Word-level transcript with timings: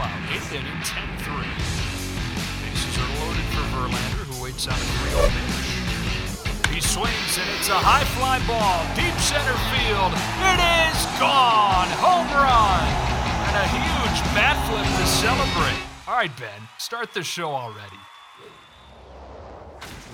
out. 0.00 0.32
Eighth 0.32 0.52
inning, 0.52 0.80
10-3. 0.82 1.44
Bases 2.62 2.94
are 2.98 3.10
loaded 3.22 3.46
for 3.54 3.64
Verlander, 3.74 4.24
who 4.26 4.42
waits 4.42 4.66
on 4.66 4.74
a 4.74 4.86
3-0 5.12 5.30
pitch. 5.30 6.74
He 6.74 6.80
swings, 6.80 7.38
and 7.38 7.48
it's 7.58 7.68
a 7.68 7.78
high 7.78 8.02
fly 8.18 8.42
ball, 8.50 8.82
deep 8.98 9.14
center 9.22 9.54
field. 9.70 10.10
It 10.42 10.58
is 10.58 10.98
gone! 11.22 11.86
Home 12.02 12.26
run! 12.34 12.82
And 13.46 13.56
a 13.62 13.66
huge 13.70 14.18
bat 14.34 14.58
flip 14.66 14.82
to 14.82 15.06
celebrate. 15.06 15.80
All 16.08 16.16
right, 16.16 16.34
Ben, 16.36 16.68
start 16.78 17.14
the 17.14 17.22
show 17.22 17.50
already. 17.50 17.98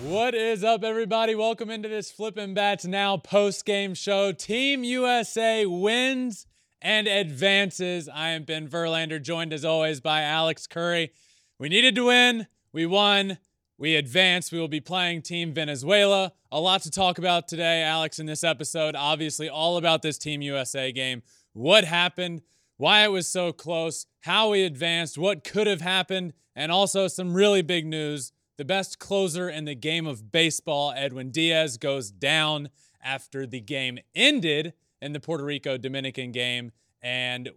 What 0.02 0.34
is 0.34 0.64
up, 0.64 0.82
everybody? 0.82 1.34
Welcome 1.34 1.68
into 1.68 1.88
this 1.88 2.10
Flippin' 2.10 2.54
Bats 2.54 2.86
Now 2.86 3.16
post 3.16 3.66
game 3.66 3.94
show. 3.94 4.32
Team 4.32 4.82
USA 4.82 5.66
wins 5.66 6.46
and 6.82 7.06
advances. 7.06 8.08
I 8.08 8.30
am 8.30 8.44
Ben 8.44 8.68
Verlander, 8.68 9.20
joined 9.20 9.52
as 9.52 9.64
always 9.64 10.00
by 10.00 10.22
Alex 10.22 10.66
Curry. 10.66 11.12
We 11.58 11.68
needed 11.68 11.94
to 11.96 12.06
win. 12.06 12.46
We 12.72 12.86
won. 12.86 13.38
We 13.78 13.96
advanced. 13.96 14.52
We 14.52 14.58
will 14.58 14.68
be 14.68 14.80
playing 14.80 15.22
Team 15.22 15.52
Venezuela. 15.52 16.32
A 16.52 16.60
lot 16.60 16.82
to 16.82 16.90
talk 16.90 17.18
about 17.18 17.48
today, 17.48 17.82
Alex, 17.82 18.18
in 18.18 18.26
this 18.26 18.44
episode. 18.44 18.94
Obviously, 18.96 19.48
all 19.48 19.76
about 19.76 20.02
this 20.02 20.18
Team 20.18 20.42
USA 20.42 20.92
game. 20.92 21.22
What 21.52 21.84
happened, 21.84 22.42
why 22.76 23.04
it 23.04 23.10
was 23.10 23.26
so 23.28 23.52
close, 23.52 24.06
how 24.20 24.50
we 24.50 24.62
advanced, 24.62 25.18
what 25.18 25.44
could 25.44 25.66
have 25.66 25.80
happened, 25.80 26.32
and 26.54 26.70
also 26.70 27.08
some 27.08 27.34
really 27.34 27.62
big 27.62 27.86
news 27.86 28.32
the 28.60 28.64
best 28.66 28.98
closer 28.98 29.48
in 29.48 29.64
the 29.64 29.74
game 29.74 30.06
of 30.06 30.30
baseball, 30.30 30.92
Edwin 30.94 31.30
Diaz, 31.30 31.78
goes 31.78 32.10
down 32.10 32.68
after 33.02 33.46
the 33.46 33.62
game 33.62 33.98
ended 34.14 34.74
in 35.00 35.12
the 35.12 35.20
Puerto 35.20 35.44
Rico 35.44 35.76
Dominican 35.76 36.32
game. 36.32 36.72
And 37.02 37.50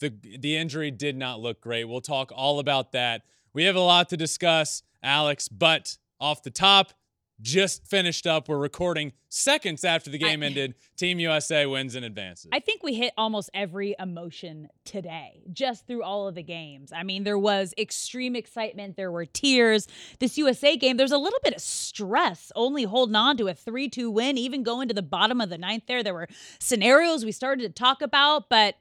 the, 0.00 0.12
the 0.38 0.56
injury 0.56 0.90
did 0.90 1.16
not 1.16 1.40
look 1.40 1.60
great. 1.60 1.84
We'll 1.84 2.00
talk 2.00 2.30
all 2.34 2.58
about 2.58 2.92
that. 2.92 3.22
We 3.52 3.64
have 3.64 3.76
a 3.76 3.80
lot 3.80 4.08
to 4.10 4.16
discuss, 4.16 4.82
Alex, 5.02 5.48
but 5.48 5.96
off 6.20 6.42
the 6.42 6.50
top, 6.50 6.92
just 7.40 7.86
finished 7.86 8.26
up. 8.26 8.48
We're 8.48 8.58
recording 8.58 9.12
seconds 9.28 9.84
after 9.84 10.10
the 10.10 10.18
game 10.18 10.42
I, 10.42 10.46
ended. 10.46 10.74
Team 10.96 11.18
USA 11.20 11.66
wins 11.66 11.94
and 11.94 12.04
advances. 12.04 12.48
I 12.52 12.60
think 12.60 12.82
we 12.82 12.94
hit 12.94 13.12
almost 13.16 13.50
every 13.52 13.94
emotion 13.98 14.68
today, 14.84 15.42
just 15.52 15.86
through 15.86 16.02
all 16.02 16.28
of 16.28 16.34
the 16.34 16.42
games. 16.42 16.92
I 16.92 17.02
mean, 17.02 17.24
there 17.24 17.38
was 17.38 17.74
extreme 17.76 18.36
excitement, 18.36 18.96
there 18.96 19.12
were 19.12 19.26
tears. 19.26 19.86
This 20.18 20.38
USA 20.38 20.76
game, 20.76 20.96
there's 20.96 21.12
a 21.12 21.18
little 21.18 21.40
bit 21.42 21.54
of 21.54 21.60
stress, 21.60 22.50
only 22.54 22.84
holding 22.84 23.16
on 23.16 23.36
to 23.36 23.48
a 23.48 23.54
3 23.54 23.88
2 23.88 24.10
win, 24.10 24.38
even 24.38 24.62
going 24.62 24.88
to 24.88 24.94
the 24.94 25.02
bottom 25.02 25.40
of 25.40 25.50
the 25.50 25.58
ninth 25.58 25.84
there. 25.86 26.02
There 26.02 26.14
were 26.14 26.28
scenarios 26.58 27.24
we 27.24 27.32
started 27.32 27.62
to 27.62 27.68
talk 27.70 28.02
about, 28.02 28.48
but 28.48 28.76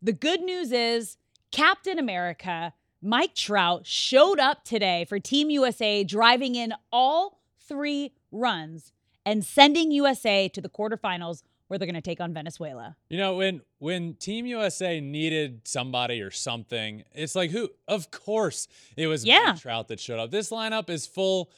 the 0.00 0.12
good 0.12 0.42
news 0.42 0.72
is 0.72 1.16
Captain 1.50 1.98
America. 1.98 2.72
Mike 3.02 3.34
Trout 3.34 3.86
showed 3.86 4.40
up 4.40 4.64
today 4.64 5.04
for 5.08 5.20
Team 5.20 5.50
USA, 5.50 6.02
driving 6.02 6.54
in 6.54 6.72
all 6.90 7.35
three 7.66 8.12
runs 8.30 8.92
and 9.24 9.44
sending 9.44 9.90
USA 9.90 10.48
to 10.48 10.60
the 10.60 10.68
quarterfinals 10.68 11.42
where 11.68 11.78
they're 11.78 11.86
going 11.86 11.94
to 11.94 12.00
take 12.00 12.20
on 12.20 12.32
Venezuela. 12.32 12.96
You 13.08 13.18
know, 13.18 13.36
when 13.36 13.60
when 13.78 14.14
Team 14.14 14.46
USA 14.46 15.00
needed 15.00 15.62
somebody 15.64 16.20
or 16.20 16.30
something, 16.30 17.02
it's 17.12 17.34
like 17.34 17.50
who? 17.50 17.70
Of 17.88 18.10
course, 18.10 18.68
it 18.96 19.08
was 19.08 19.24
yeah. 19.24 19.46
Mike 19.48 19.60
Trout 19.60 19.88
that 19.88 20.00
showed 20.00 20.20
up. 20.20 20.30
This 20.30 20.50
lineup 20.50 20.88
is 20.88 21.06
full 21.06 21.50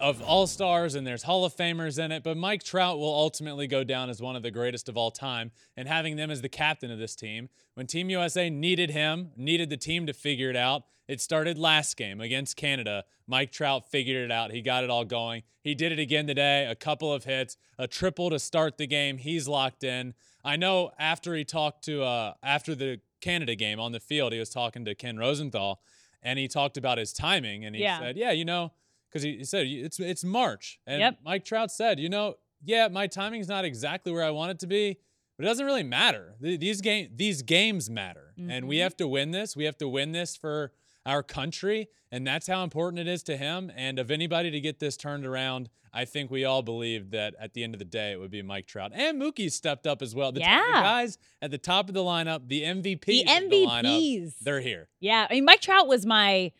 of 0.00 0.20
all 0.22 0.46
stars 0.46 0.94
and 0.94 1.06
there's 1.06 1.22
Hall 1.22 1.44
of 1.44 1.54
Famers 1.54 2.02
in 2.02 2.12
it, 2.12 2.22
but 2.22 2.36
Mike 2.36 2.62
Trout 2.62 2.98
will 2.98 3.14
ultimately 3.14 3.66
go 3.66 3.84
down 3.84 4.10
as 4.10 4.20
one 4.20 4.36
of 4.36 4.42
the 4.42 4.50
greatest 4.50 4.88
of 4.88 4.96
all 4.96 5.10
time. 5.10 5.50
And 5.76 5.88
having 5.88 6.16
them 6.16 6.30
as 6.30 6.42
the 6.42 6.48
captain 6.48 6.90
of 6.90 6.98
this 6.98 7.14
team, 7.14 7.48
when 7.74 7.86
Team 7.86 8.10
USA 8.10 8.50
needed 8.50 8.90
him, 8.90 9.30
needed 9.36 9.70
the 9.70 9.76
team 9.76 10.06
to 10.06 10.12
figure 10.12 10.50
it 10.50 10.56
out, 10.56 10.84
it 11.06 11.20
started 11.20 11.58
last 11.58 11.96
game 11.96 12.20
against 12.20 12.56
Canada. 12.56 13.04
Mike 13.26 13.52
Trout 13.52 13.90
figured 13.90 14.24
it 14.24 14.30
out. 14.30 14.52
He 14.52 14.62
got 14.62 14.84
it 14.84 14.90
all 14.90 15.04
going. 15.04 15.42
He 15.62 15.74
did 15.74 15.92
it 15.92 15.98
again 15.98 16.26
today. 16.26 16.66
A 16.66 16.74
couple 16.74 17.12
of 17.12 17.24
hits, 17.24 17.56
a 17.78 17.86
triple 17.86 18.30
to 18.30 18.38
start 18.38 18.78
the 18.78 18.86
game. 18.86 19.18
He's 19.18 19.46
locked 19.46 19.84
in. 19.84 20.14
I 20.44 20.56
know 20.56 20.92
after 20.98 21.34
he 21.34 21.44
talked 21.44 21.84
to 21.84 22.02
uh, 22.02 22.34
after 22.42 22.74
the 22.74 23.00
Canada 23.20 23.54
game 23.54 23.80
on 23.80 23.92
the 23.92 24.00
field, 24.00 24.32
he 24.32 24.38
was 24.38 24.50
talking 24.50 24.84
to 24.84 24.94
Ken 24.94 25.16
Rosenthal, 25.16 25.80
and 26.22 26.38
he 26.38 26.48
talked 26.48 26.76
about 26.76 26.98
his 26.98 27.12
timing, 27.12 27.64
and 27.64 27.74
he 27.74 27.82
yeah. 27.82 27.98
said, 27.98 28.16
"Yeah, 28.16 28.32
you 28.32 28.44
know." 28.44 28.72
Because 29.14 29.22
he, 29.22 29.38
he, 29.38 29.44
said 29.44 29.66
it's 29.68 30.00
it's 30.00 30.24
March, 30.24 30.80
and 30.86 31.00
yep. 31.00 31.18
Mike 31.24 31.44
Trout 31.44 31.70
said, 31.70 32.00
you 32.00 32.08
know, 32.08 32.34
yeah, 32.64 32.88
my 32.88 33.06
timing's 33.06 33.46
not 33.46 33.64
exactly 33.64 34.12
where 34.12 34.24
I 34.24 34.30
want 34.30 34.50
it 34.50 34.58
to 34.60 34.66
be, 34.66 34.98
but 35.36 35.44
it 35.44 35.48
doesn't 35.48 35.64
really 35.64 35.84
matter. 35.84 36.34
These 36.40 36.80
game 36.80 37.10
these 37.14 37.42
games 37.42 37.88
matter, 37.88 38.34
mm-hmm. 38.36 38.50
and 38.50 38.66
we 38.66 38.76
mm-hmm. 38.76 38.82
have 38.82 38.96
to 38.96 39.06
win 39.06 39.30
this. 39.30 39.56
We 39.56 39.64
have 39.64 39.78
to 39.78 39.88
win 39.88 40.10
this 40.10 40.36
for 40.36 40.72
our 41.06 41.22
country, 41.22 41.88
and 42.10 42.26
that's 42.26 42.48
how 42.48 42.64
important 42.64 42.98
it 42.98 43.08
is 43.08 43.22
to 43.24 43.36
him. 43.36 43.70
And 43.76 44.00
of 44.00 44.10
anybody 44.10 44.50
to 44.50 44.60
get 44.60 44.80
this 44.80 44.96
turned 44.96 45.24
around, 45.24 45.68
I 45.92 46.06
think 46.06 46.32
we 46.32 46.44
all 46.44 46.62
believe 46.62 47.12
that 47.12 47.36
at 47.38 47.54
the 47.54 47.62
end 47.62 47.74
of 47.74 47.78
the 47.78 47.84
day, 47.84 48.10
it 48.10 48.18
would 48.18 48.32
be 48.32 48.42
Mike 48.42 48.66
Trout 48.66 48.90
and 48.92 49.22
Mookie 49.22 49.52
stepped 49.52 49.86
up 49.86 50.02
as 50.02 50.12
well. 50.12 50.32
The, 50.32 50.40
yeah. 50.40 50.60
the 50.66 50.80
guys 50.80 51.18
at 51.40 51.52
the 51.52 51.58
top 51.58 51.88
of 51.88 51.94
the 51.94 52.02
lineup, 52.02 52.48
the 52.48 52.62
MVPs, 52.62 53.04
the 53.04 53.24
MVPs, 53.26 53.50
the 53.50 53.66
lineup, 53.66 54.32
they're 54.40 54.60
here. 54.60 54.88
Yeah, 54.98 55.28
I 55.30 55.34
mean, 55.34 55.44
Mike 55.44 55.60
Trout 55.60 55.86
was 55.86 56.04
my 56.04 56.50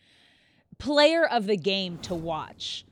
player 0.77 1.25
of 1.25 1.47
the 1.47 1.57
game 1.57 1.97
to 1.99 2.15
watch. 2.15 2.85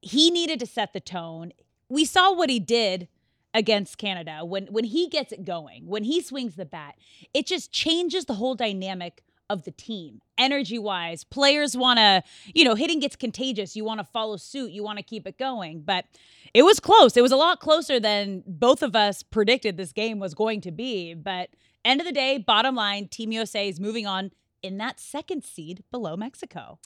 He 0.00 0.30
needed 0.30 0.60
to 0.60 0.66
set 0.66 0.92
the 0.92 1.00
tone. 1.00 1.52
We 1.88 2.04
saw 2.04 2.32
what 2.34 2.50
he 2.50 2.60
did 2.60 3.08
against 3.54 3.98
Canada 3.98 4.44
when 4.44 4.66
when 4.66 4.84
he 4.84 5.08
gets 5.08 5.32
it 5.32 5.44
going, 5.44 5.86
when 5.86 6.04
he 6.04 6.20
swings 6.20 6.56
the 6.56 6.64
bat. 6.64 6.96
It 7.32 7.46
just 7.46 7.72
changes 7.72 8.24
the 8.24 8.34
whole 8.34 8.54
dynamic 8.54 9.22
of 9.50 9.64
the 9.64 9.70
team. 9.70 10.20
Energy 10.36 10.78
wise, 10.78 11.22
players 11.22 11.76
want 11.76 11.98
to, 11.98 12.22
you 12.54 12.64
know, 12.64 12.74
hitting 12.74 12.98
gets 13.00 13.16
contagious. 13.16 13.76
You 13.76 13.84
want 13.84 14.00
to 14.00 14.04
follow 14.04 14.36
suit, 14.36 14.72
you 14.72 14.82
want 14.82 14.98
to 14.98 15.04
keep 15.04 15.26
it 15.26 15.38
going. 15.38 15.82
But 15.82 16.06
it 16.52 16.62
was 16.62 16.80
close. 16.80 17.16
It 17.16 17.22
was 17.22 17.32
a 17.32 17.36
lot 17.36 17.60
closer 17.60 18.00
than 18.00 18.42
both 18.46 18.82
of 18.82 18.96
us 18.96 19.22
predicted 19.22 19.76
this 19.76 19.92
game 19.92 20.18
was 20.18 20.34
going 20.34 20.60
to 20.62 20.70
be. 20.70 21.14
But 21.14 21.50
end 21.84 22.00
of 22.00 22.06
the 22.06 22.12
day, 22.12 22.38
bottom 22.38 22.74
line, 22.74 23.08
Team 23.08 23.32
USA 23.32 23.68
is 23.68 23.78
moving 23.78 24.06
on 24.06 24.30
in 24.62 24.78
that 24.78 24.98
second 24.98 25.44
seed 25.44 25.84
below 25.90 26.16
Mexico. 26.16 26.78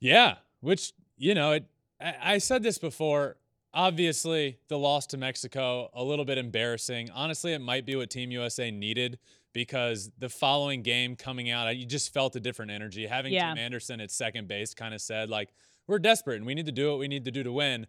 Yeah, 0.00 0.36
which 0.60 0.92
you 1.16 1.34
know, 1.34 1.52
it, 1.52 1.64
I, 2.00 2.14
I 2.22 2.38
said 2.38 2.62
this 2.62 2.78
before. 2.78 3.36
Obviously, 3.74 4.58
the 4.68 4.78
loss 4.78 5.06
to 5.08 5.18
Mexico 5.18 5.90
a 5.92 6.02
little 6.02 6.24
bit 6.24 6.38
embarrassing. 6.38 7.10
Honestly, 7.10 7.52
it 7.52 7.60
might 7.60 7.84
be 7.84 7.96
what 7.96 8.08
Team 8.08 8.30
USA 8.30 8.70
needed 8.70 9.18
because 9.52 10.10
the 10.18 10.28
following 10.28 10.82
game 10.82 11.16
coming 11.16 11.50
out, 11.50 11.76
you 11.76 11.84
just 11.84 12.12
felt 12.12 12.34
a 12.36 12.40
different 12.40 12.70
energy. 12.70 13.06
Having 13.06 13.34
yeah. 13.34 13.50
Tim 13.50 13.58
Anderson 13.58 14.00
at 14.00 14.10
second 14.10 14.48
base 14.48 14.72
kind 14.72 14.94
of 14.94 15.00
said 15.00 15.28
like, 15.28 15.50
"We're 15.86 15.98
desperate 15.98 16.36
and 16.36 16.46
we 16.46 16.54
need 16.54 16.66
to 16.66 16.72
do 16.72 16.88
what 16.90 16.98
we 16.98 17.08
need 17.08 17.24
to 17.26 17.30
do 17.30 17.42
to 17.42 17.52
win." 17.52 17.86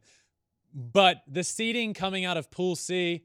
But 0.74 1.24
the 1.28 1.44
seeding 1.44 1.94
coming 1.94 2.26
out 2.26 2.38
of 2.38 2.52
Pool 2.52 2.76
C, 2.76 3.24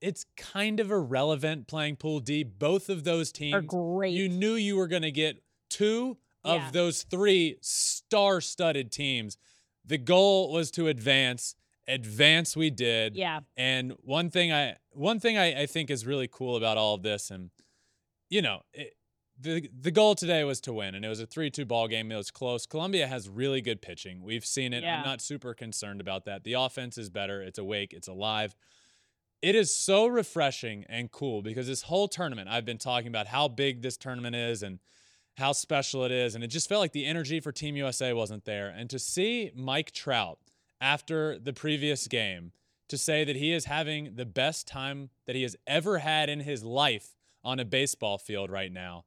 it's 0.00 0.24
kind 0.36 0.80
of 0.80 0.90
irrelevant 0.90 1.66
playing 1.66 1.96
Pool 1.96 2.20
D. 2.20 2.42
Both 2.42 2.88
of 2.88 3.04
those 3.04 3.32
teams 3.32 3.54
are 3.54 3.62
great. 3.62 4.12
You 4.12 4.28
knew 4.28 4.54
you 4.54 4.76
were 4.76 4.86
going 4.86 5.02
to 5.02 5.10
get 5.10 5.42
two 5.68 6.18
of 6.46 6.60
yeah. 6.62 6.70
those 6.70 7.02
three 7.02 7.58
star-studded 7.60 8.90
teams. 8.90 9.36
The 9.84 9.98
goal 9.98 10.52
was 10.52 10.70
to 10.72 10.88
advance. 10.88 11.56
Advance 11.88 12.56
we 12.56 12.70
did. 12.70 13.16
Yeah. 13.16 13.40
And 13.56 13.94
one 14.02 14.30
thing 14.30 14.52
I 14.52 14.76
one 14.92 15.20
thing 15.20 15.38
I, 15.38 15.62
I 15.62 15.66
think 15.66 15.90
is 15.90 16.04
really 16.04 16.28
cool 16.28 16.56
about 16.56 16.76
all 16.76 16.94
of 16.94 17.02
this, 17.02 17.30
and 17.30 17.50
you 18.28 18.42
know, 18.42 18.62
it, 18.72 18.94
the 19.38 19.68
the 19.80 19.92
goal 19.92 20.16
today 20.16 20.42
was 20.42 20.60
to 20.62 20.72
win, 20.72 20.96
and 20.96 21.04
it 21.04 21.08
was 21.08 21.20
a 21.20 21.26
three-two 21.26 21.64
ball 21.64 21.86
game. 21.86 22.10
It 22.10 22.16
was 22.16 22.32
close. 22.32 22.66
Colombia 22.66 23.06
has 23.06 23.28
really 23.28 23.60
good 23.60 23.80
pitching. 23.80 24.24
We've 24.24 24.44
seen 24.44 24.72
it. 24.72 24.82
Yeah. 24.82 24.98
I'm 24.98 25.04
not 25.04 25.20
super 25.20 25.54
concerned 25.54 26.00
about 26.00 26.24
that. 26.24 26.42
The 26.42 26.54
offense 26.54 26.98
is 26.98 27.08
better. 27.08 27.40
It's 27.40 27.58
awake. 27.58 27.92
It's 27.92 28.08
alive. 28.08 28.56
It 29.42 29.54
is 29.54 29.72
so 29.72 30.06
refreshing 30.06 30.86
and 30.88 31.12
cool 31.12 31.42
because 31.42 31.68
this 31.68 31.82
whole 31.82 32.08
tournament, 32.08 32.48
I've 32.48 32.64
been 32.64 32.78
talking 32.78 33.08
about 33.08 33.28
how 33.28 33.46
big 33.46 33.82
this 33.82 33.96
tournament 33.96 34.34
is 34.34 34.62
and 34.62 34.80
how 35.36 35.52
special 35.52 36.04
it 36.04 36.12
is. 36.12 36.34
And 36.34 36.42
it 36.42 36.48
just 36.48 36.68
felt 36.68 36.80
like 36.80 36.92
the 36.92 37.06
energy 37.06 37.40
for 37.40 37.52
Team 37.52 37.76
USA 37.76 38.12
wasn't 38.12 38.44
there. 38.44 38.68
And 38.68 38.88
to 38.90 38.98
see 38.98 39.52
Mike 39.54 39.92
Trout 39.92 40.38
after 40.80 41.38
the 41.38 41.52
previous 41.52 42.06
game 42.06 42.52
to 42.88 42.96
say 42.96 43.24
that 43.24 43.36
he 43.36 43.52
is 43.52 43.64
having 43.64 44.14
the 44.14 44.24
best 44.24 44.66
time 44.66 45.10
that 45.26 45.36
he 45.36 45.42
has 45.42 45.56
ever 45.66 45.98
had 45.98 46.28
in 46.28 46.40
his 46.40 46.64
life 46.64 47.16
on 47.44 47.58
a 47.58 47.64
baseball 47.64 48.18
field 48.18 48.50
right 48.50 48.72
now. 48.72 49.04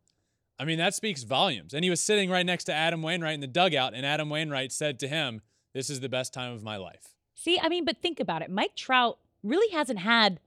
I 0.60 0.66
mean, 0.66 0.78
that 0.78 0.94
speaks 0.94 1.24
volumes. 1.24 1.74
And 1.74 1.84
he 1.84 1.90
was 1.90 2.02
sitting 2.02 2.30
right 2.30 2.46
next 2.46 2.66
to 2.66 2.74
Adam 2.74 3.02
Wainwright 3.02 3.36
in 3.36 3.40
the 3.40 3.48
dugout, 3.48 3.94
and 3.94 4.06
Adam 4.06 4.30
Wainwright 4.30 4.72
said 4.72 5.00
to 5.00 5.08
him, 5.08 5.42
This 5.74 5.90
is 5.90 6.02
the 6.02 6.10
best 6.10 6.34
time 6.34 6.54
of 6.54 6.64
my 6.64 6.76
life. 6.76 7.16
See, 7.34 7.60
I 7.62 7.70
mean, 7.70 7.86
but 7.86 8.02
think 8.02 8.20
about 8.20 8.42
it. 8.42 8.52
Mike 8.52 8.76
Trout 8.76 9.18
really 9.42 9.72
hasn't 9.74 10.00
had 10.00 10.42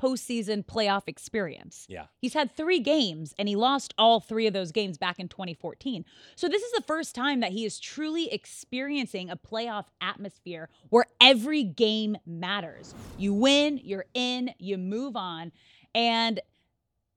postseason 0.00 0.64
playoff 0.64 1.02
experience. 1.06 1.86
Yeah. 1.88 2.06
He's 2.20 2.34
had 2.34 2.56
three 2.56 2.80
games 2.80 3.34
and 3.38 3.48
he 3.48 3.56
lost 3.56 3.94
all 3.98 4.20
three 4.20 4.46
of 4.46 4.52
those 4.52 4.72
games 4.72 4.98
back 4.98 5.18
in 5.18 5.28
2014. 5.28 6.04
So 6.36 6.48
this 6.48 6.62
is 6.62 6.72
the 6.72 6.82
first 6.82 7.14
time 7.14 7.40
that 7.40 7.52
he 7.52 7.64
is 7.64 7.78
truly 7.78 8.32
experiencing 8.32 9.30
a 9.30 9.36
playoff 9.36 9.86
atmosphere 10.00 10.68
where 10.90 11.06
every 11.20 11.62
game 11.62 12.16
matters. 12.26 12.94
You 13.18 13.34
win, 13.34 13.80
you're 13.82 14.06
in, 14.14 14.50
you 14.58 14.78
move 14.78 15.16
on. 15.16 15.52
And 15.94 16.40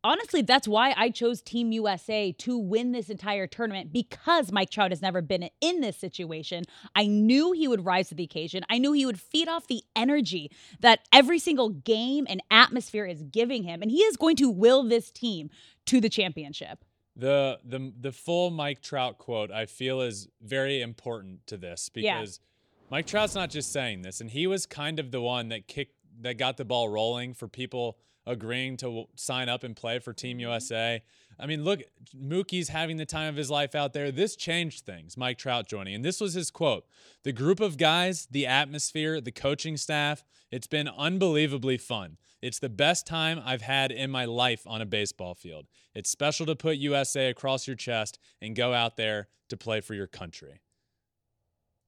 honestly, 0.03 0.41
that's 0.41 0.67
why 0.67 0.93
I 0.95 1.09
chose 1.09 1.41
Team 1.41 1.71
USA 1.71 2.31
to 2.33 2.57
win 2.57 2.91
this 2.91 3.09
entire 3.09 3.47
tournament 3.47 3.91
because 3.91 4.51
Mike 4.51 4.69
Trout 4.69 4.91
has 4.91 5.01
never 5.01 5.21
been 5.21 5.49
in 5.61 5.81
this 5.81 5.97
situation. 5.97 6.63
I 6.95 7.07
knew 7.07 7.51
he 7.51 7.67
would 7.67 7.85
rise 7.85 8.09
to 8.09 8.15
the 8.15 8.23
occasion. 8.23 8.63
I 8.69 8.77
knew 8.77 8.93
he 8.93 9.05
would 9.05 9.19
feed 9.19 9.47
off 9.47 9.67
the 9.67 9.83
energy 9.95 10.51
that 10.79 11.01
every 11.11 11.39
single 11.39 11.69
game 11.69 12.25
and 12.29 12.41
atmosphere 12.51 13.05
is 13.05 13.23
giving 13.23 13.63
him, 13.63 13.81
and 13.81 13.91
he 13.91 13.99
is 13.99 14.17
going 14.17 14.35
to 14.37 14.49
will 14.49 14.83
this 14.83 15.11
team 15.11 15.49
to 15.85 15.99
the 15.99 16.09
championship. 16.09 16.83
The 17.15 17.59
the 17.65 17.91
the 17.99 18.11
full 18.11 18.51
Mike 18.51 18.81
Trout 18.81 19.17
quote 19.17 19.51
I 19.51 19.65
feel 19.65 20.01
is 20.01 20.27
very 20.39 20.81
important 20.81 21.47
to 21.47 21.57
this 21.57 21.89
because 21.89 22.39
yeah. 22.39 22.87
Mike 22.91 23.07
Trout's 23.07 23.33
not 23.33 23.49
just 23.49 23.71
saying 23.71 24.03
this, 24.03 24.21
and 24.21 24.29
he 24.29 24.45
was 24.45 24.67
kind 24.67 24.99
of 24.99 25.09
the 25.11 25.21
one 25.21 25.49
that 25.49 25.67
kicked 25.67 25.95
that 26.21 26.37
got 26.37 26.57
the 26.57 26.65
ball 26.65 26.89
rolling 26.89 27.33
for 27.33 27.47
people 27.47 27.97
agreeing 28.27 28.77
to 28.77 29.05
sign 29.15 29.49
up 29.49 29.63
and 29.63 29.75
play 29.75 29.99
for 29.99 30.13
Team 30.13 30.33
mm-hmm. 30.33 30.41
USA. 30.41 31.01
I 31.39 31.45
mean, 31.45 31.63
look, 31.63 31.81
Mookie's 32.15 32.69
having 32.69 32.97
the 32.97 33.05
time 33.05 33.29
of 33.29 33.35
his 33.35 33.49
life 33.49 33.75
out 33.75 33.93
there. 33.93 34.11
This 34.11 34.35
changed 34.35 34.85
things, 34.85 35.17
Mike 35.17 35.37
Trout 35.37 35.67
joining. 35.67 35.95
And 35.95 36.05
this 36.05 36.19
was 36.19 36.33
his 36.33 36.51
quote 36.51 36.85
The 37.23 37.31
group 37.31 37.59
of 37.59 37.77
guys, 37.77 38.27
the 38.29 38.45
atmosphere, 38.45 39.21
the 39.21 39.31
coaching 39.31 39.77
staff, 39.77 40.23
it's 40.51 40.67
been 40.67 40.87
unbelievably 40.87 41.77
fun. 41.77 42.17
It's 42.41 42.59
the 42.59 42.69
best 42.69 43.07
time 43.07 43.41
I've 43.43 43.63
had 43.63 43.91
in 43.91 44.11
my 44.11 44.25
life 44.25 44.61
on 44.67 44.81
a 44.81 44.85
baseball 44.85 45.33
field. 45.33 45.65
It's 45.95 46.09
special 46.09 46.45
to 46.45 46.55
put 46.55 46.77
USA 46.77 47.29
across 47.29 47.65
your 47.65 47.75
chest 47.75 48.19
and 48.41 48.55
go 48.55 48.73
out 48.73 48.95
there 48.97 49.27
to 49.49 49.57
play 49.57 49.81
for 49.81 49.93
your 49.95 50.07
country. 50.07 50.61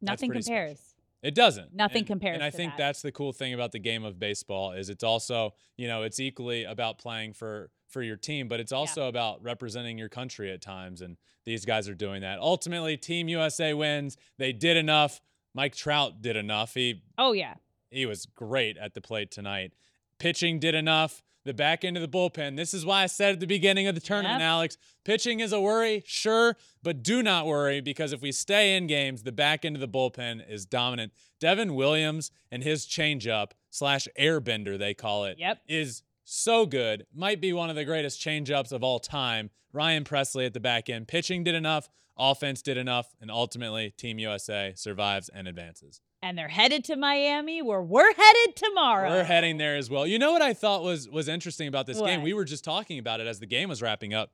Nothing 0.02 0.32
compares. 0.32 0.80
Special. 0.80 0.89
It 1.22 1.36
doesn't. 1.36 1.74
Nothing 1.74 2.00
and, 2.00 2.08
compares. 2.08 2.36
And 2.36 2.44
I 2.44 2.50
think 2.50 2.74
that. 2.74 2.78
that's 2.78 3.02
the 3.02 3.12
cool 3.12 3.34
thing 3.34 3.54
about 3.54 3.72
the 3.72 3.80
game 3.80 4.06
of 4.06 4.20
baseball 4.20 4.72
is 4.72 4.90
it's 4.90 5.04
also, 5.04 5.54
you 5.78 5.88
know, 5.88 6.04
it's 6.04 6.20
equally 6.20 6.64
about 6.64 6.98
playing 6.98 7.34
for 7.34 7.72
for 7.90 8.02
your 8.02 8.16
team, 8.16 8.48
but 8.48 8.60
it's 8.60 8.72
also 8.72 9.04
yeah. 9.04 9.10
about 9.10 9.44
representing 9.44 9.98
your 9.98 10.10
country 10.10 10.52
at 10.52 10.62
times 10.62 11.02
and 11.02 11.18
these 11.46 11.66
guys 11.66 11.90
are 11.90 11.96
doing 11.96 12.22
that. 12.22 12.40
Ultimately, 12.40 12.96
Team 12.96 13.28
USA 13.28 13.74
wins. 13.74 14.16
They 14.38 14.54
did 14.54 14.78
enough. 14.78 15.20
Mike 15.56 15.76
Trout 15.76 16.22
did 16.22 16.36
enough. 16.36 16.74
He 16.74 17.02
Oh 17.18 17.34
yeah. 17.34 17.56
He 17.90 18.06
was 18.06 18.26
great 18.28 18.78
at 18.78 18.94
the 18.94 19.02
plate 19.02 19.32
tonight. 19.32 19.74
Pitching 20.20 20.60
did 20.60 20.76
enough 20.76 21.24
the 21.50 21.54
back 21.56 21.84
end 21.84 21.98
of 21.98 22.02
the 22.02 22.08
bullpen. 22.08 22.56
This 22.56 22.76
is 22.76 22.86
why 22.86 23.02
I 23.02 23.08
said 23.08 23.34
at 23.34 23.40
the 23.40 23.48
beginning 23.48 23.88
of 23.88 23.96
the 23.96 24.02
tournament, 24.02 24.40
yep. 24.40 24.48
Alex, 24.48 24.78
pitching 25.04 25.40
is 25.40 25.52
a 25.52 25.60
worry, 25.60 26.04
sure, 26.06 26.56
but 26.84 27.02
do 27.02 27.24
not 27.24 27.48
worry 27.48 27.82
because 27.82 28.14
if 28.14 28.22
we 28.22 28.32
stay 28.32 28.78
in 28.78 28.86
games, 28.86 29.24
the 29.24 29.32
back 29.32 29.66
end 29.66 29.76
of 29.76 29.80
the 29.80 29.88
bullpen 29.88 30.48
is 30.48 30.68
dominant. 30.68 31.12
Devin 31.40 31.74
Williams 31.74 32.30
and 32.52 32.62
his 32.62 32.86
changeup 32.86 33.54
slash 33.72 34.08
airbender, 34.20 34.78
they 34.78 34.94
call 34.94 35.26
it, 35.26 35.40
yep. 35.40 35.60
is 35.68 36.04
so 36.24 36.68
good. 36.68 37.08
Might 37.12 37.42
be 37.42 37.52
one 37.52 37.72
of 37.72 37.76
the 37.76 37.84
greatest 37.84 38.22
changeups 38.22 38.72
of 38.72 38.84
all 38.84 39.00
time. 39.00 39.50
Ryan 39.74 40.04
Pressly 40.04 40.46
at 40.46 40.54
the 40.54 40.60
back 40.60 40.88
end. 40.88 41.08
Pitching 41.08 41.44
did 41.44 41.56
enough, 41.56 41.90
offense 42.16 42.62
did 42.62 42.78
enough, 42.78 43.16
and 43.20 43.32
ultimately 43.32 43.90
Team 43.90 44.20
USA 44.20 44.74
survives 44.76 45.30
and 45.30 45.48
advances 45.48 46.00
and 46.22 46.38
they're 46.38 46.48
headed 46.48 46.84
to 46.86 46.96
Miami 46.96 47.62
where 47.62 47.82
we're 47.82 48.14
headed 48.14 48.56
tomorrow. 48.56 49.10
We're 49.10 49.24
heading 49.24 49.58
there 49.58 49.76
as 49.76 49.90
well. 49.90 50.06
You 50.06 50.20
know 50.20 50.32
what 50.32 50.42
I 50.42 50.54
thought 50.54 50.84
was 50.84 51.10
was 51.10 51.28
interesting 51.28 51.68
about 51.68 51.86
this 51.86 51.98
what? 51.98 52.08
game? 52.08 52.22
We 52.22 52.34
were 52.34 52.46
just 52.46 52.64
talking 52.64 53.00
about 53.00 53.20
it 53.20 53.28
as 53.28 53.40
the 53.40 53.46
game 53.46 53.70
was 53.70 53.82
wrapping 53.82 54.14
up 54.14 54.32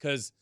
cuz 0.00 0.32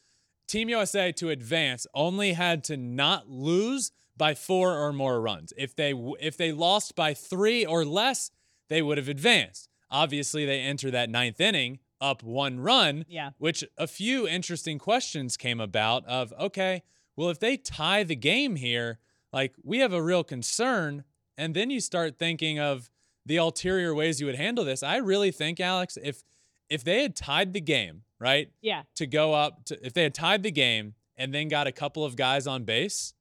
Team 0.47 0.69
USA 0.69 1.12
to 1.12 1.31
advance 1.31 1.87
only 1.94 2.35
had 2.35 2.65
to 2.65 2.76
not 2.76 3.29
lose 3.29 3.93
by 4.17 4.35
4 4.35 4.79
or 4.79 4.93
more 4.93 5.21
runs. 5.21 5.53
If 5.56 5.75
they 5.75 5.93
if 6.21 6.37
they 6.37 6.53
lost 6.53 6.94
by 6.94 7.15
3 7.15 7.65
or 7.65 7.85
less, 7.85 8.31
they 8.69 8.82
would 8.82 8.99
have 8.99 9.09
advanced. 9.09 9.69
Obviously, 9.91 10.44
they 10.44 10.61
enter 10.61 10.91
that 10.91 11.09
ninth 11.09 11.41
inning 11.41 11.79
up 12.00 12.23
one 12.23 12.61
run, 12.61 13.05
yeah. 13.09 13.31
which 13.38 13.65
a 13.79 13.87
few 13.87 14.29
interesting 14.29 14.79
questions 14.79 15.37
came 15.37 15.61
about 15.61 16.05
of 16.06 16.32
okay, 16.38 16.82
well 17.17 17.31
if 17.31 17.38
they 17.38 17.56
tie 17.56 18.03
the 18.03 18.17
game 18.17 18.56
here, 18.56 18.99
like 19.34 19.54
we 19.62 19.81
have 19.81 19.92
a 19.92 20.00
real 20.00 20.25
concern. 20.25 21.04
And 21.36 21.54
then 21.54 21.69
you 21.69 21.81
start 21.81 22.16
thinking 22.19 22.60
of 22.60 22.88
the 23.26 23.36
ulterior 23.36 23.94
ways 23.94 24.20
you 24.20 24.26
would 24.26 24.36
handle 24.36 24.64
this. 24.64 24.82
I 24.82 24.98
really 24.98 25.32
think, 25.32 25.58
Alex, 25.60 25.98
if 26.02 26.22
if 26.70 26.84
they 26.84 27.02
had 27.02 27.16
tied 27.16 27.52
the 27.52 27.60
game, 27.60 28.02
right? 28.19 28.50
Yeah. 28.62 28.82
To 28.94 29.06
go 29.06 29.34
up 29.34 29.64
to 29.66 29.84
if 29.84 29.92
they 29.92 30.04
had 30.04 30.14
tied 30.14 30.42
the 30.44 30.52
game 30.52 30.94
and 31.16 31.34
then 31.34 31.48
got 31.48 31.66
a 31.66 31.72
couple 31.72 32.04
of 32.04 32.16
guys 32.16 32.46
on 32.46 32.64
base, 32.64 33.12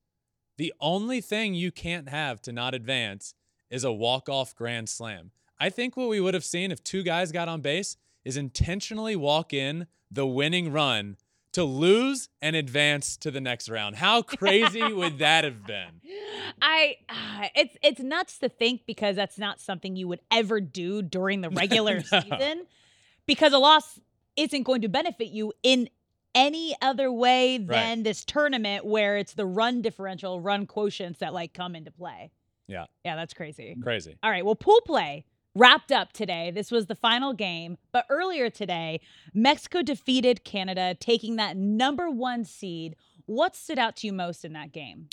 the 0.57 0.74
only 0.80 1.19
thing 1.19 1.56
you 1.56 1.71
can't 1.71 2.10
have 2.10 2.42
to 2.44 2.51
not 2.51 2.75
advance 2.75 3.33
is 3.69 3.83
a 3.83 3.92
walk-off 3.92 4.56
grand 4.56 4.88
slam. 4.88 5.31
I 5.60 5.69
think 5.69 5.98
what 5.98 6.10
we 6.10 6.19
would 6.19 6.36
have 6.36 6.45
seen 6.45 6.71
if 6.71 6.83
two 6.83 7.01
guys 7.01 7.31
got 7.31 7.48
on 7.48 7.62
base 7.62 7.98
is 8.24 8.38
intentionally 8.38 9.15
walk 9.15 9.51
in 9.54 9.88
the 10.12 10.27
winning 10.27 10.71
run 10.71 11.18
to 11.54 11.64
lose 11.64 12.30
and 12.42 12.56
advance 12.56 13.16
to 13.18 13.32
the 13.32 13.40
next 13.40 13.70
round. 13.70 13.96
How 13.96 14.22
crazy 14.22 14.82
would 14.94 15.20
that 15.20 15.44
have 15.44 15.66
been? 15.66 16.02
I 16.62 16.98
uh, 17.10 17.48
it's 17.56 17.78
it's 17.82 18.00
nuts 18.00 18.40
to 18.40 18.50
think 18.50 18.82
because 18.86 19.16
that's 19.16 19.40
not 19.40 19.60
something 19.60 19.96
you 19.96 20.08
would 20.08 20.22
ever 20.32 20.60
do 20.60 21.02
during 21.02 21.42
the 21.42 21.50
regular 21.52 22.04
no. 22.12 22.20
season 22.20 22.66
because 23.26 23.54
a 23.54 23.60
loss 23.60 24.00
isn't 24.36 24.64
going 24.64 24.82
to 24.82 24.90
benefit 24.90 25.30
you 25.30 25.54
in 25.62 25.90
any 26.36 26.76
other 26.82 27.12
way 27.12 27.60
than 27.60 27.68
right. 27.68 28.04
this 28.04 28.26
tournament 28.26 28.84
where 28.84 29.18
it's 29.18 29.36
the 29.36 29.46
run 29.46 29.84
differential, 29.84 30.42
run 30.42 30.66
quotients 30.66 31.20
that 31.20 31.34
like 31.34 31.54
come 31.54 31.76
into 31.76 31.92
play. 31.92 32.32
Yeah. 32.68 32.86
Yeah, 33.06 33.16
that's 33.16 33.36
crazy. 33.36 33.78
Crazy. 33.82 34.18
All 34.24 34.32
right, 34.32 34.44
well 34.44 34.56
pool 34.56 34.82
play 34.86 35.26
wrapped 35.56 35.92
up 35.92 36.14
today. 36.14 36.52
This 36.52 36.72
was 36.72 36.88
the 36.88 36.96
final 36.96 37.34
game. 37.34 37.78
But 37.92 38.06
earlier 38.10 38.50
today, 38.50 39.02
Mexico 39.34 39.82
defeated 39.82 40.44
Canada, 40.44 40.96
taking 41.00 41.36
that 41.38 41.58
number 41.58 42.10
one 42.10 42.44
seed. 42.46 42.96
What 43.26 43.56
stood 43.56 43.80
out 43.80 43.96
to 43.98 44.08
you 44.08 44.14
most 44.14 44.44
in 44.44 44.54
that 44.54 44.72
game? 44.72 45.10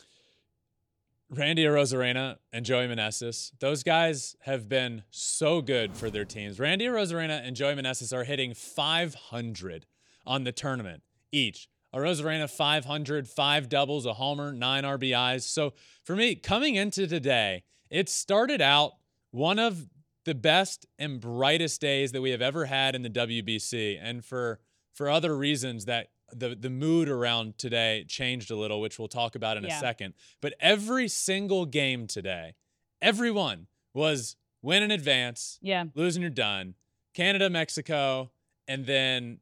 Randy 1.33 1.63
Arozarena 1.63 2.39
and 2.53 2.65
Joey 2.65 2.89
Meneses, 2.89 3.53
those 3.61 3.85
guys 3.85 4.35
have 4.41 4.69
been 4.69 5.05
so 5.11 5.63
good 5.63 5.97
for 5.97 6.11
their 6.11 6.25
teams. 6.25 6.59
Randy 6.59 6.87
Arozarena 6.87 7.47
and 7.47 7.55
Joey 7.55 7.75
Meneses 7.75 8.13
are 8.13 8.25
hitting 8.25 8.53
500 8.53 9.87
on 10.27 10.43
the 10.43 10.51
tournament 10.51 11.05
each. 11.31 11.69
Arozarena 11.95 12.51
500, 12.51 13.29
five 13.29 13.69
doubles, 13.69 14.07
a 14.07 14.15
homer, 14.15 14.53
nine 14.53 14.83
RBIs. 14.83 15.43
So 15.43 15.73
for 16.05 16.17
me, 16.17 16.35
coming 16.35 16.75
into 16.75 17.07
today, 17.07 17.63
it 17.91 18.09
started 18.09 18.61
out 18.61 18.93
one 19.31 19.61
of 19.61 19.87
the 20.25 20.35
best 20.35 20.87
and 20.99 21.21
brightest 21.21 21.81
days 21.81 22.13
that 22.13 22.21
we 22.21 22.31
have 22.31 22.43
ever 22.43 22.67
had 22.67 22.95
in 22.95 23.03
the 23.03 23.11
WBC. 23.11 23.99
And 24.01 24.25
for 24.25 24.61
for 24.93 25.09
other 25.09 25.37
reasons 25.37 25.87
that 25.87 26.09
the 26.33 26.55
the 26.55 26.71
mood 26.71 27.09
around 27.09 27.59
today 27.59 28.05
changed 28.09 28.51
a 28.51 28.57
little, 28.57 28.81
which 28.81 28.99
we'll 28.99 29.09
talk 29.09 29.35
about 29.35 29.57
in 29.57 29.65
yeah. 29.65 29.77
a 29.77 29.81
second. 29.81 30.15
But 30.41 30.55
every 30.61 31.09
single 31.09 31.67
game 31.67 32.07
today, 32.07 32.55
everyone 33.01 33.67
was 33.95 34.37
win 34.63 34.83
in 34.83 34.91
advance, 34.91 35.59
yeah, 35.63 35.85
losing 35.95 36.23
you're 36.23 36.31
done. 36.31 36.75
Canada, 37.15 37.51
Mexico, 37.51 38.31
and 38.69 38.87
then 38.87 39.41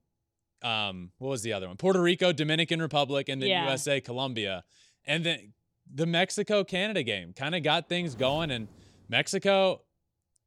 um, 0.63 1.11
what 1.19 1.29
was 1.29 1.43
the 1.43 1.53
other 1.53 1.69
one? 1.69 1.77
Puerto 1.77 2.01
Rico, 2.01 2.33
Dominican 2.33 2.81
Republic, 2.81 3.29
and 3.29 3.43
then 3.43 3.51
yeah. 3.51 3.69
USA, 3.69 4.01
Colombia. 4.01 4.65
And 5.07 5.25
then 5.25 5.53
the 5.93 6.07
Mexico 6.07 6.65
Canada 6.65 7.03
game 7.03 7.33
kind 7.33 7.55
of 7.55 7.63
got 7.63 7.89
things 7.89 8.15
going 8.15 8.51
and 8.51 8.69
Mexico 9.09 9.83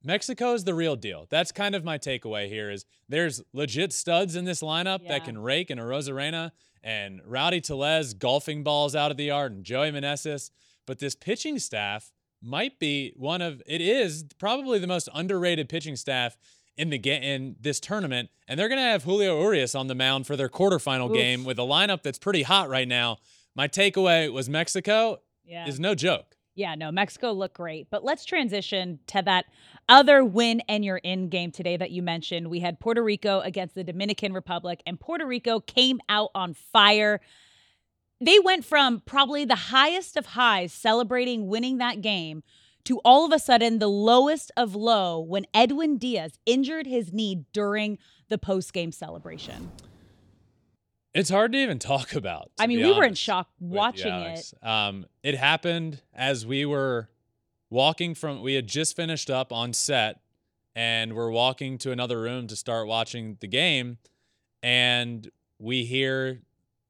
Mexico 0.03 0.53
is 0.53 0.63
the 0.63 0.73
real 0.73 0.95
deal. 0.95 1.27
That's 1.29 1.51
kind 1.51 1.75
of 1.75 1.83
my 1.83 1.97
takeaway 1.97 2.47
here 2.47 2.71
is 2.71 2.85
there's 3.07 3.41
legit 3.53 3.93
studs 3.93 4.35
in 4.35 4.45
this 4.45 4.61
lineup 4.61 5.03
yeah. 5.03 5.09
that 5.09 5.25
can 5.25 5.37
rake 5.37 5.69
and 5.69 5.79
Arozarena 5.79 6.51
and 6.83 7.21
Rowdy 7.25 7.61
Tellez 7.61 8.13
golfing 8.13 8.63
balls 8.63 8.95
out 8.95 9.11
of 9.11 9.17
the 9.17 9.25
yard 9.25 9.51
and 9.51 9.63
Joey 9.63 9.91
Meneses. 9.91 10.49
But 10.87 10.99
this 10.99 11.15
pitching 11.15 11.59
staff 11.59 12.11
might 12.41 12.79
be 12.79 13.13
one 13.15 13.41
of 13.41 13.61
it 13.67 13.81
is 13.81 14.25
probably 14.39 14.79
the 14.79 14.87
most 14.87 15.07
underrated 15.13 15.69
pitching 15.69 15.95
staff 15.95 16.35
in 16.75 16.89
the 16.89 16.97
ga- 16.97 17.21
in 17.21 17.55
this 17.59 17.79
tournament. 17.79 18.29
And 18.47 18.59
they're 18.59 18.69
gonna 18.69 18.81
have 18.81 19.03
Julio 19.03 19.39
Urias 19.41 19.75
on 19.75 19.87
the 19.87 19.95
mound 19.95 20.25
for 20.25 20.35
their 20.35 20.49
quarterfinal 20.49 21.09
Oof. 21.09 21.15
game 21.15 21.43
with 21.43 21.59
a 21.59 21.63
lineup 21.63 22.01
that's 22.01 22.17
pretty 22.17 22.41
hot 22.43 22.69
right 22.69 22.87
now. 22.87 23.17
My 23.55 23.67
takeaway 23.67 24.31
was 24.31 24.49
Mexico 24.49 25.21
yeah. 25.45 25.67
is 25.67 25.79
no 25.79 25.93
joke. 25.93 26.37
Yeah, 26.61 26.75
no, 26.75 26.91
Mexico 26.91 27.31
looked 27.31 27.57
great. 27.57 27.87
But 27.89 28.03
let's 28.03 28.23
transition 28.23 28.99
to 29.07 29.23
that 29.23 29.45
other 29.89 30.23
win 30.23 30.61
and 30.69 30.85
you're 30.85 30.97
in 30.97 31.27
game 31.29 31.49
today 31.49 31.75
that 31.75 31.89
you 31.89 32.03
mentioned. 32.03 32.51
We 32.51 32.59
had 32.59 32.79
Puerto 32.79 33.01
Rico 33.01 33.39
against 33.39 33.73
the 33.73 33.83
Dominican 33.83 34.31
Republic, 34.31 34.83
and 34.85 34.99
Puerto 34.99 35.25
Rico 35.25 35.59
came 35.59 35.99
out 36.07 36.29
on 36.35 36.53
fire. 36.53 37.19
They 38.23 38.37
went 38.37 38.63
from 38.63 38.99
probably 38.99 39.43
the 39.43 39.55
highest 39.55 40.15
of 40.15 40.27
highs 40.27 40.71
celebrating 40.71 41.47
winning 41.47 41.79
that 41.79 42.01
game 42.01 42.43
to 42.83 42.99
all 42.99 43.25
of 43.25 43.31
a 43.31 43.39
sudden 43.39 43.79
the 43.79 43.87
lowest 43.87 44.51
of 44.55 44.75
low 44.75 45.19
when 45.19 45.47
Edwin 45.55 45.97
Diaz 45.97 46.37
injured 46.45 46.85
his 46.85 47.11
knee 47.11 47.43
during 47.53 47.97
the 48.29 48.37
post 48.37 48.71
game 48.71 48.91
celebration. 48.91 49.71
It's 51.13 51.29
hard 51.29 51.51
to 51.53 51.57
even 51.57 51.79
talk 51.79 52.13
about. 52.15 52.51
I 52.59 52.67
mean, 52.67 52.81
we 52.81 52.91
were 52.93 53.03
in 53.03 53.13
shock 53.15 53.49
watching 53.59 54.13
it. 54.13 54.53
Um, 54.63 55.05
it 55.23 55.35
happened 55.35 56.01
as 56.13 56.45
we 56.45 56.65
were 56.65 57.09
walking 57.69 58.15
from. 58.15 58.41
We 58.41 58.53
had 58.53 58.67
just 58.67 58.95
finished 58.95 59.29
up 59.29 59.51
on 59.51 59.73
set, 59.73 60.21
and 60.75 61.13
we're 61.13 61.31
walking 61.31 61.77
to 61.79 61.91
another 61.91 62.21
room 62.21 62.47
to 62.47 62.55
start 62.55 62.87
watching 62.87 63.37
the 63.41 63.47
game. 63.47 63.97
and 64.63 65.29
we 65.57 65.85
hear, 65.85 66.41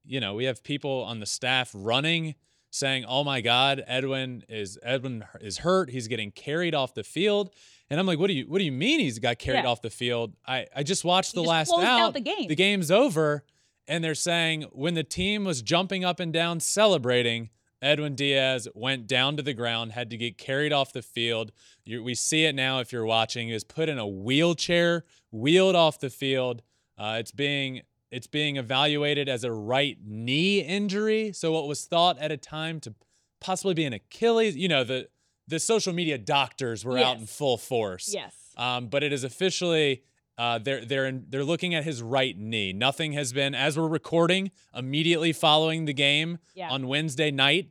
you 0.05 0.19
know, 0.21 0.33
we 0.33 0.45
have 0.45 0.63
people 0.63 1.03
on 1.03 1.19
the 1.19 1.25
staff 1.25 1.71
running 1.73 2.35
saying, 2.69 3.03
"Oh 3.05 3.23
my 3.23 3.41
God, 3.41 3.83
Edwin 3.87 4.43
is 4.47 4.77
Edwin 4.83 5.25
is 5.41 5.59
hurt. 5.59 5.89
He's 5.89 6.07
getting 6.07 6.31
carried 6.31 6.73
off 6.75 6.93
the 6.93 7.03
field." 7.03 7.53
And 7.89 7.99
I'm 7.99 8.05
like, 8.05 8.17
"What 8.19 8.27
do 8.27 8.33
you 8.33 8.45
What 8.45 8.59
do 8.59 8.63
you 8.63 8.71
mean 8.71 8.99
he's 9.01 9.19
got 9.19 9.39
carried 9.39 9.63
yeah. 9.63 9.69
off 9.69 9.81
the 9.81 9.89
field?" 9.89 10.33
I 10.47 10.67
I 10.75 10.83
just 10.83 11.03
watched 11.03 11.33
the 11.33 11.43
last 11.43 11.71
out. 11.73 11.83
out. 11.83 12.13
the 12.13 12.21
game. 12.21 12.47
The 12.47 12.55
game's 12.55 12.91
over, 12.91 13.43
and 13.91 14.01
they're 14.01 14.15
saying 14.15 14.63
when 14.71 14.93
the 14.93 15.03
team 15.03 15.43
was 15.43 15.61
jumping 15.61 16.05
up 16.05 16.21
and 16.21 16.31
down 16.31 16.61
celebrating, 16.61 17.49
Edwin 17.81 18.15
Diaz 18.15 18.69
went 18.73 19.05
down 19.05 19.35
to 19.35 19.43
the 19.43 19.53
ground, 19.53 19.91
had 19.91 20.09
to 20.11 20.17
get 20.17 20.37
carried 20.37 20.71
off 20.71 20.93
the 20.93 21.01
field. 21.01 21.51
You, 21.83 22.01
we 22.01 22.15
see 22.15 22.45
it 22.45 22.55
now 22.55 22.79
if 22.79 22.93
you're 22.93 23.05
watching. 23.05 23.47
He 23.47 23.53
was 23.53 23.65
put 23.65 23.89
in 23.89 23.99
a 23.99 24.07
wheelchair, 24.07 25.03
wheeled 25.29 25.75
off 25.75 25.99
the 25.99 26.09
field. 26.09 26.61
Uh, 26.97 27.17
it's 27.19 27.33
being 27.33 27.81
it's 28.11 28.27
being 28.27 28.55
evaluated 28.55 29.27
as 29.27 29.43
a 29.43 29.51
right 29.51 29.97
knee 30.05 30.61
injury. 30.61 31.33
So 31.33 31.51
what 31.51 31.67
was 31.67 31.83
thought 31.83 32.17
at 32.19 32.31
a 32.31 32.37
time 32.37 32.79
to 32.81 32.93
possibly 33.41 33.73
be 33.73 33.83
an 33.83 33.91
Achilles, 33.91 34.55
you 34.55 34.69
know, 34.69 34.85
the 34.85 35.09
the 35.49 35.59
social 35.59 35.91
media 35.91 36.17
doctors 36.17 36.85
were 36.85 36.97
yes. 36.97 37.07
out 37.07 37.17
in 37.17 37.25
full 37.25 37.57
force. 37.57 38.13
Yes. 38.13 38.33
Um, 38.55 38.87
but 38.87 39.03
it 39.03 39.11
is 39.11 39.25
officially 39.25 40.03
uh, 40.41 40.57
they're 40.57 40.83
they're 40.83 41.05
in, 41.05 41.27
they're 41.29 41.43
looking 41.43 41.75
at 41.75 41.83
his 41.83 42.01
right 42.01 42.35
knee. 42.35 42.73
Nothing 42.73 43.13
has 43.13 43.31
been 43.31 43.53
as 43.53 43.77
we're 43.77 43.87
recording 43.87 44.49
immediately 44.75 45.33
following 45.33 45.85
the 45.85 45.93
game 45.93 46.39
yeah. 46.55 46.71
on 46.71 46.87
Wednesday 46.87 47.29
night. 47.29 47.69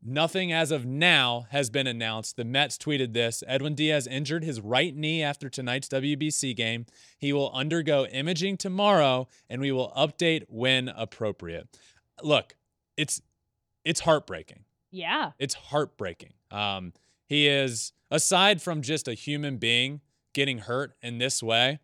Nothing 0.00 0.52
as 0.52 0.70
of 0.70 0.86
now 0.86 1.46
has 1.50 1.68
been 1.68 1.88
announced. 1.88 2.36
The 2.36 2.44
Mets 2.44 2.78
tweeted 2.78 3.12
this 3.12 3.42
Edwin 3.48 3.74
Diaz 3.74 4.06
injured 4.06 4.44
his 4.44 4.60
right 4.60 4.94
knee 4.94 5.20
after 5.20 5.48
tonight's 5.48 5.88
WBC 5.88 6.54
game. 6.54 6.86
He 7.18 7.32
will 7.32 7.50
undergo 7.52 8.06
imaging 8.06 8.56
tomorrow 8.56 9.26
and 9.50 9.60
we 9.60 9.72
will 9.72 9.92
update 9.96 10.44
when 10.46 10.90
appropriate. 10.90 11.76
Look, 12.22 12.54
it's 12.96 13.20
it's 13.84 13.98
heartbreaking. 13.98 14.62
Yeah. 14.92 15.32
It's 15.40 15.54
heartbreaking. 15.54 16.34
Um, 16.52 16.92
he 17.26 17.48
is, 17.48 17.92
aside 18.12 18.62
from 18.62 18.80
just 18.80 19.08
a 19.08 19.14
human 19.14 19.56
being 19.56 20.02
getting 20.34 20.58
hurt 20.58 20.92
in 21.02 21.18
this 21.18 21.42
way, 21.42 21.80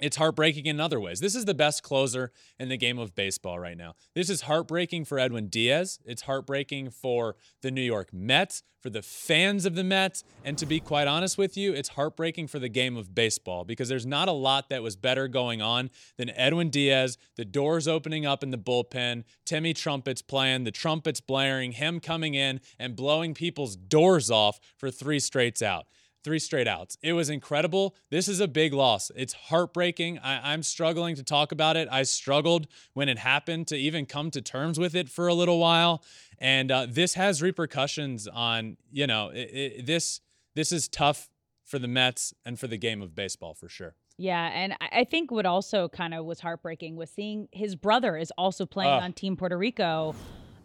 it's 0.00 0.16
heartbreaking 0.16 0.66
in 0.66 0.80
other 0.80 0.98
ways. 0.98 1.20
This 1.20 1.34
is 1.34 1.44
the 1.44 1.54
best 1.54 1.82
closer 1.82 2.32
in 2.58 2.68
the 2.68 2.78
game 2.78 2.98
of 2.98 3.14
baseball 3.14 3.58
right 3.58 3.76
now. 3.76 3.94
This 4.14 4.30
is 4.30 4.42
heartbreaking 4.42 5.04
for 5.04 5.18
Edwin 5.18 5.48
Diaz. 5.48 5.98
It's 6.06 6.22
heartbreaking 6.22 6.90
for 6.90 7.36
the 7.60 7.70
New 7.70 7.82
York 7.82 8.12
Mets, 8.12 8.62
for 8.80 8.88
the 8.88 9.02
fans 9.02 9.66
of 9.66 9.74
the 9.74 9.84
Mets. 9.84 10.24
And 10.42 10.56
to 10.56 10.64
be 10.64 10.80
quite 10.80 11.06
honest 11.06 11.36
with 11.36 11.56
you, 11.56 11.74
it's 11.74 11.90
heartbreaking 11.90 12.46
for 12.46 12.58
the 12.58 12.70
game 12.70 12.96
of 12.96 13.14
baseball 13.14 13.64
because 13.64 13.90
there's 13.90 14.06
not 14.06 14.28
a 14.28 14.32
lot 14.32 14.70
that 14.70 14.82
was 14.82 14.96
better 14.96 15.28
going 15.28 15.60
on 15.60 15.90
than 16.16 16.30
Edwin 16.30 16.70
Diaz, 16.70 17.18
the 17.36 17.44
doors 17.44 17.86
opening 17.86 18.24
up 18.24 18.42
in 18.42 18.50
the 18.50 18.58
bullpen, 18.58 19.24
Timmy 19.44 19.74
Trumpets 19.74 20.22
playing, 20.22 20.64
the 20.64 20.70
trumpets 20.70 21.20
blaring, 21.20 21.72
him 21.72 22.00
coming 22.00 22.34
in 22.34 22.60
and 22.78 22.96
blowing 22.96 23.34
people's 23.34 23.76
doors 23.76 24.30
off 24.30 24.60
for 24.78 24.90
three 24.90 25.20
straights 25.20 25.60
out 25.60 25.86
three 26.28 26.38
straight 26.38 26.68
outs. 26.68 26.98
It 27.00 27.14
was 27.14 27.30
incredible. 27.30 27.96
This 28.10 28.28
is 28.28 28.38
a 28.38 28.46
big 28.46 28.74
loss. 28.74 29.10
It's 29.16 29.32
heartbreaking. 29.32 30.18
I, 30.18 30.52
am 30.52 30.62
struggling 30.62 31.16
to 31.16 31.22
talk 31.22 31.52
about 31.52 31.74
it. 31.74 31.88
I 31.90 32.02
struggled 32.02 32.66
when 32.92 33.08
it 33.08 33.16
happened 33.16 33.66
to 33.68 33.76
even 33.78 34.04
come 34.04 34.30
to 34.32 34.42
terms 34.42 34.78
with 34.78 34.94
it 34.94 35.08
for 35.08 35.26
a 35.26 35.32
little 35.32 35.58
while. 35.58 36.04
And 36.36 36.70
uh, 36.70 36.86
this 36.86 37.14
has 37.14 37.40
repercussions 37.40 38.28
on, 38.28 38.76
you 38.92 39.06
know, 39.06 39.30
it, 39.30 39.38
it, 39.38 39.86
this 39.86 40.20
this 40.54 40.70
is 40.70 40.86
tough 40.86 41.30
for 41.64 41.78
the 41.78 41.88
Mets 41.88 42.34
and 42.44 42.60
for 42.60 42.66
the 42.66 42.76
game 42.76 43.00
of 43.00 43.14
baseball 43.14 43.54
for 43.54 43.70
sure. 43.70 43.94
Yeah, 44.18 44.50
and 44.52 44.74
I 44.80 45.04
think 45.04 45.30
what 45.30 45.46
also 45.46 45.88
kind 45.88 46.12
of 46.12 46.26
was 46.26 46.40
heartbreaking 46.40 46.96
was 46.96 47.08
seeing 47.08 47.48
his 47.52 47.74
brother 47.74 48.18
is 48.18 48.30
also 48.36 48.66
playing 48.66 48.90
uh. 48.90 49.00
on 49.00 49.14
Team 49.14 49.34
Puerto 49.34 49.56
Rico. 49.56 50.14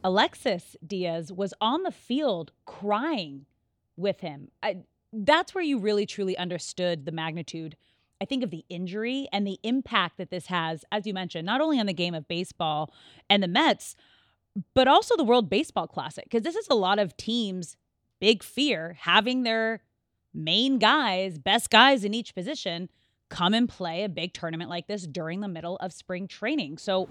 Alexis 0.04 0.76
Diaz 0.86 1.32
was 1.32 1.54
on 1.62 1.84
the 1.84 1.92
field 1.92 2.52
crying 2.66 3.46
with 3.96 4.20
him. 4.20 4.50
I, 4.62 4.80
that's 5.14 5.54
where 5.54 5.64
you 5.64 5.80
really 5.80 6.06
truly 6.06 6.38
understood 6.38 7.06
the 7.06 7.12
magnitude 7.12 7.76
I 8.24 8.26
think 8.26 8.42
of 8.42 8.52
the 8.52 8.64
injury 8.70 9.28
and 9.34 9.46
the 9.46 9.60
impact 9.64 10.18
that 10.18 10.30
this 10.30 10.46
has, 10.46 10.86
as 10.94 11.06
you 11.06 11.14
mentioned, 11.14 11.46
not 11.46 11.60
only 11.60 11.78
on 11.78 11.88
the 11.88 11.94
game 11.94 12.14
of 12.14 12.26
baseball 12.26 12.94
and 13.30 13.44
the 13.44 13.50
Mets, 13.50 13.98
but 14.74 14.88
also 14.88 15.18
the 15.18 15.26
World 15.26 15.50
Baseball 15.50 15.88
Classic. 15.88 16.24
Because 16.24 16.44
this 16.44 16.56
is 16.56 16.70
a 16.70 16.74
lot 16.74 17.00
of 17.00 17.18
teams' 17.18 17.76
big 18.22 18.42
fear 18.42 18.96
having 19.02 19.44
their 19.44 19.82
main 20.34 20.80
guys, 20.80 21.38
best 21.38 21.70
guys 21.70 22.06
in 22.06 22.14
each 22.14 22.34
position, 22.34 22.88
come 23.28 23.54
and 23.54 23.68
play 23.68 24.06
a 24.06 24.10
big 24.10 24.34
tournament 24.34 24.70
like 24.70 24.88
this 24.88 25.06
during 25.06 25.42
the 25.42 25.50
middle 25.50 25.76
of 25.78 25.92
spring 25.92 26.26
training. 26.26 26.78
So, 26.78 27.10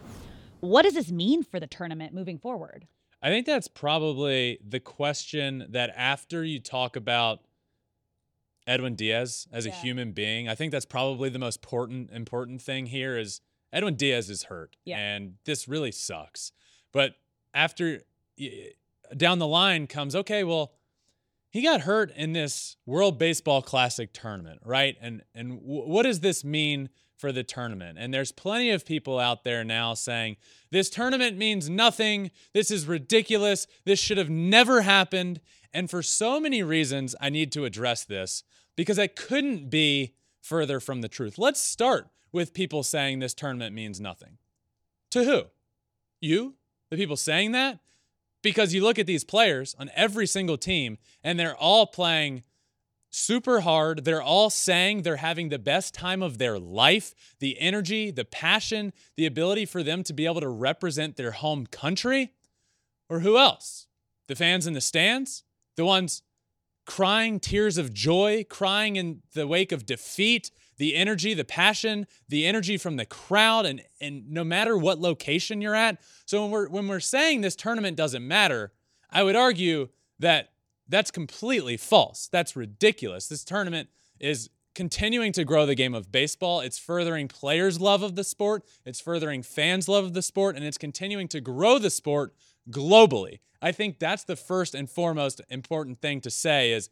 what 0.60 0.82
does 0.82 0.94
this 0.94 1.12
mean 1.12 1.42
for 1.42 1.60
the 1.60 1.66
tournament 1.66 2.14
moving 2.14 2.38
forward? 2.38 2.86
I 3.20 3.28
think 3.28 3.44
that's 3.44 3.68
probably 3.68 4.60
the 4.66 4.80
question 4.80 5.66
that 5.70 5.92
after 5.94 6.42
you 6.42 6.58
talk 6.58 6.96
about 6.96 7.40
Edwin 8.66 8.94
Diaz 8.94 9.46
as 9.52 9.66
yeah. 9.66 9.72
a 9.72 9.74
human 9.74 10.12
being. 10.12 10.48
I 10.48 10.54
think 10.54 10.72
that's 10.72 10.84
probably 10.84 11.28
the 11.28 11.38
most 11.38 11.56
important 11.56 12.10
important 12.10 12.62
thing 12.62 12.86
here 12.86 13.18
is 13.18 13.40
Edwin 13.72 13.94
Diaz 13.94 14.28
is 14.30 14.44
hurt, 14.44 14.76
yeah. 14.84 14.98
and 14.98 15.34
this 15.44 15.66
really 15.66 15.92
sucks. 15.92 16.52
But 16.92 17.14
after 17.54 18.02
down 19.16 19.38
the 19.38 19.46
line 19.46 19.86
comes 19.86 20.14
okay, 20.14 20.44
well, 20.44 20.72
he 21.50 21.62
got 21.62 21.82
hurt 21.82 22.12
in 22.16 22.32
this 22.32 22.76
World 22.86 23.18
Baseball 23.18 23.62
Classic 23.62 24.12
tournament, 24.12 24.60
right? 24.64 24.96
And 25.00 25.22
and 25.34 25.60
w- 25.60 25.88
what 25.88 26.04
does 26.04 26.20
this 26.20 26.44
mean 26.44 26.88
for 27.16 27.32
the 27.32 27.44
tournament? 27.44 27.98
And 27.98 28.12
there's 28.12 28.32
plenty 28.32 28.70
of 28.70 28.86
people 28.86 29.18
out 29.18 29.44
there 29.44 29.64
now 29.64 29.94
saying 29.94 30.36
this 30.70 30.88
tournament 30.88 31.36
means 31.36 31.68
nothing. 31.68 32.30
This 32.54 32.70
is 32.70 32.86
ridiculous. 32.86 33.66
This 33.84 33.98
should 33.98 34.18
have 34.18 34.30
never 34.30 34.82
happened. 34.82 35.40
And 35.74 35.90
for 35.90 36.02
so 36.02 36.38
many 36.38 36.62
reasons, 36.62 37.14
I 37.20 37.30
need 37.30 37.52
to 37.52 37.64
address 37.64 38.04
this 38.04 38.44
because 38.76 38.98
I 38.98 39.06
couldn't 39.06 39.70
be 39.70 40.14
further 40.40 40.80
from 40.80 41.00
the 41.00 41.08
truth. 41.08 41.38
Let's 41.38 41.60
start 41.60 42.08
with 42.32 42.54
people 42.54 42.82
saying 42.82 43.18
this 43.18 43.34
tournament 43.34 43.74
means 43.74 44.00
nothing. 44.00 44.38
To 45.12 45.24
who? 45.24 45.42
You? 46.20 46.54
The 46.90 46.96
people 46.96 47.16
saying 47.16 47.52
that? 47.52 47.78
Because 48.42 48.74
you 48.74 48.82
look 48.82 48.98
at 48.98 49.06
these 49.06 49.24
players 49.24 49.76
on 49.78 49.90
every 49.94 50.26
single 50.26 50.58
team 50.58 50.98
and 51.22 51.38
they're 51.38 51.56
all 51.56 51.86
playing 51.86 52.42
super 53.10 53.60
hard. 53.60 54.04
They're 54.04 54.22
all 54.22 54.50
saying 54.50 55.02
they're 55.02 55.16
having 55.16 55.50
the 55.50 55.58
best 55.58 55.94
time 55.94 56.22
of 56.22 56.38
their 56.38 56.58
life. 56.58 57.14
The 57.38 57.60
energy, 57.60 58.10
the 58.10 58.24
passion, 58.24 58.92
the 59.16 59.26
ability 59.26 59.66
for 59.66 59.82
them 59.82 60.02
to 60.04 60.12
be 60.12 60.26
able 60.26 60.40
to 60.40 60.48
represent 60.48 61.16
their 61.16 61.32
home 61.32 61.66
country. 61.66 62.32
Or 63.08 63.20
who 63.20 63.38
else? 63.38 63.86
The 64.28 64.34
fans 64.34 64.66
in 64.66 64.72
the 64.72 64.80
stands? 64.80 65.44
The 65.76 65.84
ones 65.84 66.22
crying 66.84 67.40
tears 67.40 67.78
of 67.78 67.92
joy, 67.92 68.44
crying 68.48 68.96
in 68.96 69.22
the 69.34 69.46
wake 69.46 69.72
of 69.72 69.86
defeat, 69.86 70.50
the 70.78 70.96
energy, 70.96 71.34
the 71.34 71.44
passion, 71.44 72.06
the 72.28 72.46
energy 72.46 72.76
from 72.76 72.96
the 72.96 73.06
crowd, 73.06 73.66
and, 73.66 73.82
and 74.00 74.28
no 74.30 74.42
matter 74.42 74.76
what 74.76 74.98
location 74.98 75.60
you're 75.60 75.74
at. 75.74 76.00
So 76.26 76.42
when 76.42 76.50
we're 76.50 76.68
when 76.68 76.88
we're 76.88 77.00
saying 77.00 77.40
this 77.40 77.56
tournament 77.56 77.96
doesn't 77.96 78.26
matter, 78.26 78.72
I 79.10 79.22
would 79.22 79.36
argue 79.36 79.88
that 80.18 80.52
that's 80.88 81.10
completely 81.10 81.76
false. 81.76 82.28
That's 82.30 82.56
ridiculous. 82.56 83.28
This 83.28 83.44
tournament 83.44 83.88
is 84.18 84.50
continuing 84.74 85.32
to 85.32 85.44
grow 85.44 85.66
the 85.66 85.74
game 85.74 85.94
of 85.94 86.10
baseball. 86.10 86.60
It's 86.60 86.78
furthering 86.78 87.28
players' 87.28 87.80
love 87.80 88.02
of 88.02 88.16
the 88.16 88.24
sport, 88.24 88.64
it's 88.84 89.00
furthering 89.00 89.42
fans' 89.42 89.88
love 89.88 90.04
of 90.04 90.14
the 90.14 90.22
sport, 90.22 90.56
and 90.56 90.64
it's 90.64 90.78
continuing 90.78 91.28
to 91.28 91.40
grow 91.40 91.78
the 91.78 91.90
sport 91.90 92.34
globally. 92.70 93.40
I 93.60 93.72
think 93.72 93.98
that's 93.98 94.24
the 94.24 94.36
first 94.36 94.74
and 94.74 94.90
foremost 94.90 95.40
important 95.48 95.98
thing 95.98 96.20
to 96.22 96.30
say 96.30 96.72
is 96.72 96.90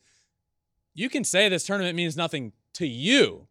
you 0.94 1.08
can 1.08 1.24
say 1.24 1.48
this 1.48 1.66
tournament 1.66 1.96
means 1.96 2.16
nothing 2.16 2.52
to 2.74 2.86
you, 2.86 3.48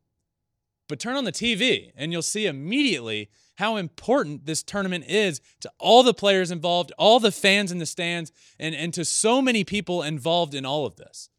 but 0.87 0.99
turn 0.99 1.15
on 1.15 1.25
the 1.25 1.31
TV 1.31 1.91
and 1.95 2.11
you'll 2.11 2.21
see 2.21 2.45
immediately 2.45 3.29
how 3.55 3.75
important 3.75 4.45
this 4.45 4.63
tournament 4.63 5.05
is 5.07 5.41
to 5.59 5.71
all 5.77 6.01
the 6.01 6.13
players 6.13 6.49
involved, 6.49 6.93
all 6.97 7.19
the 7.19 7.31
fans 7.31 7.71
in 7.71 7.77
the 7.77 7.85
stands, 7.85 8.31
and, 8.57 8.73
and 8.73 8.93
to 8.93 9.03
so 9.03 9.41
many 9.41 9.65
people 9.65 10.01
involved 10.01 10.55
in 10.55 10.65
all 10.65 10.85
of 10.85 10.95
this. 10.95 11.29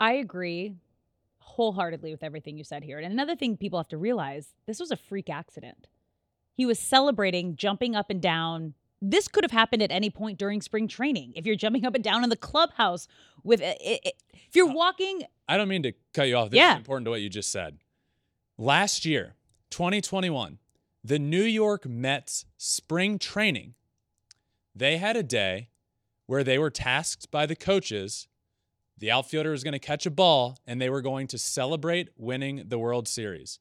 I 0.00 0.14
agree 0.14 0.74
wholeheartedly 1.38 2.10
with 2.10 2.24
everything 2.24 2.56
you 2.56 2.64
said 2.64 2.82
here. 2.82 2.98
And 2.98 3.12
another 3.12 3.36
thing 3.36 3.56
people 3.56 3.78
have 3.78 3.88
to 3.88 3.98
realize 3.98 4.48
this 4.66 4.80
was 4.80 4.90
a 4.90 4.96
freak 4.96 5.30
accident. 5.30 5.86
He 6.54 6.66
was 6.66 6.78
celebrating, 6.78 7.56
jumping 7.56 7.94
up 7.94 8.10
and 8.10 8.20
down, 8.20 8.74
this 9.02 9.26
could 9.26 9.42
have 9.42 9.50
happened 9.50 9.82
at 9.82 9.90
any 9.90 10.08
point 10.08 10.38
during 10.38 10.62
spring 10.62 10.86
training. 10.86 11.32
If 11.34 11.44
you're 11.44 11.56
jumping 11.56 11.84
up 11.84 11.94
and 11.94 12.04
down 12.04 12.22
in 12.22 12.30
the 12.30 12.36
clubhouse 12.36 13.08
with 13.42 13.60
it, 13.60 13.76
it, 13.80 14.14
if 14.32 14.54
you're 14.54 14.72
walking. 14.72 15.24
I 15.48 15.56
don't 15.56 15.68
mean 15.68 15.82
to 15.82 15.92
cut 16.14 16.28
you 16.28 16.36
off. 16.36 16.50
This 16.50 16.58
yeah. 16.58 16.74
is 16.74 16.78
important 16.78 17.06
to 17.06 17.10
what 17.10 17.20
you 17.20 17.28
just 17.28 17.50
said. 17.50 17.78
Last 18.56 19.04
year, 19.04 19.34
2021, 19.70 20.58
the 21.02 21.18
New 21.18 21.42
York 21.42 21.84
Mets 21.84 22.44
spring 22.56 23.18
training, 23.18 23.74
they 24.74 24.98
had 24.98 25.16
a 25.16 25.22
day 25.24 25.68
where 26.26 26.44
they 26.44 26.58
were 26.58 26.70
tasked 26.70 27.30
by 27.30 27.44
the 27.44 27.56
coaches. 27.56 28.28
The 28.96 29.10
outfielder 29.10 29.50
was 29.50 29.64
going 29.64 29.72
to 29.72 29.80
catch 29.80 30.06
a 30.06 30.10
ball 30.10 30.58
and 30.64 30.80
they 30.80 30.88
were 30.88 31.02
going 31.02 31.26
to 31.28 31.38
celebrate 31.38 32.10
winning 32.16 32.64
the 32.68 32.78
World 32.78 33.08
Series 33.08 33.58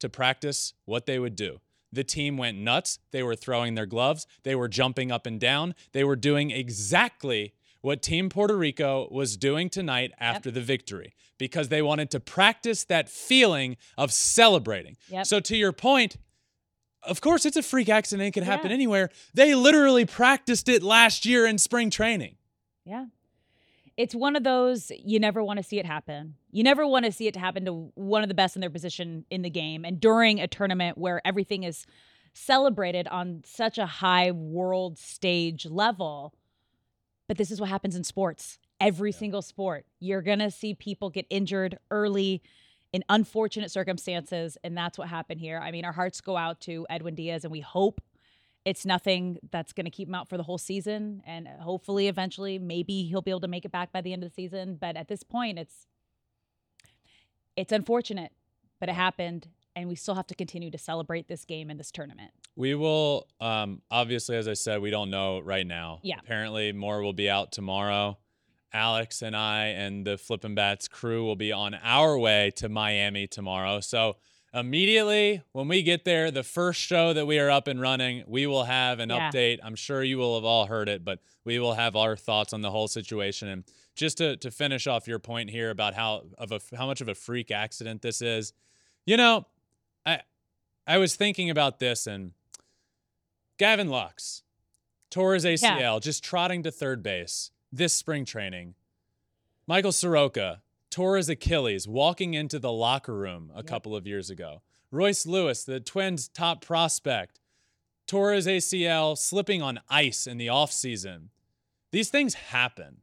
to 0.00 0.10
practice 0.10 0.74
what 0.84 1.06
they 1.06 1.18
would 1.18 1.36
do. 1.36 1.60
The 1.94 2.04
team 2.04 2.36
went 2.36 2.58
nuts. 2.58 2.98
They 3.10 3.22
were 3.22 3.36
throwing 3.36 3.74
their 3.74 3.86
gloves, 3.86 4.26
they 4.42 4.54
were 4.54 4.68
jumping 4.68 5.10
up 5.10 5.26
and 5.26 5.40
down, 5.40 5.74
they 5.92 6.04
were 6.04 6.16
doing 6.16 6.50
exactly 6.50 7.54
what 7.80 8.00
Team 8.00 8.30
Puerto 8.30 8.56
Rico 8.56 9.08
was 9.10 9.36
doing 9.36 9.68
tonight 9.68 10.12
after 10.18 10.48
yep. 10.48 10.54
the 10.54 10.60
victory 10.62 11.14
because 11.36 11.68
they 11.68 11.82
wanted 11.82 12.10
to 12.12 12.20
practice 12.20 12.84
that 12.84 13.10
feeling 13.10 13.76
of 13.98 14.10
celebrating. 14.10 14.96
Yep. 15.08 15.26
So, 15.26 15.40
to 15.40 15.56
your 15.56 15.72
point, 15.72 16.16
of 17.02 17.20
course, 17.20 17.44
it's 17.44 17.56
a 17.56 17.62
freak 17.62 17.88
accident. 17.88 18.28
It 18.28 18.32
can 18.32 18.44
happen 18.44 18.70
yeah. 18.70 18.74
anywhere. 18.74 19.10
They 19.34 19.54
literally 19.54 20.06
practiced 20.06 20.68
it 20.68 20.82
last 20.82 21.26
year 21.26 21.46
in 21.46 21.58
spring 21.58 21.90
training. 21.90 22.36
Yeah. 22.86 23.06
It's 23.96 24.14
one 24.14 24.34
of 24.34 24.44
those 24.44 24.90
you 25.04 25.20
never 25.20 25.44
want 25.44 25.58
to 25.58 25.62
see 25.62 25.78
it 25.78 25.86
happen. 25.86 26.34
You 26.54 26.62
never 26.62 26.86
want 26.86 27.04
to 27.04 27.10
see 27.10 27.26
it 27.26 27.34
to 27.34 27.40
happen 27.40 27.64
to 27.64 27.90
one 27.96 28.22
of 28.22 28.28
the 28.28 28.34
best 28.34 28.54
in 28.54 28.60
their 28.60 28.70
position 28.70 29.24
in 29.28 29.42
the 29.42 29.50
game. 29.50 29.84
And 29.84 30.00
during 30.00 30.38
a 30.38 30.46
tournament 30.46 30.96
where 30.96 31.20
everything 31.24 31.64
is 31.64 31.84
celebrated 32.32 33.08
on 33.08 33.42
such 33.44 33.76
a 33.76 33.86
high 33.86 34.30
world 34.30 34.96
stage 34.96 35.66
level, 35.66 36.32
but 37.26 37.38
this 37.38 37.50
is 37.50 37.60
what 37.60 37.70
happens 37.70 37.96
in 37.96 38.04
sports. 38.04 38.60
Every 38.80 39.10
yeah. 39.10 39.18
single 39.18 39.42
sport. 39.42 39.84
You're 39.98 40.22
going 40.22 40.38
to 40.38 40.50
see 40.52 40.74
people 40.74 41.10
get 41.10 41.26
injured 41.28 41.76
early 41.90 42.40
in 42.92 43.02
unfortunate 43.08 43.72
circumstances. 43.72 44.56
And 44.62 44.76
that's 44.76 44.96
what 44.96 45.08
happened 45.08 45.40
here. 45.40 45.58
I 45.58 45.72
mean, 45.72 45.84
our 45.84 45.92
hearts 45.92 46.20
go 46.20 46.36
out 46.36 46.60
to 46.62 46.86
Edwin 46.88 47.16
Diaz, 47.16 47.42
and 47.42 47.50
we 47.50 47.62
hope 47.62 48.00
it's 48.64 48.86
nothing 48.86 49.38
that's 49.50 49.72
going 49.72 49.86
to 49.86 49.90
keep 49.90 50.06
him 50.06 50.14
out 50.14 50.28
for 50.28 50.36
the 50.36 50.44
whole 50.44 50.58
season. 50.58 51.20
And 51.26 51.48
hopefully, 51.48 52.06
eventually, 52.06 52.60
maybe 52.60 53.02
he'll 53.06 53.22
be 53.22 53.32
able 53.32 53.40
to 53.40 53.48
make 53.48 53.64
it 53.64 53.72
back 53.72 53.90
by 53.90 54.02
the 54.02 54.12
end 54.12 54.22
of 54.22 54.30
the 54.30 54.34
season. 54.34 54.78
But 54.80 54.96
at 54.96 55.08
this 55.08 55.24
point, 55.24 55.58
it's 55.58 55.88
it's 57.56 57.72
unfortunate, 57.72 58.32
but 58.80 58.88
it 58.88 58.94
happened 58.94 59.48
and 59.76 59.88
we 59.88 59.94
still 59.94 60.14
have 60.14 60.26
to 60.28 60.34
continue 60.34 60.70
to 60.70 60.78
celebrate 60.78 61.28
this 61.28 61.44
game 61.44 61.70
and 61.70 61.78
this 61.78 61.90
tournament. 61.90 62.30
We 62.56 62.74
will, 62.74 63.26
um, 63.40 63.82
obviously, 63.90 64.36
as 64.36 64.46
I 64.46 64.54
said, 64.54 64.80
we 64.80 64.90
don't 64.90 65.10
know 65.10 65.40
right 65.40 65.66
now. 65.66 65.98
Yeah. 66.02 66.16
Apparently, 66.20 66.72
more 66.72 67.02
will 67.02 67.12
be 67.12 67.28
out 67.28 67.50
tomorrow. 67.50 68.18
Alex 68.72 69.22
and 69.22 69.36
I 69.36 69.66
and 69.66 70.04
the 70.04 70.18
Flippin' 70.18 70.54
Bats 70.54 70.88
crew 70.88 71.24
will 71.24 71.36
be 71.36 71.52
on 71.52 71.74
our 71.82 72.18
way 72.18 72.52
to 72.56 72.68
Miami 72.68 73.26
tomorrow. 73.26 73.80
So, 73.80 74.16
immediately 74.52 75.42
when 75.52 75.66
we 75.66 75.82
get 75.82 76.04
there, 76.04 76.30
the 76.30 76.44
first 76.44 76.80
show 76.80 77.12
that 77.12 77.26
we 77.26 77.40
are 77.40 77.50
up 77.50 77.66
and 77.66 77.80
running, 77.80 78.22
we 78.28 78.46
will 78.46 78.64
have 78.64 79.00
an 79.00 79.10
yeah. 79.10 79.30
update. 79.30 79.58
I'm 79.62 79.74
sure 79.74 80.02
you 80.02 80.18
will 80.18 80.36
have 80.36 80.44
all 80.44 80.66
heard 80.66 80.88
it, 80.88 81.04
but 81.04 81.20
we 81.44 81.58
will 81.58 81.74
have 81.74 81.96
our 81.96 82.16
thoughts 82.16 82.52
on 82.52 82.62
the 82.62 82.70
whole 82.70 82.88
situation. 82.88 83.48
And 83.48 83.64
just 83.94 84.18
to, 84.18 84.36
to 84.38 84.50
finish 84.50 84.86
off 84.86 85.06
your 85.06 85.18
point 85.18 85.50
here 85.50 85.70
about 85.70 85.94
how 85.94 86.24
of 86.38 86.52
a, 86.52 86.60
how 86.76 86.86
much 86.86 87.00
of 87.00 87.08
a 87.08 87.14
freak 87.14 87.50
accident 87.50 88.02
this 88.02 88.20
is, 88.20 88.52
you 89.06 89.16
know, 89.16 89.46
I 90.04 90.20
I 90.86 90.98
was 90.98 91.14
thinking 91.14 91.50
about 91.50 91.78
this 91.78 92.06
and 92.06 92.32
Gavin 93.58 93.88
Lux 93.88 94.42
tore 95.10 95.34
his 95.34 95.44
ACL 95.44 95.78
yeah. 95.78 95.98
just 96.00 96.24
trotting 96.24 96.62
to 96.64 96.70
third 96.70 97.02
base 97.02 97.50
this 97.72 97.92
spring 97.92 98.24
training. 98.24 98.74
Michael 99.66 99.92
Soroka 99.92 100.62
tore 100.90 101.16
his 101.16 101.28
Achilles 101.28 101.88
walking 101.88 102.34
into 102.34 102.58
the 102.58 102.72
locker 102.72 103.14
room 103.14 103.50
a 103.54 103.58
yep. 103.58 103.66
couple 103.66 103.96
of 103.96 104.06
years 104.06 104.30
ago. 104.30 104.62
Royce 104.90 105.26
Lewis, 105.26 105.64
the 105.64 105.80
Twins' 105.80 106.28
top 106.28 106.64
prospect, 106.64 107.40
tore 108.06 108.32
his 108.32 108.46
ACL 108.46 109.18
slipping 109.18 109.60
on 109.60 109.80
ice 109.88 110.26
in 110.26 110.36
the 110.36 110.46
offseason. 110.46 111.28
These 111.90 112.10
things 112.10 112.34
happen. 112.34 112.98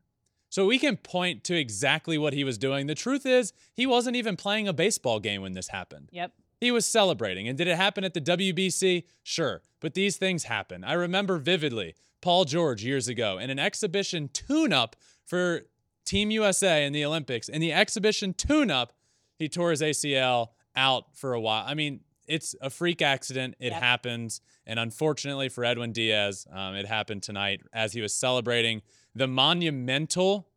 So 0.51 0.65
we 0.65 0.79
can 0.79 0.97
point 0.97 1.45
to 1.45 1.55
exactly 1.55 2.17
what 2.17 2.33
he 2.33 2.43
was 2.43 2.57
doing. 2.57 2.87
The 2.87 2.93
truth 2.93 3.25
is, 3.25 3.53
he 3.73 3.87
wasn't 3.87 4.17
even 4.17 4.35
playing 4.35 4.67
a 4.67 4.73
baseball 4.73 5.21
game 5.21 5.41
when 5.41 5.53
this 5.53 5.69
happened. 5.69 6.09
Yep. 6.11 6.33
He 6.59 6.71
was 6.71 6.85
celebrating. 6.85 7.47
And 7.47 7.57
did 7.57 7.69
it 7.69 7.77
happen 7.77 8.03
at 8.03 8.13
the 8.13 8.19
WBC? 8.19 9.05
Sure. 9.23 9.61
But 9.79 9.93
these 9.93 10.17
things 10.17 10.43
happen. 10.43 10.83
I 10.83 10.91
remember 10.93 11.37
vividly 11.37 11.95
Paul 12.19 12.43
George 12.43 12.83
years 12.83 13.07
ago 13.07 13.37
in 13.37 13.49
an 13.49 13.59
exhibition 13.59 14.29
tune 14.33 14.73
up 14.73 14.97
for 15.25 15.61
Team 16.03 16.31
USA 16.31 16.85
in 16.85 16.91
the 16.91 17.05
Olympics. 17.05 17.47
In 17.47 17.61
the 17.61 17.71
exhibition 17.71 18.33
tune 18.33 18.69
up, 18.69 18.91
he 19.37 19.47
tore 19.47 19.71
his 19.71 19.81
ACL 19.81 20.49
out 20.75 21.15
for 21.15 21.33
a 21.33 21.39
while. 21.39 21.63
I 21.65 21.75
mean, 21.75 22.01
it's 22.27 22.55
a 22.59 22.69
freak 22.69 23.01
accident. 23.01 23.55
It 23.57 23.71
yep. 23.71 23.81
happens. 23.81 24.41
And 24.67 24.79
unfortunately 24.79 25.47
for 25.47 25.63
Edwin 25.63 25.93
Diaz, 25.93 26.45
um, 26.51 26.75
it 26.75 26.85
happened 26.85 27.23
tonight 27.23 27.61
as 27.71 27.93
he 27.93 28.01
was 28.01 28.13
celebrating 28.13 28.81
the 29.15 29.27
monumental 29.27 30.47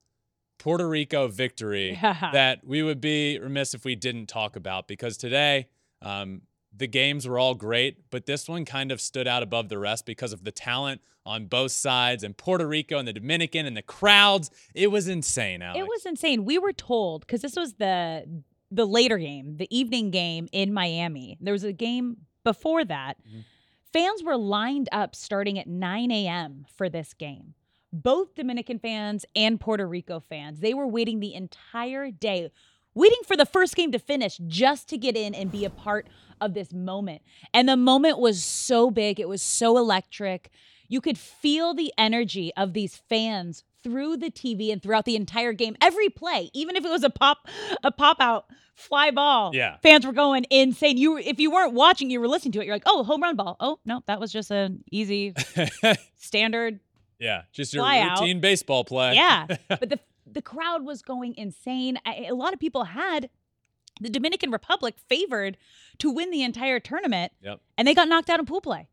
Puerto 0.58 0.88
Rico 0.88 1.28
victory 1.28 1.90
yeah. 2.02 2.30
that 2.32 2.64
we 2.64 2.82
would 2.82 3.00
be 3.00 3.38
remiss 3.38 3.74
if 3.74 3.84
we 3.84 3.94
didn't 3.94 4.26
talk 4.26 4.56
about 4.56 4.88
because 4.88 5.16
today 5.16 5.68
um, 6.02 6.42
the 6.76 6.86
games 6.86 7.26
were 7.26 7.38
all 7.38 7.54
great, 7.54 8.10
but 8.10 8.26
this 8.26 8.48
one 8.48 8.64
kind 8.64 8.90
of 8.90 9.00
stood 9.00 9.26
out 9.26 9.42
above 9.42 9.68
the 9.68 9.78
rest 9.78 10.06
because 10.06 10.32
of 10.32 10.44
the 10.44 10.52
talent 10.52 11.00
on 11.26 11.46
both 11.46 11.72
sides 11.72 12.22
and 12.22 12.36
Puerto 12.36 12.66
Rico 12.66 12.98
and 12.98 13.08
the 13.08 13.12
Dominican 13.12 13.66
and 13.66 13.76
the 13.76 13.82
crowds. 13.82 14.50
It 14.74 14.90
was 14.90 15.08
insane, 15.08 15.62
Alex. 15.62 15.78
It 15.78 15.88
was 15.88 16.06
insane. 16.06 16.44
We 16.44 16.58
were 16.58 16.72
told 16.72 17.22
because 17.26 17.42
this 17.42 17.56
was 17.56 17.74
the 17.74 18.42
the 18.70 18.86
later 18.86 19.18
game, 19.18 19.56
the 19.56 19.68
evening 19.76 20.10
game 20.10 20.48
in 20.50 20.72
Miami. 20.72 21.38
There 21.40 21.52
was 21.52 21.62
a 21.62 21.72
game 21.72 22.16
before 22.42 22.84
that. 22.84 23.16
Mm-hmm. 23.26 23.40
Fans 23.92 24.24
were 24.24 24.36
lined 24.36 24.88
up 24.90 25.14
starting 25.14 25.58
at 25.58 25.68
9 25.68 26.10
a.m. 26.10 26.66
for 26.76 26.88
this 26.88 27.14
game. 27.14 27.54
Both 27.94 28.34
Dominican 28.34 28.78
fans 28.78 29.24
and 29.36 29.60
Puerto 29.60 29.86
Rico 29.86 30.22
fans. 30.28 30.60
They 30.60 30.74
were 30.74 30.86
waiting 30.86 31.20
the 31.20 31.34
entire 31.34 32.10
day 32.10 32.50
waiting 32.94 33.18
for 33.26 33.36
the 33.36 33.46
first 33.46 33.74
game 33.76 33.92
to 33.92 33.98
finish 33.98 34.38
just 34.46 34.88
to 34.88 34.98
get 34.98 35.16
in 35.16 35.34
and 35.34 35.50
be 35.50 35.64
a 35.64 35.70
part 35.70 36.06
of 36.40 36.54
this 36.54 36.72
moment. 36.72 37.22
And 37.52 37.68
the 37.68 37.76
moment 37.76 38.18
was 38.18 38.42
so 38.42 38.90
big, 38.90 39.20
it 39.20 39.28
was 39.28 39.42
so 39.42 39.76
electric. 39.76 40.50
You 40.88 41.00
could 41.00 41.18
feel 41.18 41.74
the 41.74 41.92
energy 41.98 42.52
of 42.56 42.72
these 42.72 42.96
fans 43.08 43.64
through 43.82 44.16
the 44.16 44.30
TV 44.30 44.72
and 44.72 44.82
throughout 44.82 45.04
the 45.04 45.16
entire 45.16 45.52
game. 45.52 45.76
Every 45.80 46.08
play, 46.08 46.50
even 46.54 46.76
if 46.76 46.84
it 46.84 46.90
was 46.90 47.04
a 47.04 47.10
pop 47.10 47.48
a 47.82 47.90
pop 47.90 48.18
out 48.20 48.46
fly 48.74 49.10
ball, 49.10 49.50
yeah. 49.54 49.76
fans 49.82 50.06
were 50.06 50.12
going 50.12 50.46
insane. 50.50 50.96
You 50.96 51.18
if 51.18 51.38
you 51.38 51.50
weren't 51.50 51.74
watching, 51.74 52.10
you 52.10 52.20
were 52.20 52.28
listening 52.28 52.52
to 52.52 52.60
it. 52.60 52.66
You're 52.66 52.74
like, 52.74 52.84
"Oh, 52.86 53.02
home 53.04 53.22
run 53.22 53.36
ball. 53.36 53.56
Oh, 53.60 53.78
no, 53.84 54.02
that 54.06 54.20
was 54.20 54.32
just 54.32 54.50
an 54.50 54.84
easy 54.90 55.34
standard 56.16 56.80
yeah, 57.24 57.42
just 57.52 57.72
your 57.72 57.84
routine 57.84 58.36
out. 58.36 58.40
baseball 58.42 58.84
play. 58.84 59.14
Yeah, 59.14 59.46
but 59.68 59.88
the 59.88 59.98
the 60.30 60.42
crowd 60.42 60.84
was 60.84 61.02
going 61.02 61.34
insane. 61.36 61.98
I, 62.04 62.26
a 62.28 62.34
lot 62.34 62.52
of 62.52 62.60
people 62.60 62.84
had 62.84 63.30
the 64.00 64.10
Dominican 64.10 64.50
Republic 64.50 64.96
favored 65.08 65.56
to 65.98 66.10
win 66.10 66.30
the 66.30 66.42
entire 66.42 66.80
tournament. 66.80 67.32
Yep. 67.42 67.60
And 67.78 67.88
they 67.88 67.94
got 67.94 68.08
knocked 68.08 68.28
out 68.28 68.40
in 68.40 68.46
pool 68.46 68.60
play. 68.60 68.88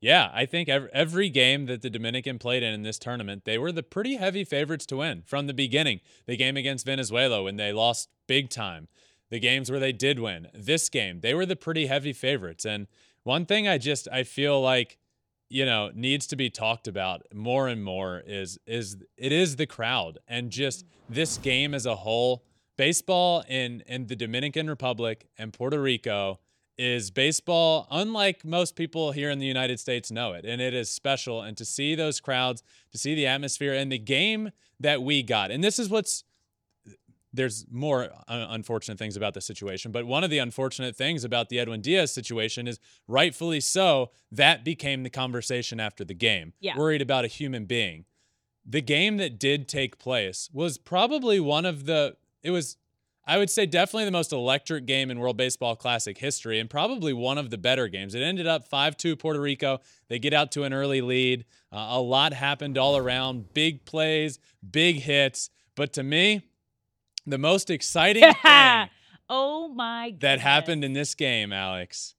Yeah, 0.00 0.30
I 0.32 0.46
think 0.46 0.68
every, 0.68 0.88
every 0.92 1.28
game 1.30 1.66
that 1.66 1.82
the 1.82 1.90
Dominican 1.90 2.38
played 2.38 2.62
in 2.62 2.72
in 2.72 2.82
this 2.82 2.98
tournament, 2.98 3.44
they 3.44 3.58
were 3.58 3.72
the 3.72 3.82
pretty 3.82 4.16
heavy 4.16 4.44
favorites 4.44 4.86
to 4.86 4.98
win 4.98 5.22
from 5.26 5.46
the 5.46 5.54
beginning. 5.54 6.00
The 6.26 6.36
game 6.36 6.56
against 6.56 6.86
Venezuela 6.86 7.42
when 7.42 7.56
they 7.56 7.72
lost 7.72 8.10
big 8.26 8.50
time, 8.50 8.88
the 9.30 9.40
games 9.40 9.70
where 9.70 9.80
they 9.80 9.92
did 9.92 10.20
win. 10.20 10.48
This 10.54 10.88
game, 10.88 11.20
they 11.20 11.34
were 11.34 11.46
the 11.46 11.56
pretty 11.56 11.86
heavy 11.86 12.12
favorites. 12.12 12.64
And 12.64 12.86
one 13.24 13.46
thing 13.46 13.66
I 13.66 13.78
just 13.78 14.06
I 14.12 14.22
feel 14.22 14.60
like 14.60 14.98
you 15.48 15.64
know 15.64 15.90
needs 15.94 16.26
to 16.28 16.36
be 16.36 16.50
talked 16.50 16.88
about 16.88 17.22
more 17.32 17.68
and 17.68 17.82
more 17.82 18.22
is 18.26 18.58
is 18.66 18.96
it 19.16 19.32
is 19.32 19.56
the 19.56 19.66
crowd 19.66 20.18
and 20.26 20.50
just 20.50 20.84
mm. 20.84 20.88
this 21.08 21.38
game 21.38 21.74
as 21.74 21.86
a 21.86 21.96
whole. 21.96 22.44
Baseball 22.76 23.42
in 23.48 23.82
in 23.86 24.06
the 24.06 24.16
Dominican 24.16 24.68
Republic 24.68 25.28
and 25.38 25.52
Puerto 25.52 25.80
Rico 25.80 26.40
is 26.76 27.10
baseball 27.10 27.86
unlike 27.90 28.44
most 28.44 28.76
people 28.76 29.12
here 29.12 29.30
in 29.30 29.38
the 29.38 29.46
United 29.46 29.80
States 29.80 30.10
know 30.10 30.34
it 30.34 30.44
and 30.44 30.60
it 30.60 30.74
is 30.74 30.90
special. 30.90 31.40
And 31.40 31.56
to 31.56 31.64
see 31.64 31.94
those 31.94 32.20
crowds 32.20 32.62
to 32.92 32.98
see 32.98 33.14
the 33.14 33.26
atmosphere 33.26 33.72
and 33.72 33.90
the 33.90 33.98
game 33.98 34.50
that 34.78 35.00
we 35.02 35.22
got 35.22 35.50
and 35.50 35.64
this 35.64 35.78
is 35.78 35.88
what's 35.88 36.24
there's 37.36 37.66
more 37.70 38.08
unfortunate 38.28 38.98
things 38.98 39.16
about 39.16 39.34
the 39.34 39.40
situation. 39.40 39.92
But 39.92 40.06
one 40.06 40.24
of 40.24 40.30
the 40.30 40.38
unfortunate 40.38 40.96
things 40.96 41.22
about 41.22 41.48
the 41.48 41.58
Edwin 41.58 41.80
Diaz 41.80 42.12
situation 42.12 42.66
is 42.66 42.80
rightfully 43.06 43.60
so, 43.60 44.10
that 44.32 44.64
became 44.64 45.02
the 45.02 45.10
conversation 45.10 45.78
after 45.78 46.04
the 46.04 46.14
game. 46.14 46.54
Yeah. 46.60 46.76
Worried 46.76 47.02
about 47.02 47.24
a 47.24 47.28
human 47.28 47.66
being. 47.66 48.06
The 48.64 48.80
game 48.80 49.18
that 49.18 49.38
did 49.38 49.68
take 49.68 49.98
place 49.98 50.50
was 50.52 50.78
probably 50.78 51.38
one 51.38 51.64
of 51.66 51.86
the, 51.86 52.16
it 52.42 52.50
was, 52.50 52.76
I 53.24 53.38
would 53.38 53.50
say, 53.50 53.66
definitely 53.66 54.06
the 54.06 54.10
most 54.10 54.32
electric 54.32 54.86
game 54.86 55.10
in 55.10 55.20
World 55.20 55.36
Baseball 55.36 55.76
Classic 55.76 56.16
history 56.18 56.58
and 56.58 56.68
probably 56.68 57.12
one 57.12 57.38
of 57.38 57.50
the 57.50 57.58
better 57.58 57.86
games. 57.86 58.14
It 58.14 58.22
ended 58.22 58.46
up 58.46 58.66
5 58.66 58.96
2 58.96 59.14
Puerto 59.14 59.40
Rico. 59.40 59.80
They 60.08 60.18
get 60.18 60.32
out 60.32 60.50
to 60.52 60.64
an 60.64 60.72
early 60.72 61.00
lead. 61.00 61.44
Uh, 61.70 61.86
a 61.90 62.00
lot 62.00 62.32
happened 62.32 62.78
all 62.78 62.96
around 62.96 63.52
big 63.52 63.84
plays, 63.84 64.38
big 64.68 64.96
hits. 64.96 65.50
But 65.76 65.92
to 65.92 66.02
me, 66.02 66.42
the 67.26 67.38
most 67.38 67.70
exciting 67.70 68.22
thing 68.42 68.88
oh 69.28 69.68
my 69.68 70.10
goodness. 70.10 70.22
that 70.22 70.40
happened 70.40 70.84
in 70.84 70.92
this 70.92 71.14
game, 71.14 71.52
Alex. 71.52 72.14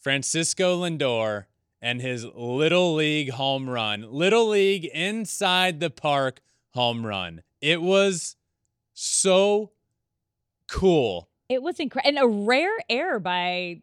Francisco 0.00 0.82
Lindor 0.82 1.44
and 1.80 2.00
his 2.00 2.24
little 2.34 2.94
league 2.94 3.30
home 3.30 3.68
run. 3.68 4.06
Little 4.10 4.48
league 4.48 4.84
inside 4.86 5.80
the 5.80 5.90
park 5.90 6.40
home 6.70 7.06
run. 7.06 7.42
It 7.60 7.82
was 7.82 8.36
so 8.94 9.72
cool. 10.68 11.28
It 11.48 11.62
was 11.62 11.78
incredible 11.78 12.20
and 12.20 12.32
a 12.32 12.46
rare 12.46 12.78
error 12.88 13.20
by 13.20 13.82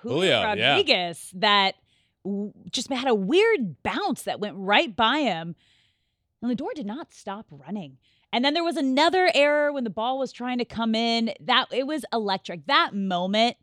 Julio, 0.00 0.42
Rodriguez 0.42 1.30
yeah. 1.32 1.40
that 1.40 1.74
w- 2.24 2.52
just 2.70 2.90
had 2.90 3.08
a 3.08 3.14
weird 3.14 3.82
bounce 3.82 4.22
that 4.22 4.40
went 4.40 4.56
right 4.56 4.94
by 4.94 5.20
him. 5.20 5.54
And 6.40 6.56
Lindor 6.56 6.72
did 6.74 6.86
not 6.86 7.12
stop 7.12 7.46
running. 7.50 7.98
And 8.32 8.44
then 8.44 8.54
there 8.54 8.64
was 8.64 8.76
another 8.76 9.30
error 9.34 9.72
when 9.72 9.84
the 9.84 9.90
ball 9.90 10.18
was 10.18 10.32
trying 10.32 10.58
to 10.58 10.64
come 10.64 10.94
in. 10.94 11.32
That 11.40 11.66
it 11.72 11.86
was 11.86 12.04
electric. 12.12 12.66
That 12.66 12.94
moment, 12.94 13.56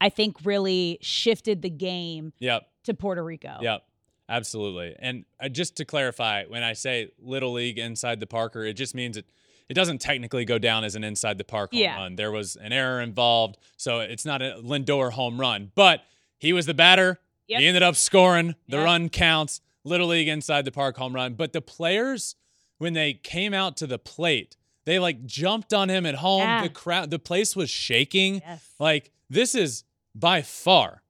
I 0.00 0.08
think, 0.08 0.36
really 0.44 0.98
shifted 1.00 1.62
the 1.62 1.70
game. 1.70 2.32
Yep. 2.38 2.68
To 2.84 2.94
Puerto 2.94 3.22
Rico. 3.22 3.58
Yep. 3.60 3.84
Absolutely. 4.28 4.96
And 4.98 5.24
uh, 5.40 5.48
just 5.48 5.76
to 5.76 5.84
clarify, 5.84 6.44
when 6.46 6.62
I 6.62 6.72
say 6.72 7.10
little 7.20 7.52
league 7.52 7.78
inside 7.78 8.20
the 8.20 8.26
Parker, 8.26 8.64
it 8.64 8.74
just 8.74 8.94
means 8.94 9.16
it 9.16 9.26
it 9.68 9.74
doesn't 9.74 10.02
technically 10.02 10.44
go 10.44 10.58
down 10.58 10.84
as 10.84 10.96
an 10.96 11.04
inside 11.04 11.38
the 11.38 11.44
park 11.44 11.72
home 11.72 11.80
yeah. 11.80 11.96
run. 11.96 12.16
There 12.16 12.30
was 12.30 12.56
an 12.56 12.72
error 12.72 13.00
involved, 13.00 13.56
so 13.76 14.00
it's 14.00 14.26
not 14.26 14.42
a 14.42 14.60
Lindor 14.62 15.12
home 15.12 15.40
run. 15.40 15.72
But 15.74 16.02
he 16.38 16.52
was 16.52 16.66
the 16.66 16.74
batter. 16.74 17.18
Yep. 17.48 17.60
He 17.60 17.66
ended 17.66 17.82
up 17.82 17.96
scoring. 17.96 18.54
The 18.68 18.76
yep. 18.78 18.84
run 18.84 19.08
counts. 19.08 19.60
Little 19.84 20.08
league 20.08 20.28
inside 20.28 20.64
the 20.66 20.72
park 20.72 20.96
home 20.96 21.14
run. 21.14 21.34
But 21.34 21.52
the 21.52 21.62
players, 21.62 22.36
when 22.82 22.94
they 22.94 23.14
came 23.14 23.54
out 23.54 23.76
to 23.76 23.86
the 23.86 23.96
plate, 23.96 24.56
they 24.86 24.98
like 24.98 25.24
jumped 25.24 25.72
on 25.72 25.88
him 25.88 26.04
at 26.04 26.16
home. 26.16 26.40
Yeah. 26.40 26.64
The 26.64 26.68
crowd, 26.68 27.10
the 27.10 27.18
place 27.20 27.54
was 27.54 27.70
shaking. 27.70 28.42
Yes. 28.44 28.74
Like 28.80 29.12
this 29.30 29.54
is 29.54 29.84
by 30.16 30.42
far, 30.42 31.04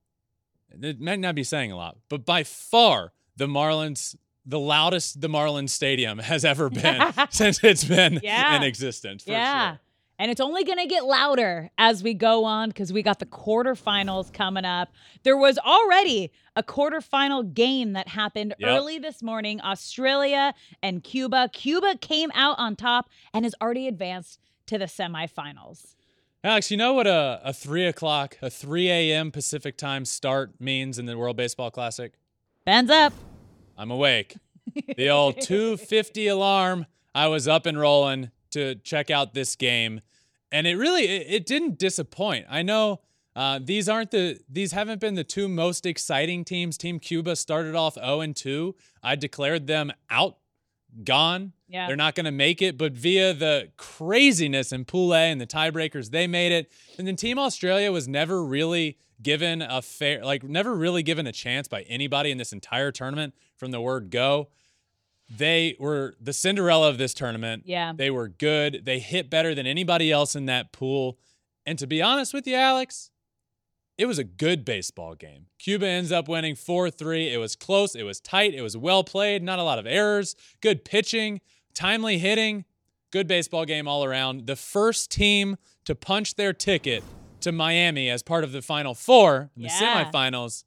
it 0.70 1.00
might 1.00 1.18
not 1.18 1.34
be 1.34 1.42
saying 1.42 1.72
a 1.72 1.76
lot, 1.76 1.96
but 2.10 2.26
by 2.26 2.44
far 2.44 3.12
the 3.36 3.46
Marlins 3.46 4.14
the 4.44 4.58
loudest 4.58 5.22
the 5.22 5.28
Marlins 5.28 5.70
Stadium 5.70 6.18
has 6.18 6.44
ever 6.44 6.68
been 6.68 7.00
since 7.30 7.64
it's 7.64 7.84
been 7.84 8.20
yeah. 8.22 8.54
in 8.56 8.62
existence. 8.62 9.24
yeah. 9.26 9.70
Sure. 9.70 9.78
And 10.22 10.30
it's 10.30 10.40
only 10.40 10.62
going 10.62 10.78
to 10.78 10.86
get 10.86 11.04
louder 11.04 11.72
as 11.78 12.04
we 12.04 12.14
go 12.14 12.44
on 12.44 12.68
because 12.68 12.92
we 12.92 13.02
got 13.02 13.18
the 13.18 13.26
quarterfinals 13.26 14.32
coming 14.32 14.64
up. 14.64 14.92
There 15.24 15.36
was 15.36 15.58
already 15.58 16.30
a 16.54 16.62
quarterfinal 16.62 17.52
game 17.52 17.94
that 17.94 18.06
happened 18.06 18.54
yep. 18.60 18.70
early 18.70 19.00
this 19.00 19.20
morning 19.20 19.60
Australia 19.62 20.54
and 20.80 21.02
Cuba. 21.02 21.50
Cuba 21.52 21.96
came 22.00 22.30
out 22.36 22.56
on 22.60 22.76
top 22.76 23.10
and 23.34 23.44
has 23.44 23.52
already 23.60 23.88
advanced 23.88 24.38
to 24.66 24.78
the 24.78 24.84
semifinals. 24.84 25.96
Alex, 26.44 26.70
you 26.70 26.76
know 26.76 26.92
what 26.92 27.08
a, 27.08 27.40
a 27.42 27.52
3 27.52 27.86
o'clock, 27.86 28.38
a 28.40 28.48
3 28.48 28.90
a.m. 28.90 29.32
Pacific 29.32 29.76
time 29.76 30.04
start 30.04 30.52
means 30.60 31.00
in 31.00 31.06
the 31.06 31.18
World 31.18 31.36
Baseball 31.36 31.72
Classic? 31.72 32.12
Bands 32.64 32.92
up. 32.92 33.12
I'm 33.76 33.90
awake. 33.90 34.36
The 34.96 35.10
old 35.10 35.40
250 35.40 36.28
alarm. 36.28 36.86
I 37.12 37.26
was 37.26 37.48
up 37.48 37.66
and 37.66 37.76
rolling 37.76 38.30
to 38.52 38.76
check 38.76 39.10
out 39.10 39.34
this 39.34 39.56
game, 39.56 40.00
and 40.52 40.66
it 40.66 40.76
really 40.76 41.04
it, 41.04 41.26
it 41.28 41.46
didn't 41.46 41.78
disappoint. 41.78 42.46
I 42.48 42.62
know 42.62 43.00
uh, 43.34 43.58
these 43.62 43.88
aren't 43.88 44.10
the 44.10 44.38
these 44.48 44.72
haven't 44.72 45.00
been 45.00 45.14
the 45.14 45.24
two 45.24 45.48
most 45.48 45.86
exciting 45.86 46.44
teams. 46.44 46.76
Team 46.76 46.98
Cuba 47.00 47.34
started 47.34 47.74
off 47.74 47.94
0 47.94 48.20
and 48.20 48.36
2. 48.36 48.74
I 49.02 49.16
declared 49.16 49.66
them 49.66 49.92
out, 50.10 50.36
gone. 51.02 51.52
Yeah. 51.68 51.86
They're 51.86 51.96
not 51.96 52.14
going 52.14 52.26
to 52.26 52.32
make 52.32 52.60
it, 52.60 52.76
but 52.76 52.92
via 52.92 53.32
the 53.32 53.70
craziness 53.78 54.72
in 54.72 54.84
Pool 54.84 55.14
A 55.14 55.30
and 55.30 55.40
the 55.40 55.46
tiebreakers, 55.46 56.10
they 56.10 56.26
made 56.26 56.52
it. 56.52 56.70
And 56.98 57.06
then 57.06 57.16
Team 57.16 57.38
Australia 57.38 57.90
was 57.90 58.06
never 58.06 58.44
really 58.44 58.98
given 59.22 59.62
a 59.62 59.80
fair, 59.80 60.22
like, 60.22 60.42
never 60.42 60.74
really 60.74 61.02
given 61.02 61.26
a 61.26 61.32
chance 61.32 61.68
by 61.68 61.82
anybody 61.82 62.30
in 62.30 62.36
this 62.36 62.52
entire 62.52 62.92
tournament 62.92 63.34
from 63.56 63.70
the 63.70 63.80
word 63.80 64.10
go. 64.10 64.48
They 65.34 65.76
were 65.78 66.14
the 66.20 66.32
Cinderella 66.32 66.88
of 66.88 66.98
this 66.98 67.14
tournament. 67.14 67.62
Yeah. 67.66 67.92
They 67.96 68.10
were 68.10 68.28
good. 68.28 68.82
They 68.84 68.98
hit 68.98 69.30
better 69.30 69.54
than 69.54 69.66
anybody 69.66 70.12
else 70.12 70.36
in 70.36 70.46
that 70.46 70.72
pool. 70.72 71.18
And 71.64 71.78
to 71.78 71.86
be 71.86 72.02
honest 72.02 72.34
with 72.34 72.46
you, 72.46 72.56
Alex, 72.56 73.10
it 73.96 74.06
was 74.06 74.18
a 74.18 74.24
good 74.24 74.64
baseball 74.64 75.14
game. 75.14 75.46
Cuba 75.58 75.86
ends 75.86 76.12
up 76.12 76.28
winning 76.28 76.54
4 76.54 76.90
3. 76.90 77.32
It 77.32 77.38
was 77.38 77.56
close. 77.56 77.94
It 77.94 78.02
was 78.02 78.20
tight. 78.20 78.54
It 78.54 78.62
was 78.62 78.76
well 78.76 79.04
played. 79.04 79.42
Not 79.42 79.58
a 79.58 79.62
lot 79.62 79.78
of 79.78 79.86
errors. 79.86 80.34
Good 80.60 80.84
pitching, 80.84 81.40
timely 81.72 82.18
hitting. 82.18 82.64
Good 83.10 83.26
baseball 83.26 83.64
game 83.64 83.86
all 83.86 84.04
around. 84.04 84.46
The 84.46 84.56
first 84.56 85.10
team 85.10 85.56
to 85.84 85.94
punch 85.94 86.34
their 86.34 86.52
ticket 86.52 87.04
to 87.40 87.52
Miami 87.52 88.08
as 88.08 88.22
part 88.22 88.44
of 88.44 88.52
the 88.52 88.62
Final 88.62 88.94
Four 88.94 89.50
in 89.56 89.62
yeah. 89.62 89.68
the 89.68 89.84
semifinals 89.84 90.64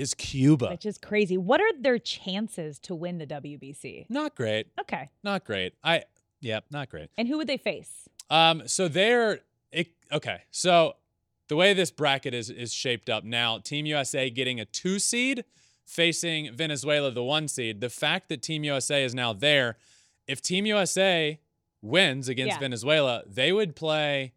is 0.00 0.14
Cuba. 0.14 0.68
Which 0.70 0.86
is 0.86 0.98
crazy. 0.98 1.36
What 1.36 1.60
are 1.60 1.70
their 1.78 1.98
chances 1.98 2.78
to 2.80 2.94
win 2.94 3.18
the 3.18 3.26
WBC? 3.26 4.06
Not 4.08 4.34
great. 4.34 4.68
Okay. 4.80 5.10
Not 5.22 5.44
great. 5.44 5.74
I 5.84 6.04
yeah, 6.40 6.60
not 6.70 6.88
great. 6.88 7.10
And 7.18 7.28
who 7.28 7.36
would 7.36 7.46
they 7.46 7.58
face? 7.58 8.08
Um, 8.30 8.62
so 8.66 8.88
they're 8.88 9.40
it, 9.70 9.88
okay. 10.10 10.42
So 10.50 10.94
the 11.48 11.56
way 11.56 11.74
this 11.74 11.90
bracket 11.90 12.32
is 12.32 12.48
is 12.48 12.72
shaped 12.72 13.10
up 13.10 13.24
now, 13.24 13.58
Team 13.58 13.84
USA 13.86 14.30
getting 14.30 14.58
a 14.58 14.64
two 14.64 14.98
seed 14.98 15.44
facing 15.84 16.54
Venezuela, 16.54 17.10
the 17.10 17.22
one 17.22 17.46
seed. 17.46 17.80
The 17.80 17.90
fact 17.90 18.28
that 18.30 18.42
Team 18.42 18.64
USA 18.64 19.04
is 19.04 19.14
now 19.14 19.32
there, 19.32 19.76
if 20.26 20.40
Team 20.40 20.64
USA 20.64 21.38
wins 21.82 22.28
against 22.28 22.54
yeah. 22.54 22.60
Venezuela, 22.60 23.22
they 23.26 23.52
would 23.52 23.76
play 23.76 24.32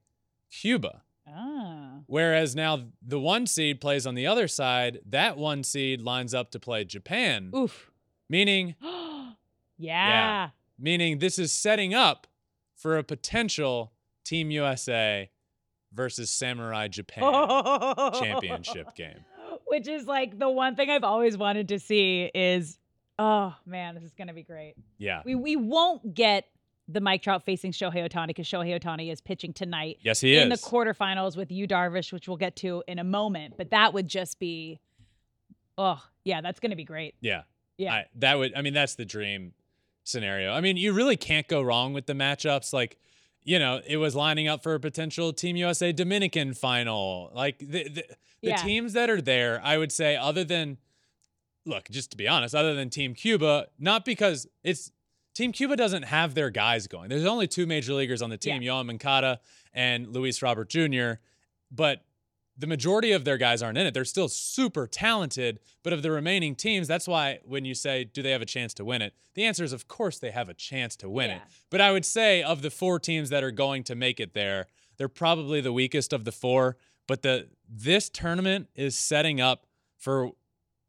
Cuba. 0.52 1.03
Ah. 1.34 2.00
Whereas 2.08 2.56
now 2.56 2.84
the 3.02 3.20
one 3.20 3.48
seed 3.48 3.82
plays 3.82 4.06
on 4.06 4.16
the 4.16 4.28
other 4.28 4.48
side, 4.48 5.00
that 5.10 5.38
one 5.38 5.64
seed 5.64 6.02
lines 6.02 6.34
up 6.34 6.52
to 6.52 6.60
play 6.60 6.86
Japan. 6.86 7.52
Oof. 7.56 7.92
Meaning, 8.30 8.76
yeah. 8.82 9.36
yeah. 9.78 10.50
Meaning 10.80 11.20
this 11.20 11.40
is 11.40 11.52
setting 11.52 11.94
up 11.94 12.28
for 12.76 12.98
a 12.98 13.04
potential 13.04 13.94
Team 14.26 14.52
USA 14.52 15.30
versus 15.94 16.30
Samurai 16.30 16.88
Japan 16.88 17.24
championship 18.14 18.96
game. 18.96 19.26
Which 19.68 19.88
is 19.88 20.06
like 20.06 20.38
the 20.38 20.50
one 20.50 20.76
thing 20.76 20.90
I've 20.90 21.04
always 21.04 21.38
wanted 21.38 21.70
to 21.70 21.80
see 21.80 22.30
is 22.34 22.78
oh 23.20 23.56
man, 23.66 23.96
this 23.96 24.04
is 24.04 24.14
gonna 24.14 24.34
be 24.34 24.44
great. 24.44 24.76
Yeah. 24.98 25.22
We 25.26 25.36
we 25.36 25.56
won't 25.56 26.14
get 26.14 26.46
the 26.88 27.02
Mike 27.02 27.22
Trout 27.22 27.44
facing 27.44 27.72
Shohei 27.72 28.10
Ohtani 28.10 28.28
because 28.28 28.48
Shohei 28.48 28.80
Ohtani 28.80 29.12
is 29.12 29.22
pitching 29.22 29.54
tonight. 29.54 29.98
Yes, 30.02 30.20
he 30.22 30.36
in 30.36 30.40
is. 30.40 30.44
In 30.44 30.50
the 30.50 30.58
quarterfinals 30.58 31.38
with 31.38 31.52
Yu 31.52 31.68
Darvish, 31.68 32.12
which 32.12 32.28
we'll 32.28 32.38
get 32.38 32.56
to 32.58 32.84
in 32.88 33.00
a 33.00 33.04
moment. 33.04 33.56
But 33.58 33.72
that 33.72 33.94
would 33.94 34.08
just 34.08 34.40
be, 34.40 34.80
oh, 35.78 36.04
yeah, 36.24 36.42
that's 36.42 36.60
going 36.60 36.72
to 36.72 36.76
be 36.76 36.84
great. 36.84 37.16
Yeah. 37.22 37.44
Yeah. 37.78 37.94
I, 37.94 38.06
that 38.16 38.38
would, 38.38 38.54
I 38.56 38.62
mean, 38.62 38.74
that's 38.74 38.96
the 38.96 39.06
dream 39.06 39.54
scenario. 40.04 40.54
I 40.54 40.62
mean, 40.62 40.78
you 40.78 40.94
really 40.94 41.18
can't 41.18 41.48
go 41.48 41.62
wrong 41.62 41.94
with 41.94 42.06
the 42.06 42.14
matchups. 42.14 42.74
Like, 42.74 42.98
you 43.44 43.60
know, 43.60 43.82
it 43.86 43.98
was 43.98 44.16
lining 44.16 44.48
up 44.48 44.62
for 44.62 44.74
a 44.74 44.80
potential 44.80 45.34
Team 45.34 45.56
USA 45.56 45.92
Dominican 45.92 46.54
final. 46.54 47.32
Like, 47.34 47.60
the, 47.60 47.66
the, 47.66 47.90
the 47.90 48.06
yeah. 48.42 48.56
teams 48.58 48.94
that 48.94 49.10
are 49.10 49.22
there, 49.22 49.62
I 49.64 49.78
would 49.78 49.92
say, 49.92 50.16
other 50.16 50.44
than, 50.44 50.78
look, 51.66 51.90
just 51.90 52.12
to 52.12 52.18
be 52.18 52.28
honest, 52.28 52.54
other 52.54 52.76
than 52.76 52.90
Team 52.90 53.16
Cuba, 53.16 53.68
not 53.80 54.06
because 54.06 54.48
it's, 54.64 54.92
Team 55.34 55.52
Cuba 55.52 55.76
doesn't 55.76 56.04
have 56.04 56.36
their 56.36 56.50
guys 56.50 56.88
going. 56.88 57.10
There's 57.10 57.26
only 57.26 57.48
two 57.48 57.66
major 57.66 57.94
leaguers 57.94 58.22
on 58.22 58.30
the 58.30 58.38
team, 58.38 58.62
yeah. 58.62 58.72
Yoan 58.72 58.86
Moncada 58.86 59.40
and 59.74 60.08
Luis 60.08 60.42
Robert 60.42 60.70
Jr., 60.70 61.14
but 61.72 62.04
the 62.56 62.68
majority 62.68 63.12
of 63.12 63.26
their 63.26 63.38
guys 63.38 63.64
aren't 63.64 63.78
in 63.78 63.88
it. 63.88 63.94
They're 63.94 64.06
still 64.06 64.28
super 64.28 64.86
talented, 64.86 65.60
but 65.82 65.92
of 65.92 66.04
the 66.04 66.12
remaining 66.12 66.56
teams, 66.56 66.88
that's 66.88 67.08
why 67.08 67.40
when 67.46 67.66
you 67.66 67.74
say, 67.74 68.04
do 68.04 68.22
they 68.22 68.30
have 68.30 68.44
a 68.44 68.46
chance 68.48 68.76
to 68.76 68.86
win 68.86 69.02
it? 69.02 69.14
The 69.34 69.44
answer 69.44 69.64
is, 69.64 69.74
of 69.74 69.88
course, 69.88 70.20
they 70.20 70.30
have 70.30 70.50
a 70.50 70.54
chance 70.54 70.96
to 70.98 71.10
win 71.10 71.32
yeah. 71.32 71.38
it. 71.38 71.42
But 71.72 71.82
I 71.82 71.92
would 71.92 72.06
say, 72.06 72.44
of 72.44 72.62
the 72.62 72.70
four 72.70 73.00
teams 73.00 73.30
that 73.30 73.44
are 73.44 73.52
going 73.52 73.84
to 73.86 73.96
make 73.96 74.20
it 74.20 74.34
there, 74.34 74.68
they're 74.98 75.10
probably 75.10 75.62
the 75.62 75.74
weakest 75.74 76.14
of 76.14 76.26
the 76.26 76.32
four. 76.32 76.78
But 77.08 77.24
the 77.24 77.50
this 77.68 78.10
tournament 78.10 78.70
is 78.76 78.96
setting 78.96 79.42
up 79.42 79.66
for 79.98 80.32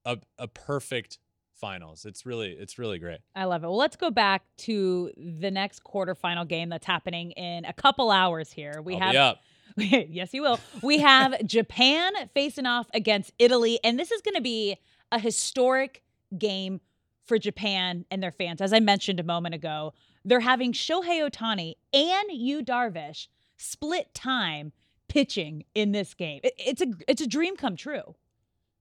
a, 0.05 0.19
a 0.39 0.47
perfect 0.47 1.19
finals. 1.55 2.05
It's 2.05 2.27
really 2.27 2.51
it's 2.51 2.79
really 2.79 2.99
great. 2.99 3.21
I 3.35 3.45
love 3.45 3.65
it. 3.65 3.67
Well, 3.67 3.77
let's 3.77 3.97
go 3.97 4.11
back 4.11 4.43
to 4.59 5.11
the 5.17 5.51
next 5.51 5.83
quarterfinal 5.85 6.47
game 6.49 6.69
that's 6.69 6.87
happening 6.87 7.33
in 7.33 7.65
a 7.65 7.73
couple 7.73 8.11
hours 8.11 8.53
here. 8.53 8.83
We 8.83 8.95
I'll 8.95 9.01
have 9.01 9.37
yes, 9.77 10.33
you 10.33 10.43
will. 10.43 10.61
We 10.83 10.99
have 10.99 11.45
Japan 11.47 12.13
facing 12.33 12.67
off 12.67 12.87
against 12.95 13.33
Italy, 13.39 13.81
and 13.83 13.99
this 13.99 14.11
is 14.11 14.21
going 14.21 14.37
to 14.37 14.43
be 14.43 14.77
a 15.11 15.19
historic 15.19 16.03
game 16.37 16.81
for 17.27 17.39
Japan 17.39 18.05
and 18.11 18.23
their 18.23 18.31
fans. 18.31 18.61
As 18.61 18.73
I 18.73 18.81
mentioned 18.81 19.19
a 19.19 19.25
moment 19.25 19.55
ago, 19.55 19.95
they're 20.25 20.41
having 20.41 20.73
Shohei 20.73 21.29
Ohtani 21.29 21.75
and 21.93 22.31
Yu 22.31 22.63
Darvish 22.63 23.29
split 23.57 24.13
time 24.15 24.73
pitching 25.09 25.65
in 25.75 25.93
this 25.93 26.15
game. 26.15 26.41
It, 26.45 26.55
it's 26.59 26.83
a 26.83 26.87
it's 27.09 27.23
a 27.23 27.27
dream 27.27 27.57
come 27.57 27.77
true. 27.77 28.15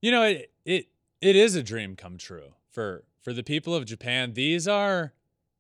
You 0.02 0.12
know, 0.12 0.24
it 0.24 0.52
it 0.66 0.88
it 1.22 1.36
is 1.36 1.56
a 1.56 1.64
dream 1.64 1.96
come 1.96 2.18
true 2.18 2.54
for 2.74 3.06
for 3.22 3.32
the 3.32 3.44
people 3.44 3.74
of 3.74 3.86
Japan. 3.86 4.34
These 4.34 4.68
are 4.68 5.14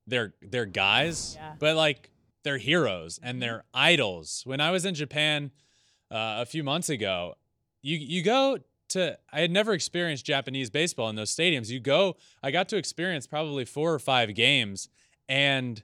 their 0.05 0.33
their 0.41 0.65
guys, 0.65 1.35
yeah. 1.39 1.53
but 1.59 1.75
like 1.75 2.11
they're 2.43 2.57
heroes 2.57 3.19
and 3.23 3.35
mm-hmm. 3.35 3.39
they're 3.41 3.63
idols. 3.73 4.43
When 4.45 4.59
I 4.59 4.71
was 4.71 4.85
in 4.85 4.95
Japan 4.95 5.51
uh, 6.11 6.37
a 6.39 6.45
few 6.45 6.63
months 6.63 6.89
ago, 6.89 7.35
you 7.81 7.97
you 7.97 8.23
go 8.23 8.57
to 8.89 9.17
I 9.31 9.41
had 9.41 9.51
never 9.51 9.73
experienced 9.73 10.25
Japanese 10.25 10.69
baseball 10.69 11.09
in 11.09 11.15
those 11.15 11.33
stadiums. 11.33 11.69
You 11.69 11.79
go, 11.79 12.17
I 12.41 12.51
got 12.51 12.67
to 12.69 12.77
experience 12.77 13.27
probably 13.27 13.65
four 13.65 13.93
or 13.93 13.99
five 13.99 14.35
games, 14.35 14.89
and 15.29 15.81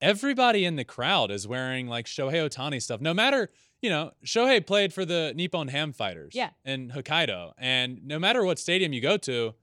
everybody 0.00 0.64
in 0.64 0.76
the 0.76 0.84
crowd 0.84 1.30
is 1.30 1.46
wearing 1.46 1.88
like 1.88 2.06
Shohei 2.06 2.48
Ohtani 2.48 2.80
stuff. 2.80 3.00
No 3.00 3.12
matter 3.12 3.50
you 3.82 3.90
know, 3.90 4.12
Shohei 4.24 4.64
played 4.64 4.94
for 4.94 5.04
the 5.04 5.32
Nippon 5.34 5.68
Ham 5.68 5.92
Fighters 5.92 6.34
yeah. 6.34 6.50
in 6.64 6.90
Hokkaido. 6.90 7.52
And 7.58 8.06
no 8.06 8.18
matter 8.18 8.44
what 8.44 8.60
stadium 8.60 8.92
you 8.92 9.00
go 9.00 9.16
to, 9.18 9.54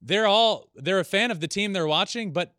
they're 0.00 0.26
all 0.26 0.68
they're 0.74 1.00
a 1.00 1.04
fan 1.04 1.30
of 1.30 1.40
the 1.40 1.48
team 1.48 1.72
they're 1.72 1.86
watching, 1.86 2.32
but 2.32 2.54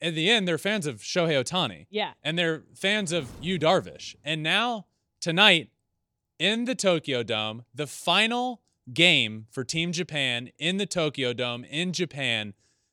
in 0.00 0.14
the 0.14 0.30
end, 0.30 0.46
they're 0.46 0.58
fans 0.58 0.86
of 0.86 0.96
Shohei 0.98 1.42
Ohtani. 1.42 1.86
Yeah. 1.88 2.12
And 2.22 2.38
they're 2.38 2.64
fans 2.74 3.10
of 3.10 3.30
Yu 3.40 3.58
Darvish. 3.58 4.14
And 4.22 4.42
now, 4.42 4.86
tonight, 5.20 5.70
in 6.38 6.66
the 6.66 6.74
Tokyo 6.74 7.22
Dome, 7.22 7.64
the 7.74 7.86
final 7.86 8.60
game 8.92 9.46
for 9.50 9.64
Team 9.64 9.92
Japan 9.92 10.50
in 10.58 10.76
the 10.76 10.84
Tokyo 10.84 11.32
Dome 11.32 11.64
in 11.64 11.92
Japan, 11.92 12.52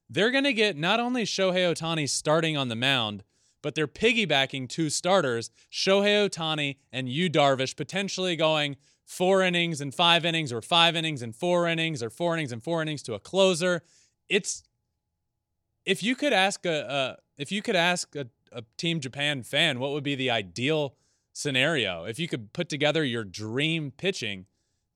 they're 0.09 0.31
going 0.31 0.45
to 0.45 0.53
get 0.53 0.77
not 0.77 0.99
only 0.99 1.23
Shohei 1.23 1.73
Ohtani 1.73 2.07
starting 2.07 2.55
on 2.55 2.69
the 2.69 2.75
mound, 2.75 3.23
but 3.61 3.75
they're 3.75 3.87
piggybacking 3.87 4.69
two 4.69 4.89
starters, 4.89 5.51
Shohei 5.71 6.29
Ohtani 6.29 6.77
and 6.91 7.09
Yu 7.09 7.29
Darvish, 7.29 7.75
potentially 7.75 8.35
going 8.35 8.77
four 9.05 9.41
innings 9.41 9.81
and 9.81 9.93
five 9.93 10.25
innings, 10.25 10.51
or 10.51 10.61
five 10.61 10.95
innings 10.95 11.21
and 11.21 11.35
four 11.35 11.67
innings, 11.67 12.01
or 12.01 12.09
four 12.09 12.33
innings 12.33 12.51
and 12.51 12.63
four 12.63 12.81
innings 12.81 13.03
to 13.03 13.13
a 13.13 13.19
closer. 13.19 13.81
It's 14.29 14.63
if 15.85 16.03
you 16.03 16.15
could 16.15 16.33
ask 16.33 16.65
a, 16.65 17.17
if 17.37 17.51
you 17.51 17.61
could 17.61 17.75
ask 17.75 18.15
a, 18.15 18.27
a 18.51 18.63
Team 18.77 18.99
Japan 18.99 19.43
fan 19.43 19.79
what 19.79 19.91
would 19.91 20.03
be 20.03 20.15
the 20.15 20.29
ideal 20.29 20.95
scenario, 21.33 22.03
if 22.05 22.19
you 22.19 22.27
could 22.27 22.53
put 22.53 22.69
together 22.69 23.03
your 23.03 23.23
dream 23.23 23.91
pitching, 23.91 24.45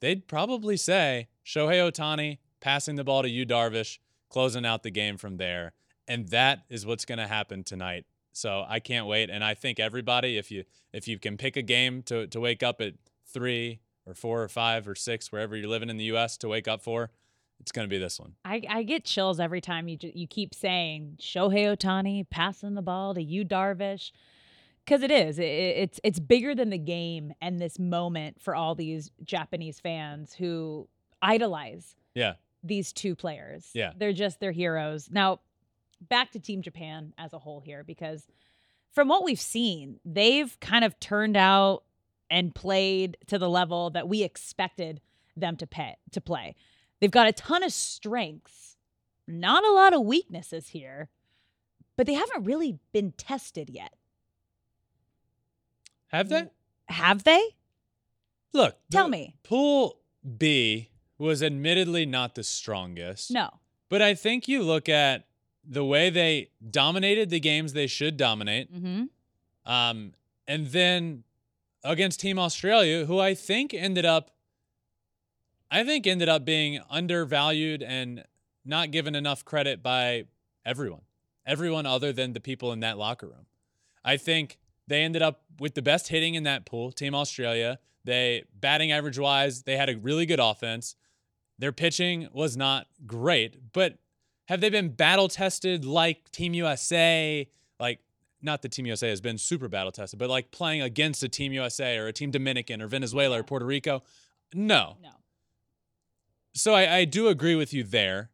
they'd 0.01 0.27
probably 0.27 0.77
say 0.77 1.27
Shohei 1.45 1.91
Ohtani 1.91 2.37
passing 2.61 2.95
the 2.95 3.03
ball 3.03 3.23
to 3.23 3.29
Yu 3.29 3.45
Darvish, 3.45 3.99
closing 4.29 4.65
out 4.65 4.83
the 4.83 4.91
game 4.91 5.17
from 5.17 5.37
there. 5.37 5.73
And 6.07 6.29
that 6.29 6.65
is 6.69 6.85
what's 6.85 7.05
going 7.05 7.17
to 7.17 7.27
happen 7.27 7.63
tonight 7.63 8.05
so 8.35 8.65
I 8.67 8.79
can't 8.79 9.07
wait. 9.07 9.29
And 9.29 9.43
I 9.43 9.53
think 9.53 9.79
everybody, 9.79 10.37
if 10.37 10.51
you 10.51 10.65
if 10.93 11.07
you 11.07 11.17
can 11.17 11.37
pick 11.37 11.55
a 11.55 11.61
game 11.61 12.03
to 12.03 12.27
to 12.27 12.39
wake 12.39 12.63
up 12.63 12.81
at 12.81 12.93
three 13.25 13.79
or 14.05 14.13
four 14.13 14.43
or 14.43 14.47
five 14.47 14.87
or 14.87 14.95
six, 14.95 15.31
wherever 15.31 15.55
you're 15.55 15.69
living 15.69 15.89
in 15.89 15.97
the 15.97 16.05
U.S. 16.05 16.37
to 16.37 16.47
wake 16.47 16.67
up 16.67 16.81
for, 16.81 17.11
it's 17.59 17.71
going 17.71 17.87
to 17.87 17.89
be 17.89 17.97
this 17.97 18.19
one. 18.19 18.35
I, 18.43 18.61
I 18.69 18.83
get 18.83 19.05
chills 19.05 19.39
every 19.39 19.61
time 19.61 19.87
you 19.87 19.97
you 20.01 20.27
keep 20.27 20.53
saying 20.53 21.17
Shohei 21.19 21.75
Ohtani 21.75 22.29
passing 22.29 22.75
the 22.75 22.81
ball 22.81 23.13
to 23.13 23.21
Yu 23.21 23.45
Darvish 23.45 24.11
because 24.83 25.01
it 25.01 25.11
is 25.11 25.39
it, 25.39 25.43
it's 25.43 25.99
it's 26.03 26.19
bigger 26.19 26.53
than 26.53 26.69
the 26.69 26.77
game 26.77 27.33
and 27.41 27.59
this 27.59 27.79
moment 27.79 28.41
for 28.41 28.55
all 28.55 28.75
these 28.75 29.11
Japanese 29.23 29.79
fans 29.79 30.33
who 30.33 30.87
idolize 31.21 31.95
yeah 32.13 32.33
these 32.63 32.91
two 32.91 33.15
players. 33.15 33.69
Yeah, 33.73 33.93
they're 33.97 34.13
just 34.13 34.39
their 34.39 34.51
heroes. 34.51 35.09
Now 35.11 35.39
back 36.01 36.31
to 36.31 36.39
Team 36.39 36.61
Japan 36.61 37.13
as 37.17 37.33
a 37.33 37.39
whole 37.39 37.61
here 37.61 37.83
because 37.83 38.27
from 38.91 39.07
what 39.07 39.23
we've 39.23 39.39
seen, 39.39 39.99
they've 40.05 40.57
kind 40.59 40.85
of 40.85 40.99
turned 40.99 41.37
out 41.37 41.83
and 42.29 42.55
played 42.55 43.17
to 43.27 43.37
the 43.37 43.49
level 43.49 43.89
that 43.91 44.07
we 44.07 44.23
expected 44.23 45.01
them 45.35 45.57
to 45.57 45.67
pay, 45.67 45.95
to 46.11 46.21
play. 46.21 46.55
They've 46.99 47.11
got 47.11 47.27
a 47.27 47.33
ton 47.33 47.63
of 47.63 47.73
strengths, 47.73 48.77
not 49.27 49.63
a 49.63 49.71
lot 49.71 49.93
of 49.93 50.01
weaknesses 50.01 50.69
here, 50.69 51.09
but 51.97 52.07
they 52.07 52.13
haven't 52.13 52.45
really 52.45 52.79
been 52.93 53.11
tested 53.11 53.69
yet. 53.69 53.93
Have 56.07 56.29
they? 56.29 56.47
Have 56.87 57.23
they? 57.23 57.55
Look, 58.53 58.77
tell 58.89 59.09
me. 59.09 59.35
Pool 59.43 59.97
B 60.37 60.89
was 61.17 61.43
admittedly 61.43 62.05
not 62.05 62.35
the 62.35 62.43
strongest. 62.43 63.31
No. 63.31 63.49
But 63.89 64.01
I 64.01 64.15
think 64.15 64.47
you 64.47 64.63
look 64.63 64.87
at 64.87 65.25
the 65.67 65.83
way 65.83 66.09
they 66.09 66.51
dominated 66.69 67.29
the 67.29 67.39
games 67.39 67.73
they 67.73 67.87
should 67.87 68.17
dominate. 68.17 68.73
Mm-hmm. 68.73 69.71
Um, 69.71 70.13
and 70.47 70.67
then 70.67 71.23
against 71.85 72.19
Team 72.19 72.39
Australia, 72.39 73.05
who 73.05 73.19
I 73.19 73.33
think 73.33 73.73
ended 73.73 74.05
up, 74.05 74.31
I 75.71 75.83
think 75.83 76.07
ended 76.07 76.27
up 76.27 76.43
being 76.43 76.79
undervalued 76.89 77.83
and 77.83 78.23
not 78.65 78.91
given 78.91 79.15
enough 79.15 79.45
credit 79.45 79.83
by 79.83 80.25
everyone, 80.65 81.03
everyone 81.45 81.85
other 81.85 82.11
than 82.11 82.33
the 82.33 82.39
people 82.39 82.73
in 82.73 82.79
that 82.81 82.97
locker 82.97 83.27
room. 83.27 83.45
I 84.03 84.17
think 84.17 84.57
they 84.87 85.03
ended 85.03 85.21
up 85.21 85.43
with 85.59 85.75
the 85.75 85.81
best 85.81 86.07
hitting 86.07 86.35
in 86.35 86.43
that 86.43 86.65
pool, 86.65 86.91
Team 86.91 87.13
Australia. 87.13 87.79
They 88.03 88.43
batting 88.59 88.91
average 88.91 89.19
wise, 89.19 89.63
they 89.63 89.77
had 89.77 89.89
a 89.89 89.97
really 89.97 90.25
good 90.25 90.39
offense. 90.39 90.95
Their 91.57 91.71
pitching 91.71 92.27
was 92.33 92.57
not 92.57 92.87
great, 93.05 93.71
but 93.71 93.97
have 94.47 94.61
they 94.61 94.69
been 94.69 94.89
battle 94.89 95.27
tested 95.27 95.85
like 95.85 96.29
Team 96.31 96.53
USA? 96.53 97.47
Not 98.41 98.61
that 98.61 98.71
Team 98.71 98.85
USA 98.85 99.09
has 99.09 99.21
been 99.21 99.37
super 99.37 99.67
battle 99.67 99.91
tested, 99.91 100.19
but 100.19 100.29
like 100.29 100.51
playing 100.51 100.81
against 100.81 101.23
a 101.23 101.29
Team 101.29 101.53
USA 101.53 101.97
or 101.97 102.07
a 102.07 102.13
Team 102.13 102.31
Dominican 102.31 102.81
or 102.81 102.87
Venezuela 102.87 103.39
or 103.39 103.43
Puerto 103.43 103.65
Rico? 103.65 104.03
No. 104.53 104.97
No. 105.01 105.09
So 106.53 106.73
I, 106.73 106.97
I 106.97 107.05
do 107.05 107.27
agree 107.27 107.55
with 107.55 107.73
you 107.73 107.83
there. 107.83 108.29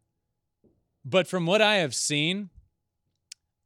But 1.03 1.27
from 1.27 1.45
what 1.45 1.61
I 1.61 1.75
have 1.75 1.95
seen, 1.95 2.49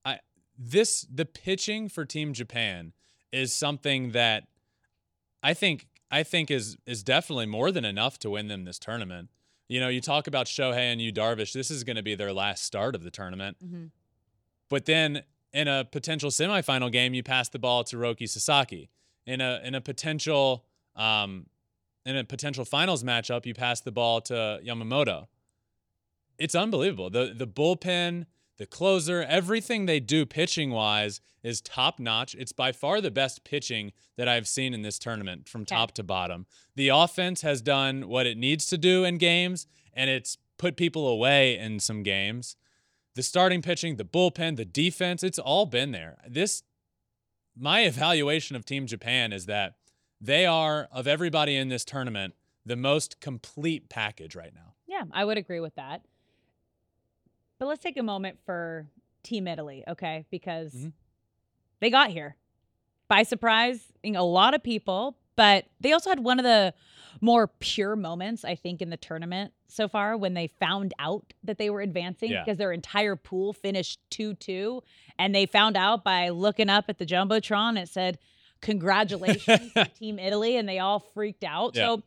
I 0.05 0.19
this 0.57 1.05
the 1.13 1.25
pitching 1.25 1.89
for 1.89 2.05
Team 2.05 2.33
Japan 2.33 2.93
is 3.31 3.53
something 3.53 4.11
that 4.11 4.45
I 5.43 5.53
think 5.53 5.87
I 6.09 6.23
think 6.23 6.49
is 6.49 6.77
is 6.85 7.03
definitely 7.03 7.45
more 7.45 7.71
than 7.71 7.83
enough 7.83 8.17
to 8.19 8.29
win 8.29 8.47
them 8.47 8.63
this 8.63 8.79
tournament. 8.79 9.29
You 9.67 9.79
know, 9.79 9.89
you 9.89 9.99
talk 9.99 10.27
about 10.27 10.45
Shohei 10.45 10.91
and 10.91 11.01
Yu 11.01 11.11
Darvish. 11.11 11.51
This 11.51 11.71
is 11.71 11.83
going 11.83 11.95
to 11.95 12.03
be 12.03 12.15
their 12.15 12.31
last 12.31 12.63
start 12.63 12.95
of 12.95 13.03
the 13.03 13.11
tournament. 13.11 13.57
Mm-hmm. 13.63 13.85
But 14.69 14.85
then 14.85 15.23
in 15.55 15.69
a 15.69 15.85
potential 15.85 16.29
semifinal 16.29 16.91
game, 16.91 17.13
you 17.13 17.23
pass 17.23 17.47
the 17.47 17.57
ball 17.57 17.85
to 17.85 17.95
Roki 17.95 18.27
Sasaki. 18.27 18.89
In 19.25 19.39
a 19.41 19.61
in 19.63 19.73
a 19.73 19.81
potential 19.81 20.65
um, 20.95 21.47
in 22.05 22.17
a 22.17 22.23
potential 22.23 22.65
finals 22.65 23.03
matchup, 23.03 23.45
you 23.45 23.55
pass 23.55 23.79
the 23.81 23.91
ball 23.91 24.21
to 24.21 24.59
Yamamoto. 24.63 25.27
It's 26.37 26.53
unbelievable. 26.53 27.09
The 27.09 27.33
the 27.35 27.47
bullpen, 27.47 28.25
the 28.57 28.65
closer, 28.65 29.23
everything 29.23 29.85
they 29.85 30.01
do 30.01 30.25
pitching 30.25 30.71
wise 30.71 31.21
is 31.41 31.61
top 31.61 31.99
notch. 31.99 32.35
It's 32.35 32.51
by 32.51 32.73
far 32.73 32.99
the 32.99 33.09
best 33.09 33.45
pitching 33.45 33.93
that 34.17 34.27
I've 34.27 34.47
seen 34.47 34.73
in 34.73 34.81
this 34.81 34.99
tournament 34.99 35.47
from 35.47 35.63
top 35.63 35.93
to 35.93 36.03
bottom. 36.03 36.47
The 36.75 36.89
offense 36.89 37.41
has 37.43 37.61
done 37.61 38.09
what 38.09 38.27
it 38.27 38.37
needs 38.37 38.65
to 38.67 38.77
do 38.77 39.05
in 39.05 39.17
games, 39.17 39.67
and 39.93 40.09
it's 40.09 40.37
put 40.57 40.75
people 40.75 41.07
away 41.07 41.57
in 41.57 41.79
some 41.79 42.03
games. 42.03 42.57
The 43.15 43.23
starting 43.23 43.61
pitching, 43.61 43.95
the 43.95 44.05
bullpen, 44.05 44.57
the 44.57 44.65
defense, 44.65 45.23
it's 45.23 45.39
all 45.39 45.65
been 45.65 45.91
there. 45.91 46.17
This, 46.27 46.63
my 47.57 47.81
evaluation 47.81 48.55
of 48.55 48.65
Team 48.65 48.85
Japan 48.85 49.31
is 49.33 49.45
that 49.45 49.75
they 50.19 50.45
are, 50.45 50.89
of 50.91 51.07
everybody 51.07 51.55
in 51.55 51.69
this 51.69 51.85
tournament, 51.85 52.33
the 52.65 52.75
most 52.75 53.21
complete 53.21 53.89
package 53.89 54.35
right 54.35 54.53
now. 54.53 54.73
Yeah, 54.87 55.03
I 55.11 55.23
would 55.23 55.37
agree 55.37 55.59
with 55.59 55.75
that. 55.75 56.01
But 57.57 57.67
let's 57.67 57.81
take 57.81 57.97
a 57.97 58.03
moment 58.03 58.39
for 58.45 58.87
Team 59.23 59.47
Italy, 59.47 59.83
okay? 59.87 60.25
Because 60.29 60.73
mm-hmm. 60.73 60.89
they 61.79 61.89
got 61.89 62.09
here 62.09 62.35
by 63.07 63.23
surprising 63.23 64.15
a 64.15 64.23
lot 64.23 64.53
of 64.53 64.63
people, 64.63 65.15
but 65.35 65.65
they 65.79 65.91
also 65.91 66.09
had 66.09 66.19
one 66.19 66.39
of 66.39 66.43
the 66.43 66.73
more 67.21 67.47
pure 67.47 67.95
moments, 67.95 68.43
I 68.43 68.55
think, 68.55 68.81
in 68.81 68.89
the 68.89 68.97
tournament 68.97 69.53
so 69.67 69.87
far 69.87 70.17
when 70.17 70.33
they 70.33 70.47
found 70.47 70.93
out 70.99 71.33
that 71.43 71.57
they 71.57 71.69
were 71.69 71.81
advancing 71.81 72.31
yeah. 72.31 72.43
because 72.43 72.57
their 72.57 72.71
entire 72.71 73.15
pool 73.15 73.53
finished 73.53 73.99
2 74.11 74.35
2. 74.35 74.81
And 75.17 75.33
they 75.33 75.45
found 75.45 75.77
out 75.77 76.03
by 76.03 76.29
looking 76.29 76.69
up 76.69 76.85
at 76.87 76.97
the 76.97 77.05
Jumbotron, 77.05 77.81
it 77.81 77.89
said, 77.89 78.19
Congratulations 78.61 79.73
Team 79.99 80.19
Italy. 80.19 80.57
And 80.57 80.67
they 80.67 80.79
all 80.79 80.99
freaked 80.99 81.43
out. 81.43 81.75
Yeah. 81.75 81.85
So, 81.85 82.03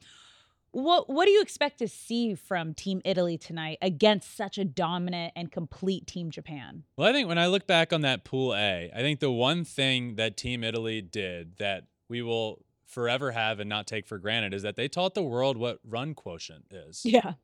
what 0.71 1.09
what 1.09 1.25
do 1.25 1.31
you 1.31 1.41
expect 1.41 1.79
to 1.79 1.89
see 1.89 2.35
from 2.35 2.75
Team 2.75 3.01
Italy 3.05 3.39
tonight 3.39 3.79
against 3.81 4.37
such 4.37 4.59
a 4.59 4.65
dominant 4.65 5.33
and 5.35 5.51
complete 5.51 6.07
Team 6.07 6.31
Japan? 6.31 6.85
Well, 6.97 7.09
I 7.09 7.13
think 7.13 7.27
when 7.27 7.39
I 7.39 7.47
look 7.47 7.67
back 7.67 7.93
on 7.93 8.03
that 8.03 8.25
Pool 8.25 8.55
A, 8.55 8.91
I 8.95 8.99
think 8.99 9.21
the 9.21 9.31
one 9.31 9.65
thing 9.65 10.17
that 10.17 10.37
Team 10.37 10.63
Italy 10.63 11.01
did 11.01 11.57
that 11.57 11.85
we 12.11 12.21
will 12.21 12.63
forever 12.89 13.33
have 13.33 13.61
and 13.61 13.69
not 13.69 13.87
take 13.87 14.07
for 14.07 14.19
granted 14.19 14.55
is 14.55 14.63
that 14.63 14.75
they 14.75 14.89
taught 14.89 15.15
the 15.15 15.23
world 15.23 15.57
what 15.57 15.79
run 15.85 16.15
quotient 16.15 16.65
is. 16.71 17.03
Yeah. 17.05 17.35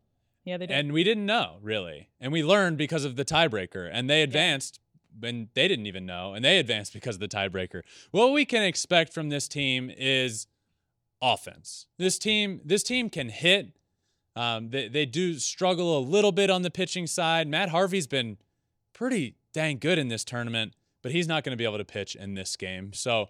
Yeah, 0.44 0.58
they 0.58 0.66
did. 0.66 0.74
And 0.74 0.92
we 0.92 1.04
didn't 1.04 1.26
know, 1.26 1.56
really. 1.62 2.10
And 2.20 2.32
we 2.32 2.42
learned 2.42 2.76
because 2.76 3.04
of 3.04 3.16
the 3.16 3.24
tiebreaker. 3.24 3.88
And 3.90 4.10
they 4.10 4.22
advanced 4.22 4.80
yeah. 5.22 5.28
and 5.30 5.48
they 5.54 5.68
didn't 5.68 5.86
even 5.86 6.04
know. 6.04 6.34
And 6.34 6.44
they 6.44 6.58
advanced 6.58 6.92
because 6.92 7.16
of 7.16 7.20
the 7.20 7.28
tiebreaker. 7.28 7.82
What 8.10 8.32
we 8.32 8.44
can 8.44 8.62
expect 8.62 9.12
from 9.14 9.28
this 9.28 9.48
team 9.48 9.90
is 9.96 10.46
offense. 11.22 11.86
This 11.98 12.18
team, 12.18 12.60
this 12.64 12.82
team 12.82 13.08
can 13.08 13.28
hit. 13.28 13.76
Um, 14.36 14.70
they, 14.70 14.88
they 14.88 15.06
do 15.06 15.38
struggle 15.38 15.96
a 15.96 16.00
little 16.00 16.32
bit 16.32 16.50
on 16.50 16.62
the 16.62 16.70
pitching 16.70 17.06
side. 17.06 17.48
Matt 17.48 17.70
Harvey's 17.70 18.06
been 18.06 18.36
pretty 18.92 19.36
dang 19.52 19.78
good 19.78 19.98
in 19.98 20.08
this 20.08 20.24
tournament, 20.24 20.74
but 21.02 21.12
he's 21.12 21.28
not 21.28 21.44
going 21.44 21.52
to 21.52 21.56
be 21.56 21.64
able 21.64 21.78
to 21.78 21.84
pitch 21.84 22.16
in 22.16 22.34
this 22.34 22.56
game. 22.56 22.92
So 22.92 23.28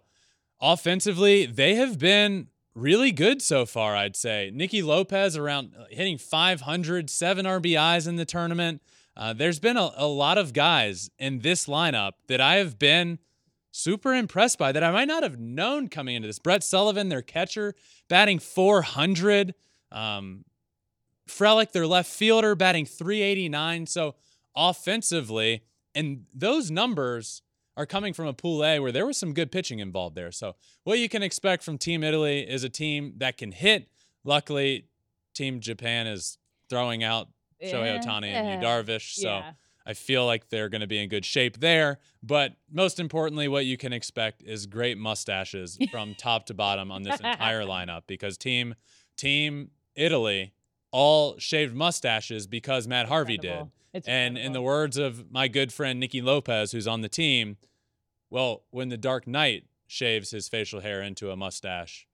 offensively, 0.60 1.46
they 1.46 1.74
have 1.74 1.98
been 1.98 2.48
really 2.74 3.12
good 3.12 3.40
so 3.40 3.66
far, 3.66 3.94
I'd 3.94 4.16
say. 4.16 4.50
Nicky 4.52 4.82
Lopez 4.82 5.36
around 5.36 5.74
uh, 5.78 5.84
hitting 5.90 6.18
500, 6.18 7.08
seven 7.08 7.46
RBIs 7.46 8.08
in 8.08 8.16
the 8.16 8.24
tournament. 8.24 8.82
Uh, 9.16 9.32
there's 9.32 9.60
been 9.60 9.76
a, 9.76 9.90
a 9.96 10.06
lot 10.06 10.38
of 10.38 10.52
guys 10.52 11.10
in 11.18 11.40
this 11.40 11.66
lineup 11.66 12.12
that 12.26 12.40
I 12.40 12.56
have 12.56 12.78
been 12.78 13.18
super 13.70 14.14
impressed 14.14 14.58
by 14.58 14.72
that 14.72 14.82
I 14.82 14.90
might 14.90 15.08
not 15.08 15.22
have 15.22 15.38
known 15.38 15.88
coming 15.88 16.16
into 16.16 16.28
this. 16.28 16.38
Brett 16.38 16.62
Sullivan, 16.64 17.08
their 17.08 17.22
catcher, 17.22 17.74
batting 18.08 18.38
400. 18.38 19.54
Um, 19.92 20.44
Frelick, 21.28 21.72
their 21.72 21.86
left 21.86 22.10
fielder, 22.10 22.54
batting 22.54 22.86
389. 22.86 23.86
So 23.86 24.14
offensively, 24.54 25.62
and 25.94 26.26
those 26.34 26.70
numbers 26.70 27.42
are 27.76 27.86
coming 27.86 28.12
from 28.12 28.26
a 28.26 28.32
pool 28.32 28.64
A 28.64 28.78
where 28.78 28.92
there 28.92 29.06
was 29.06 29.16
some 29.16 29.34
good 29.34 29.50
pitching 29.50 29.78
involved 29.80 30.14
there. 30.14 30.32
So 30.32 30.54
what 30.84 30.98
you 30.98 31.08
can 31.08 31.22
expect 31.22 31.62
from 31.62 31.78
Team 31.78 32.04
Italy 32.04 32.40
is 32.40 32.64
a 32.64 32.68
team 32.68 33.14
that 33.18 33.36
can 33.36 33.52
hit. 33.52 33.88
Luckily, 34.24 34.86
Team 35.34 35.60
Japan 35.60 36.06
is 36.06 36.38
throwing 36.70 37.02
out 37.02 37.28
Shohei 37.62 38.00
Ohtani 38.00 38.28
and 38.28 38.62
Yu 38.62 38.68
Darvish. 38.68 39.14
So 39.14 39.28
yeah. 39.28 39.52
I 39.86 39.92
feel 39.92 40.24
like 40.24 40.48
they're 40.48 40.68
going 40.68 40.80
to 40.80 40.86
be 40.86 40.98
in 40.98 41.08
good 41.08 41.24
shape 41.24 41.60
there. 41.60 41.98
But 42.22 42.54
most 42.72 42.98
importantly, 42.98 43.48
what 43.48 43.66
you 43.66 43.76
can 43.76 43.92
expect 43.92 44.42
is 44.42 44.66
great 44.66 44.96
mustaches 44.96 45.78
from 45.90 46.14
top 46.14 46.46
to 46.46 46.54
bottom 46.54 46.90
on 46.90 47.02
this 47.02 47.20
entire 47.20 47.62
lineup 47.64 48.02
because 48.06 48.38
team 48.38 48.74
team 49.16 49.70
Italy 49.94 50.52
all 50.90 51.36
shaved 51.38 51.74
mustaches 51.74 52.46
because 52.46 52.86
Matt 52.86 53.06
Harvey 53.06 53.34
Incredible. 53.34 53.64
did. 53.66 53.72
It's 53.94 54.08
and 54.08 54.36
incredible. 54.36 54.46
in 54.46 54.52
the 54.52 54.62
words 54.62 54.96
of 54.96 55.30
my 55.30 55.48
good 55.48 55.72
friend 55.72 56.00
Nicky 56.00 56.20
Lopez, 56.20 56.72
who's 56.72 56.88
on 56.88 57.00
the 57.00 57.08
team, 57.08 57.56
well, 58.28 58.64
when 58.70 58.88
the 58.88 58.96
Dark 58.96 59.26
Knight 59.26 59.64
shaves 59.86 60.32
his 60.32 60.48
facial 60.48 60.80
hair 60.80 61.00
into 61.00 61.30
a 61.30 61.36
mustache, 61.36 62.08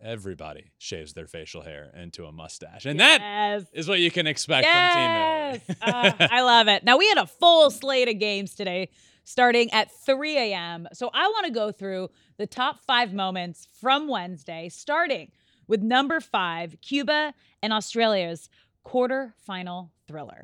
everybody 0.00 0.70
shaves 0.78 1.14
their 1.14 1.26
facial 1.26 1.62
hair 1.62 1.90
into 1.96 2.24
a 2.24 2.32
mustache. 2.32 2.86
And 2.86 3.00
yes. 3.00 3.18
that 3.18 3.66
is 3.72 3.88
what 3.88 3.98
you 3.98 4.12
can 4.12 4.28
expect 4.28 4.64
yes. 4.64 5.60
from 5.60 5.72
Team 5.72 5.90
Italy. 5.90 6.20
uh, 6.20 6.28
I 6.30 6.42
love 6.42 6.68
it. 6.68 6.84
Now, 6.84 6.96
we 6.96 7.08
had 7.08 7.18
a 7.18 7.26
full 7.26 7.70
slate 7.72 8.08
of 8.08 8.20
games 8.20 8.54
today 8.54 8.88
starting 9.24 9.70
at 9.72 9.90
3 9.90 10.38
a.m. 10.38 10.88
So 10.92 11.10
I 11.12 11.26
want 11.26 11.46
to 11.46 11.52
go 11.52 11.72
through 11.72 12.10
the 12.36 12.46
top 12.46 12.78
five 12.86 13.12
moments 13.12 13.66
from 13.80 14.06
Wednesday, 14.06 14.68
starting 14.68 15.32
with 15.66 15.82
number 15.82 16.20
five, 16.20 16.76
Cuba 16.80 17.34
and 17.62 17.72
Australia's 17.72 18.48
quarterfinal 18.86 19.90
thriller. 20.06 20.40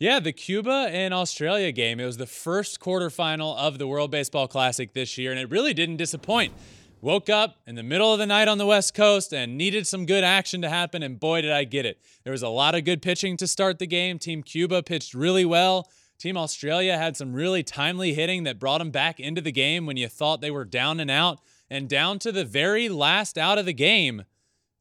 Yeah, 0.00 0.20
the 0.20 0.32
Cuba 0.32 0.88
and 0.92 1.12
Australia 1.12 1.72
game. 1.72 1.98
It 1.98 2.04
was 2.04 2.18
the 2.18 2.26
first 2.26 2.78
quarterfinal 2.78 3.56
of 3.56 3.78
the 3.78 3.88
World 3.88 4.12
Baseball 4.12 4.46
Classic 4.46 4.92
this 4.92 5.18
year, 5.18 5.32
and 5.32 5.40
it 5.40 5.50
really 5.50 5.74
didn't 5.74 5.96
disappoint. 5.96 6.52
Woke 7.00 7.28
up 7.28 7.56
in 7.66 7.74
the 7.74 7.82
middle 7.82 8.12
of 8.12 8.20
the 8.20 8.26
night 8.26 8.46
on 8.46 8.58
the 8.58 8.66
West 8.66 8.94
Coast 8.94 9.34
and 9.34 9.58
needed 9.58 9.88
some 9.88 10.06
good 10.06 10.22
action 10.22 10.62
to 10.62 10.68
happen, 10.68 11.02
and 11.02 11.18
boy, 11.18 11.42
did 11.42 11.50
I 11.50 11.64
get 11.64 11.84
it. 11.84 12.00
There 12.22 12.30
was 12.30 12.44
a 12.44 12.48
lot 12.48 12.76
of 12.76 12.84
good 12.84 13.02
pitching 13.02 13.36
to 13.38 13.48
start 13.48 13.80
the 13.80 13.88
game. 13.88 14.20
Team 14.20 14.44
Cuba 14.44 14.84
pitched 14.84 15.14
really 15.14 15.44
well. 15.44 15.88
Team 16.16 16.36
Australia 16.36 16.96
had 16.96 17.16
some 17.16 17.32
really 17.32 17.64
timely 17.64 18.14
hitting 18.14 18.44
that 18.44 18.60
brought 18.60 18.78
them 18.78 18.92
back 18.92 19.18
into 19.18 19.40
the 19.40 19.50
game 19.50 19.84
when 19.84 19.96
you 19.96 20.06
thought 20.06 20.40
they 20.40 20.52
were 20.52 20.64
down 20.64 21.00
and 21.00 21.10
out. 21.10 21.40
And 21.68 21.88
down 21.88 22.20
to 22.20 22.30
the 22.30 22.44
very 22.44 22.88
last 22.88 23.36
out 23.36 23.58
of 23.58 23.66
the 23.66 23.72
game, 23.72 24.22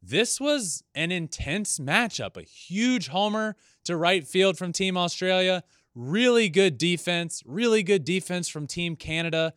this 0.01 0.39
was 0.39 0.83
an 0.95 1.12
intense 1.12 1.79
matchup. 1.79 2.38
A 2.38 2.43
huge 2.43 3.10
homer 3.10 3.55
to 3.86 3.97
right 3.97 4.25
field 4.27 4.57
from 4.57 4.71
Team 4.71 4.97
Australia. 4.97 5.63
Really 5.95 6.49
good 6.49 6.77
defense, 6.77 7.41
really 7.45 7.83
good 7.83 8.03
defense 8.05 8.47
from 8.47 8.67
Team 8.67 8.95
Canada. 8.95 9.53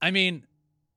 I 0.00 0.10
mean, 0.10 0.46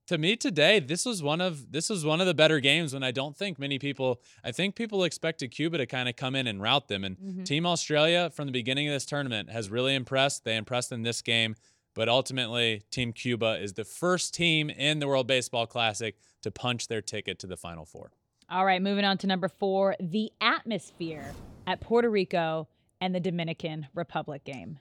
to 0.07 0.17
me 0.17 0.35
today, 0.35 0.79
this 0.79 1.05
was 1.05 1.23
one 1.23 1.41
of 1.41 1.71
this 1.71 1.89
was 1.89 2.05
one 2.05 2.21
of 2.21 2.27
the 2.27 2.33
better 2.33 2.59
games 2.59 2.93
when 2.93 3.03
I 3.03 3.11
don't 3.11 3.35
think 3.35 3.57
many 3.57 3.79
people 3.79 4.21
I 4.43 4.51
think 4.51 4.75
people 4.75 5.03
expected 5.03 5.49
Cuba 5.49 5.77
to 5.79 5.85
kind 5.85 6.07
of 6.07 6.15
come 6.15 6.35
in 6.35 6.47
and 6.47 6.61
rout 6.61 6.87
them. 6.87 7.03
And 7.03 7.17
mm-hmm. 7.17 7.43
Team 7.43 7.65
Australia 7.65 8.29
from 8.29 8.45
the 8.45 8.51
beginning 8.51 8.87
of 8.87 8.93
this 8.93 9.05
tournament 9.05 9.49
has 9.49 9.69
really 9.69 9.95
impressed. 9.95 10.43
They 10.43 10.55
impressed 10.55 10.91
in 10.91 11.01
this 11.01 11.21
game, 11.21 11.55
but 11.95 12.07
ultimately 12.07 12.83
Team 12.91 13.13
Cuba 13.13 13.59
is 13.59 13.73
the 13.73 13.85
first 13.85 14.33
team 14.33 14.69
in 14.69 14.99
the 14.99 15.07
World 15.07 15.27
Baseball 15.27 15.65
Classic 15.65 16.15
to 16.43 16.51
punch 16.51 16.87
their 16.87 17.01
ticket 17.01 17.39
to 17.39 17.47
the 17.47 17.57
Final 17.57 17.85
Four. 17.85 18.11
All 18.49 18.65
right, 18.65 18.81
moving 18.81 19.05
on 19.05 19.17
to 19.19 19.27
number 19.27 19.47
four, 19.47 19.95
the 19.99 20.31
atmosphere 20.39 21.33
at 21.65 21.81
Puerto 21.81 22.09
Rico 22.09 22.67
and 23.01 23.13
the 23.13 23.19
Dominican 23.19 23.87
Republic 23.93 24.43
game. 24.43 24.79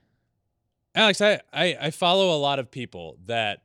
Alex, 0.95 1.21
I, 1.21 1.41
I, 1.53 1.77
I 1.81 1.91
follow 1.91 2.37
a 2.37 2.39
lot 2.39 2.59
of 2.59 2.71
people 2.71 3.17
that 3.27 3.63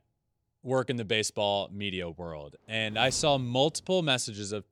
work 0.62 0.90
in 0.90 0.96
the 0.96 1.04
baseball 1.04 1.68
media 1.72 2.08
world, 2.08 2.56
and 2.66 2.98
I 2.98 3.10
saw 3.10 3.38
multiple 3.38 4.02
messages 4.02 4.52
of 4.52 4.64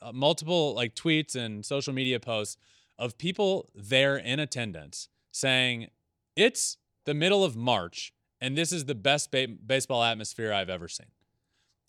uh, 0.00 0.12
multiple 0.12 0.74
like 0.74 0.94
tweets 0.94 1.34
and 1.34 1.64
social 1.64 1.92
media 1.92 2.20
posts 2.20 2.56
of 2.98 3.18
people 3.18 3.68
there 3.74 4.16
in 4.16 4.38
attendance 4.38 5.08
saying 5.32 5.88
it's 6.34 6.76
the 7.04 7.14
middle 7.14 7.44
of 7.44 7.56
March 7.56 8.12
and 8.40 8.56
this 8.56 8.72
is 8.72 8.84
the 8.84 8.94
best 8.94 9.30
ba- 9.30 9.48
baseball 9.48 10.02
atmosphere 10.02 10.52
I've 10.52 10.70
ever 10.70 10.88
seen. 10.88 11.06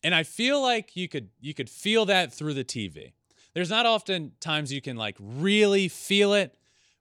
And 0.07 0.15
I 0.15 0.23
feel 0.23 0.61
like 0.61 0.95
you 0.95 1.09
could 1.09 1.27
you 1.41 1.53
could 1.53 1.69
feel 1.69 2.05
that 2.05 2.33
through 2.33 2.53
the 2.53 2.63
TV. 2.63 3.11
There's 3.53 3.69
not 3.69 3.85
often 3.85 4.31
times 4.39 4.71
you 4.71 4.79
can 4.81 4.95
like 4.95 5.17
really 5.19 5.89
feel 5.89 6.33
it 6.33 6.55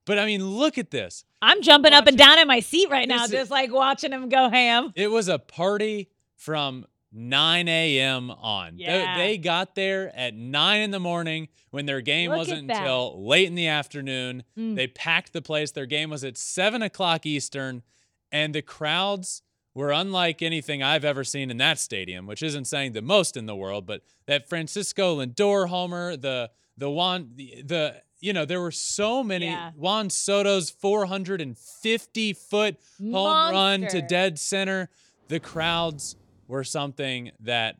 but 0.06 0.20
I 0.20 0.24
mean, 0.24 0.46
look 0.46 0.78
at 0.78 0.90
this. 0.90 1.24
I'm 1.42 1.60
jumping 1.62 1.92
watching, 1.92 2.02
up 2.02 2.08
and 2.08 2.16
down 2.16 2.38
in 2.38 2.48
my 2.48 2.60
seat 2.60 2.88
right 2.90 3.08
now, 3.08 3.26
just 3.26 3.50
like 3.50 3.72
watching 3.72 4.12
him 4.12 4.28
go 4.28 4.48
ham. 4.48 4.92
It 4.94 5.10
was 5.10 5.28
a 5.28 5.38
party 5.38 6.08
from 6.36 6.86
9 7.12 7.68
a.m. 7.68 8.30
on. 8.30 8.78
Yeah. 8.78 9.16
They, 9.16 9.22
they, 9.22 9.38
got 9.38 9.74
there 9.74 10.16
at 10.16 10.34
9 10.34 10.80
in 10.80 10.92
the 10.92 11.00
morning 11.00 11.48
when 11.70 11.86
their 11.86 12.00
game 12.00 12.30
look 12.30 12.38
wasn't 12.38 12.70
until 12.70 13.26
late 13.26 13.48
in 13.48 13.56
the 13.56 13.66
afternoon. 13.66 14.44
Mm. 14.56 14.76
They 14.76 14.86
packed 14.86 15.32
the 15.32 15.42
place. 15.42 15.72
Their 15.72 15.86
game 15.86 16.08
was 16.08 16.22
at 16.22 16.38
7 16.38 16.82
o'clock 16.82 17.26
Eastern, 17.26 17.82
and 18.30 18.54
the 18.54 18.62
crowds 18.62 19.42
were 19.76 19.92
unlike 19.92 20.40
anything 20.40 20.82
I've 20.82 21.04
ever 21.04 21.22
seen 21.22 21.50
in 21.50 21.58
that 21.58 21.78
stadium, 21.78 22.26
which 22.26 22.42
isn't 22.42 22.64
saying 22.64 22.92
the 22.92 23.02
most 23.02 23.36
in 23.36 23.44
the 23.44 23.54
world, 23.54 23.84
but 23.84 24.00
that 24.24 24.48
Francisco 24.48 25.20
Lindor 25.20 25.68
homer, 25.68 26.16
the 26.16 26.50
the 26.78 26.88
one 26.88 27.32
the, 27.34 27.62
the 27.62 28.02
you 28.18 28.32
know, 28.32 28.46
there 28.46 28.60
were 28.60 28.70
so 28.70 29.22
many. 29.22 29.46
Yeah. 29.46 29.72
Juan 29.76 30.08
Soto's 30.08 30.70
450 30.70 32.32
foot 32.32 32.76
home 32.98 33.10
Monster. 33.10 33.54
run 33.54 33.86
to 33.90 34.00
dead 34.00 34.38
center. 34.38 34.88
The 35.28 35.40
crowds 35.40 36.16
were 36.48 36.64
something 36.64 37.32
that 37.40 37.76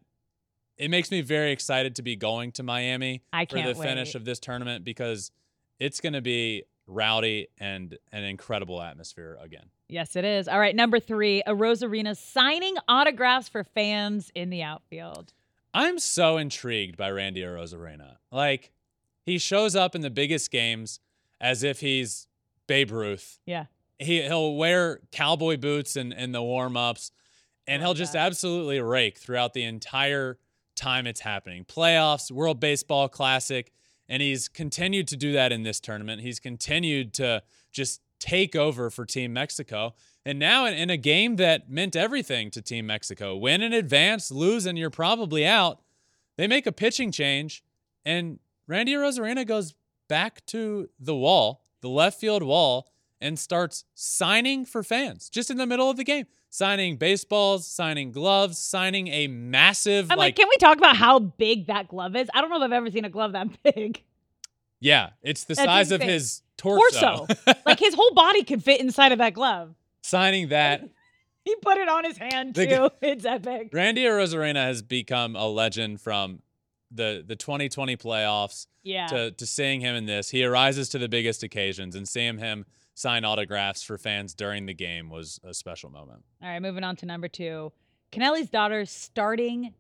it 0.77 0.91
makes 0.91 1.11
me 1.11 1.23
very 1.23 1.51
excited 1.51 1.97
to 1.97 2.03
be 2.03 2.15
going 2.15 2.53
to 2.53 2.63
Miami 2.63 3.23
for 3.49 3.63
the 3.63 3.75
finish 3.75 4.15
of 4.15 4.27
this 4.27 4.39
tournament 4.39 4.85
because 4.85 5.31
it's 5.79 6.01
going 6.03 6.13
to 6.13 6.21
be 6.21 6.65
rowdy 6.87 7.49
and 7.59 7.97
an 8.13 8.25
incredible 8.25 8.81
atmosphere 8.81 9.39
again. 9.41 9.67
Yes, 9.89 10.17
it 10.17 10.25
is. 10.25 10.49
All 10.49 10.59
right, 10.59 10.75
number 10.75 10.99
three, 11.01 11.43
Arozarena 11.47 12.17
signing 12.17 12.77
autographs 12.89 13.49
for 13.49 13.65
fans 13.65 14.31
in 14.35 14.51
the 14.51 14.63
outfield. 14.63 15.33
I'm 15.75 15.99
so 15.99 16.39
intrigued 16.39 16.97
by 16.97 17.11
Randy 17.11 17.43
Arozarena. 17.43 18.17
Like, 18.33 18.73
he 19.23 19.39
shows 19.39 19.77
up 19.77 19.95
in 19.95 20.01
the 20.01 20.11
biggest 20.11 20.51
games 20.51 21.01
as 21.41 21.63
if 21.63 21.81
he's 21.81 22.29
Babe 22.67 22.91
Ruth. 22.91 23.39
Yeah. 23.47 23.67
He 23.99 24.23
he'll 24.23 24.57
wear 24.57 25.01
cowboy 25.13 25.57
boots 25.57 25.97
and 25.97 26.13
in 26.13 26.33
the 26.33 26.43
warm 26.43 26.77
ups, 26.77 27.13
and 27.67 27.83
he'll 27.83 27.95
just 27.95 28.15
absolutely 28.15 28.81
rake 28.81 29.19
throughout 29.19 29.55
the 29.55 29.65
entire 29.65 30.39
time 30.75 31.07
it's 31.07 31.21
happening. 31.21 31.65
Playoffs, 31.65 32.31
World 32.31 32.61
Baseball 32.61 33.09
Classic, 33.09 33.73
and 34.09 34.23
he's 34.23 34.49
continued 34.49 35.09
to 35.09 35.17
do 35.17 35.33
that 35.33 35.53
in 35.53 35.63
this 35.63 35.81
tournament. 35.81 36.23
He's 36.23 36.39
continued 36.39 37.13
to 37.15 37.43
just 37.73 38.01
take 38.19 38.57
over 38.57 38.91
for 38.91 39.05
Team 39.05 39.33
Mexico. 39.33 39.95
And 40.25 40.39
now 40.39 40.67
in, 40.67 40.91
a 40.91 40.97
game 40.97 41.37
that 41.37 41.71
meant 41.71 41.95
everything 41.95 42.51
to 42.53 42.63
Team 42.63 42.87
Mexico, 42.87 43.37
win 43.37 43.63
in 43.63 43.73
advance, 43.73 44.31
lose, 44.31 44.67
and 44.67 44.79
you're 44.79 44.91
probably 44.91 45.47
out, 45.47 45.81
they 46.37 46.47
make 46.47 46.67
a 46.67 46.73
pitching 46.73 47.13
change, 47.13 47.63
and 48.05 48.39
Randy 48.67 48.95
Arozarena 48.95 49.47
goes 49.47 49.75
back 50.09 50.45
to 50.47 50.89
the 50.99 51.15
wall, 51.15 51.65
the 51.81 51.89
left 51.89 52.21
field 52.21 52.43
wall, 52.43 52.91
and 53.21 53.39
starts 53.39 53.85
signing 53.95 54.65
for 54.65 54.83
fans 54.83 55.29
just 55.29 55.51
in 55.51 55.57
the 55.57 55.67
middle 55.67 55.89
of 55.89 55.97
the 55.97 56.05
game. 56.05 56.27
Signing 56.57 56.97
baseballs, 56.97 57.67
signing 57.67 58.13
gloves, 58.13 58.57
signing 58.57 59.09
a 59.09 59.27
massive. 59.27 60.11
I'm 60.11 60.17
like, 60.17 60.29
like, 60.29 60.37
can 60.37 60.49
we 60.49 60.57
talk 60.57 60.79
about 60.79 60.97
how 60.97 61.19
big 61.19 61.67
that 61.67 61.87
glove 61.87 62.17
is? 62.17 62.31
I 62.33 62.41
don't 62.41 62.49
know 62.49 62.57
if 62.57 62.63
I've 62.63 62.73
ever 62.73 62.91
seen 62.91 63.05
a 63.05 63.11
glove 63.11 63.33
that 63.33 63.49
big. 63.75 64.03
Yeah, 64.81 65.11
it's 65.23 65.45
the 65.45 65.53
That's 65.53 65.67
size 65.67 65.93
insane. 65.93 66.09
of 66.09 66.15
his 66.15 66.41
torso. 66.57 67.27
torso. 67.27 67.53
like 67.67 67.79
his 67.79 67.93
whole 67.93 68.15
body 68.15 68.43
could 68.43 68.65
fit 68.65 68.81
inside 68.81 69.13
of 69.13 69.19
that 69.19 69.35
glove. 69.35 69.75
Signing 70.01 70.49
that. 70.49 70.89
He 71.45 71.55
put 71.63 71.77
it 71.77 71.89
on 71.89 72.03
his 72.05 72.17
hand 72.19 72.57
too. 72.57 72.67
The, 72.67 72.93
it's 73.03 73.25
epic. 73.25 73.69
Randy 73.73 74.03
Arozarena 74.03 74.65
has 74.65 74.83
become 74.83 75.37
a 75.37 75.47
legend 75.47 76.01
from 76.01 76.41
the 76.91 77.23
the 77.25 77.37
2020 77.37 77.97
playoffs 77.99 78.67
yeah. 78.83 79.07
to 79.07 79.31
to 79.31 79.47
seeing 79.47 79.81
him 79.81 79.95
in 79.95 80.07
this. 80.07 80.31
He 80.31 80.43
arises 80.43 80.89
to 80.89 80.99
the 80.99 81.09
biggest 81.09 81.45
occasions 81.45 81.95
and 81.95 82.09
seeing 82.09 82.39
him 82.39 82.65
sign 82.97 83.25
autographs 83.25 83.83
for 83.83 83.99
fans 83.99 84.35
during 84.35 84.65
the 84.67 84.75
game 84.75 85.11
was 85.11 85.39
a 85.45 85.53
special 85.53 85.91
moment. 85.91 86.25
All 86.43 86.49
right, 86.49 86.61
moving 86.61 86.83
on 86.83 86.97
to 86.97 87.07
number 87.07 87.29
2. 87.29 87.71
Kennelly's 88.11 88.49
daughter 88.49 88.87
starting 88.87 89.75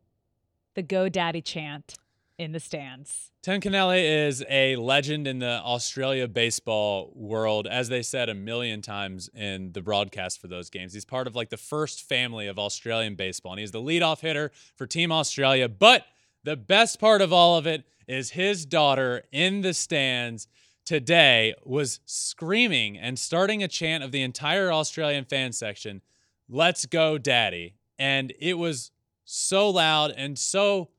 the 0.74 0.82
Go 0.82 1.08
Daddy 1.08 1.40
chant 1.40 1.94
in 2.38 2.52
the 2.52 2.60
stands. 2.60 3.32
Tim 3.42 3.62
Kennelly 3.62 4.26
is 4.26 4.44
a 4.50 4.76
legend 4.76 5.26
in 5.26 5.38
the 5.38 5.62
Australia 5.64 6.28
baseball 6.28 7.10
world, 7.14 7.66
as 7.66 7.88
they 7.88 8.02
said 8.02 8.28
a 8.28 8.34
million 8.34 8.82
times 8.82 9.30
in 9.34 9.72
the 9.72 9.80
broadcast 9.80 10.38
for 10.38 10.48
those 10.48 10.68
games. 10.68 10.92
He's 10.92 11.06
part 11.06 11.26
of 11.26 11.34
like 11.34 11.48
the 11.48 11.56
first 11.56 12.06
family 12.06 12.46
of 12.46 12.58
Australian 12.58 13.14
baseball, 13.14 13.52
and 13.52 13.60
he's 13.60 13.70
the 13.70 13.80
leadoff 13.80 14.20
hitter 14.20 14.52
for 14.74 14.86
Team 14.86 15.10
Australia. 15.10 15.70
But 15.70 16.04
the 16.44 16.56
best 16.56 17.00
part 17.00 17.22
of 17.22 17.32
all 17.32 17.56
of 17.56 17.66
it 17.66 17.84
is 18.06 18.30
his 18.30 18.66
daughter 18.66 19.22
in 19.32 19.62
the 19.62 19.72
stands 19.72 20.48
today 20.86 21.54
was 21.64 22.00
screaming 22.06 22.96
and 22.96 23.18
starting 23.18 23.62
a 23.62 23.68
chant 23.68 24.02
of 24.02 24.12
the 24.12 24.22
entire 24.22 24.72
Australian 24.72 25.26
fan 25.26 25.52
section, 25.52 26.00
Let's 26.48 26.86
go, 26.86 27.18
daddy. 27.18 27.74
And 27.98 28.32
it 28.38 28.54
was 28.54 28.92
so 29.24 29.68
loud 29.68 30.12
and 30.16 30.38
so 30.38 30.90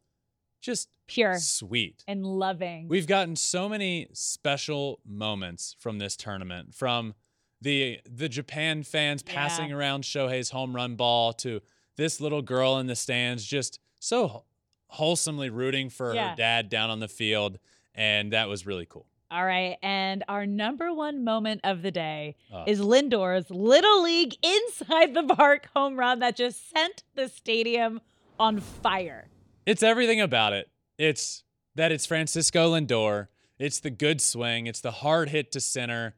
just 0.61 0.89
pure, 1.07 1.37
sweet, 1.39 2.03
and 2.07 2.25
loving. 2.25 2.87
We've 2.89 3.07
gotten 3.07 3.35
so 3.35 3.69
many 3.69 4.07
special 4.13 4.99
moments 5.05 5.75
from 5.79 5.99
this 5.99 6.17
tournament, 6.17 6.73
from 6.73 7.13
the 7.61 7.99
the 8.09 8.27
Japan 8.27 8.83
fans 8.83 9.23
yeah. 9.25 9.33
passing 9.33 9.71
around 9.71 10.03
Shohei's 10.03 10.49
home 10.49 10.75
run 10.75 10.95
ball 10.95 11.33
to 11.33 11.61
this 11.95 12.19
little 12.19 12.41
girl 12.41 12.77
in 12.79 12.87
the 12.87 12.95
stands, 12.95 13.45
just 13.45 13.79
so 13.99 14.43
wholesomely 14.87 15.49
rooting 15.49 15.89
for 15.89 16.13
yeah. 16.13 16.31
her 16.31 16.35
dad 16.35 16.69
down 16.69 16.89
on 16.89 16.99
the 16.99 17.07
field, 17.07 17.59
and 17.95 18.33
that 18.33 18.49
was 18.49 18.65
really 18.65 18.85
cool. 18.85 19.05
All 19.29 19.45
right. 19.45 19.77
And 19.81 20.23
our 20.29 20.45
number 20.45 20.93
one 20.93 21.23
moment 21.23 21.61
of 21.63 21.81
the 21.81 21.91
day 21.91 22.35
uh, 22.53 22.63
is 22.65 22.79
Lindor's 22.79 23.49
Little 23.49 24.01
League 24.03 24.35
inside 24.41 25.13
the 25.13 25.23
park 25.23 25.67
home 25.75 25.97
run 25.97 26.19
that 26.19 26.37
just 26.37 26.69
sent 26.69 27.03
the 27.15 27.27
stadium 27.27 27.99
on 28.39 28.59
fire. 28.59 29.27
It's 29.65 29.83
everything 29.83 30.21
about 30.21 30.53
it. 30.53 30.69
It's 30.97 31.43
that 31.75 31.91
it's 31.91 32.05
Francisco 32.05 32.73
Lindor. 32.73 33.27
It's 33.59 33.79
the 33.79 33.89
good 33.89 34.21
swing. 34.21 34.67
It's 34.67 34.81
the 34.81 34.91
hard 34.91 35.29
hit 35.29 35.51
to 35.51 35.59
center. 35.59 36.15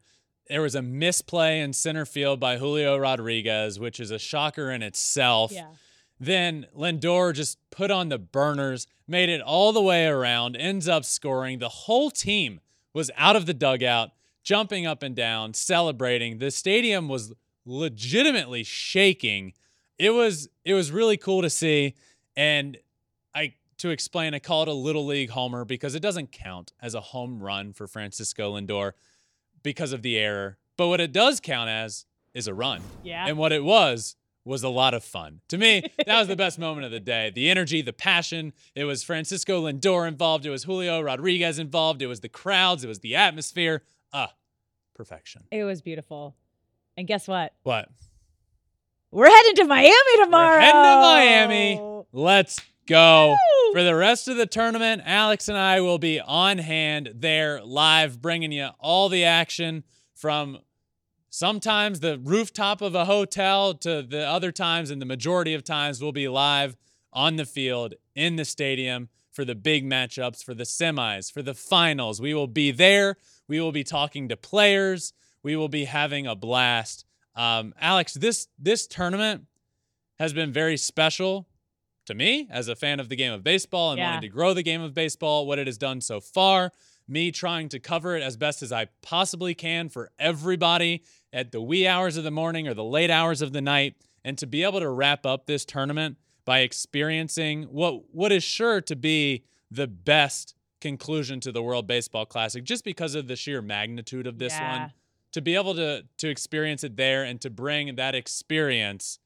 There 0.47 0.62
was 0.62 0.76
a 0.76 0.82
misplay 0.82 1.60
in 1.62 1.74
center 1.74 2.05
field 2.05 2.39
by 2.39 2.57
Julio 2.57 2.97
Rodriguez, 2.97 3.80
which 3.80 3.99
is 3.99 4.12
a 4.12 4.20
shocker 4.20 4.72
in 4.72 4.84
itself. 4.84 5.51
Yeah. 5.51 5.68
Then 6.20 6.68
Lindor 6.78 7.34
just 7.34 7.57
put 7.72 7.91
on 7.91 8.10
the 8.10 8.18
burners, 8.18 8.88
made 9.07 9.30
it 9.30 9.41
all 9.41 9.72
the 9.72 9.82
way 9.82 10.05
around, 10.05 10.57
ends 10.57 10.88
up 10.88 11.05
scoring. 11.05 11.60
The 11.60 11.70
whole 11.70 12.12
team 12.12 12.60
was 12.93 13.11
out 13.17 13.35
of 13.35 13.45
the 13.45 13.53
dugout, 13.53 14.11
jumping 14.43 14.85
up 14.85 15.03
and 15.03 15.15
down, 15.15 15.53
celebrating. 15.53 16.39
The 16.39 16.51
stadium 16.51 17.07
was 17.07 17.33
legitimately 17.65 18.63
shaking. 18.63 19.53
It 19.97 20.11
was 20.11 20.49
it 20.65 20.73
was 20.73 20.91
really 20.91 21.17
cool 21.17 21.41
to 21.41 21.49
see 21.49 21.95
and 22.35 22.77
I 23.35 23.53
to 23.79 23.89
explain, 23.89 24.33
I 24.33 24.39
call 24.39 24.63
it 24.63 24.67
a 24.67 24.73
little 24.73 25.05
league 25.05 25.29
homer 25.29 25.65
because 25.65 25.95
it 25.95 26.01
doesn't 26.01 26.31
count 26.31 26.73
as 26.81 26.95
a 26.95 27.01
home 27.01 27.41
run 27.41 27.73
for 27.73 27.87
Francisco 27.87 28.55
Lindor 28.55 28.93
because 29.61 29.93
of 29.93 30.01
the 30.01 30.17
error. 30.17 30.57
But 30.77 30.87
what 30.87 31.01
it 31.01 31.11
does 31.11 31.39
count 31.39 31.69
as 31.69 32.05
is 32.33 32.47
a 32.47 32.53
run. 32.53 32.81
Yeah. 33.03 33.27
And 33.27 33.37
what 33.37 33.51
it 33.51 33.63
was 33.63 34.15
was 34.45 34.63
a 34.63 34.69
lot 34.69 34.93
of 34.93 35.03
fun. 35.03 35.41
To 35.49 35.57
me, 35.57 35.83
that 36.05 36.17
was 36.17 36.27
the 36.27 36.35
best 36.35 36.57
moment 36.59 36.85
of 36.85 36.91
the 36.91 36.99
day. 36.99 37.31
The 37.33 37.49
energy, 37.49 37.81
the 37.81 37.93
passion. 37.93 38.53
It 38.75 38.85
was 38.85 39.03
Francisco 39.03 39.65
Lindor 39.65 40.07
involved. 40.07 40.45
It 40.45 40.49
was 40.49 40.63
Julio 40.63 41.01
Rodriguez 41.01 41.59
involved. 41.59 42.01
It 42.01 42.07
was 42.07 42.21
the 42.21 42.29
crowds. 42.29 42.83
It 42.83 42.87
was 42.87 42.99
the 42.99 43.15
atmosphere. 43.15 43.83
Ah, 44.13 44.33
perfection. 44.95 45.43
It 45.51 45.63
was 45.63 45.81
beautiful. 45.81 46.35
And 46.97 47.07
guess 47.07 47.27
what? 47.27 47.53
What? 47.63 47.89
We're 49.11 49.29
heading 49.29 49.55
to 49.55 49.65
Miami 49.65 50.17
tomorrow. 50.17 50.57
We're 50.57 50.61
heading 50.61 50.73
to 50.73 50.99
Miami. 51.01 52.03
Let's 52.11 52.61
go. 52.85 53.29
Woo! 53.29 53.73
For 53.73 53.83
the 53.83 53.95
rest 53.95 54.27
of 54.27 54.37
the 54.37 54.45
tournament, 54.45 55.03
Alex 55.05 55.47
and 55.47 55.57
I 55.57 55.81
will 55.81 55.99
be 55.99 56.19
on 56.19 56.57
hand 56.57 57.11
there 57.15 57.63
live, 57.63 58.21
bringing 58.21 58.51
you 58.51 58.69
all 58.79 59.09
the 59.09 59.25
action 59.25 59.83
from 60.15 60.59
sometimes 61.30 61.99
the 61.99 62.19
rooftop 62.19 62.82
of 62.82 62.95
a 62.95 63.05
hotel 63.05 63.73
to 63.75 64.01
the 64.01 64.25
other 64.27 64.51
times, 64.51 64.91
and 64.91 65.01
the 65.01 65.05
majority 65.05 65.53
of 65.53 65.63
times, 65.63 66.01
we'll 66.01 66.11
be 66.11 66.27
live 66.27 66.75
on 67.11 67.36
the 67.36 67.45
field 67.45 67.95
in 68.15 68.36
the 68.36 68.45
stadium 68.45 69.09
for 69.32 69.45
the 69.45 69.55
big 69.55 69.86
matchups, 69.89 70.43
for 70.43 70.53
the 70.53 70.63
semis, 70.63 71.32
for 71.32 71.41
the 71.41 71.53
finals. 71.53 72.21
We 72.21 72.34
will 72.34 72.47
be 72.47 72.71
there. 72.71 73.17
We 73.47 73.61
will 73.61 73.71
be 73.71 73.84
talking 73.84 74.27
to 74.30 74.38
players. 74.38 75.13
We 75.43 75.55
will 75.55 75.69
be 75.69 75.86
having 75.86 76.27
a 76.27 76.36
blast. 76.36 77.05
Um, 77.36 77.73
Alex, 77.80 78.13
this 78.15 78.47
this 78.57 78.86
tournament 78.86 79.45
has 80.19 80.34
been 80.34 80.51
very 80.51 80.75
special 80.75 81.47
to 82.05 82.13
me 82.13 82.47
as 82.51 82.67
a 82.67 82.75
fan 82.75 82.99
of 82.99 83.07
the 83.07 83.15
game 83.15 83.32
of 83.32 83.43
baseball 83.43 83.91
and 83.91 83.99
yeah. 83.99 84.07
wanting 84.07 84.30
to 84.30 84.36
grow 84.36 84.53
the 84.53 84.63
game 84.63 84.82
of 84.82 84.93
baseball, 84.93 85.47
what 85.47 85.59
it 85.59 85.67
has 85.67 85.77
done 85.77 86.01
so 86.01 86.19
far, 86.19 86.71
me 87.10 87.32
trying 87.32 87.70
to 87.70 87.80
cover 87.80 88.16
it 88.16 88.24
as 88.24 88.38
best 88.38 88.62
as 88.62 88.72
I 88.72 88.88
possibly 89.01 89.53
can 89.53 89.89
for 89.89 90.12
everybody 90.20 91.03
at 91.34 91.51
the 91.51 91.62
wee 91.62 91.88
hours 91.88 92.18
of 92.18 92.24
the 92.24 92.32
morning 92.32 92.68
or 92.68 92.74
the 92.74 92.84
late 92.84 93.10
hours 93.10 93.41
of 93.41 93.53
the 93.53 93.62
night, 93.62 93.95
and 94.24 94.38
to 94.38 94.47
be 94.47 94.64
able 94.64 94.80
to 94.80 94.89
wrap 94.89 95.26
up 95.26 95.45
this 95.45 95.66
tournament 95.66 96.18
by 96.45 96.60
experiencing 96.60 97.64
what 97.64 98.14
what 98.14 98.32
is 98.32 98.43
sure 98.43 98.82
to 98.82 98.95
be 98.95 99.43
the 99.70 99.88
best 99.88 100.55
conclusion 100.82 101.39
to 101.41 101.51
the 101.51 101.62
World 101.62 101.88
Baseball 101.88 102.26
Classic 102.26 102.64
just 102.64 102.84
because 102.84 103.16
of 103.16 103.28
the 103.28 103.36
sheer 103.36 103.62
magnitude 103.62 104.28
of 104.28 104.39
this 104.39 104.53
yeah. 104.53 104.80
one. 104.80 104.93
To 105.34 105.41
be 105.41 105.55
able 105.55 105.76
to 105.76 106.05
to 106.18 106.30
experience 106.30 106.84
it 106.84 106.97
there 106.97 107.24
and 107.24 107.39
to 107.41 107.49
bring 107.49 107.95
that 107.97 108.16
experience 108.16 109.20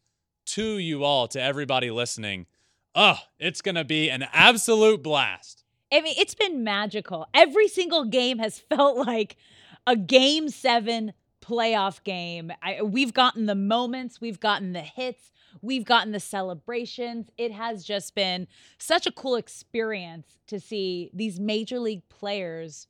to 0.47 0.77
you 0.77 1.03
all, 1.03 1.27
to 1.29 1.41
everybody 1.41 1.89
listening, 1.91 2.45
oh, 2.93 3.19
it's 3.39 3.61
going 3.61 3.75
to 3.75 3.85
be 3.85 4.09
an 4.09 4.25
absolute 4.33 5.01
blast. 5.01 5.62
I 5.93 6.01
mean, 6.01 6.15
it's 6.17 6.35
been 6.35 6.63
magical. 6.63 7.27
Every 7.33 7.67
single 7.67 8.05
game 8.05 8.39
has 8.39 8.59
felt 8.69 8.97
like 8.97 9.37
a 9.85 9.95
game 9.95 10.49
seven 10.49 11.13
playoff 11.41 12.03
game. 12.03 12.51
I, 12.61 12.81
we've 12.81 13.13
gotten 13.13 13.45
the 13.45 13.55
moments, 13.55 14.21
we've 14.21 14.39
gotten 14.39 14.73
the 14.73 14.81
hits, 14.81 15.31
we've 15.61 15.85
gotten 15.85 16.11
the 16.11 16.19
celebrations. 16.19 17.29
It 17.37 17.51
has 17.51 17.83
just 17.83 18.15
been 18.15 18.47
such 18.77 19.05
a 19.05 19.11
cool 19.11 19.35
experience 19.35 20.39
to 20.47 20.59
see 20.59 21.11
these 21.13 21.39
major 21.39 21.79
league 21.79 22.07
players 22.09 22.87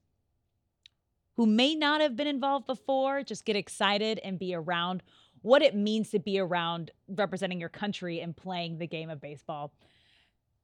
who 1.36 1.48
may 1.48 1.74
not 1.74 2.00
have 2.00 2.16
been 2.16 2.28
involved 2.28 2.68
before 2.68 3.24
just 3.24 3.44
get 3.44 3.56
excited 3.56 4.20
and 4.24 4.38
be 4.38 4.54
around 4.54 5.02
what 5.42 5.62
it 5.62 5.76
means 5.76 6.12
to 6.12 6.20
be 6.20 6.40
around 6.40 6.92
representing 7.08 7.60
your 7.60 7.70
country 7.70 8.22
and 8.22 8.38
playing 8.38 8.78
the 8.78 8.88
game 8.88 9.10
of 9.10 9.20
baseball. 9.20 9.74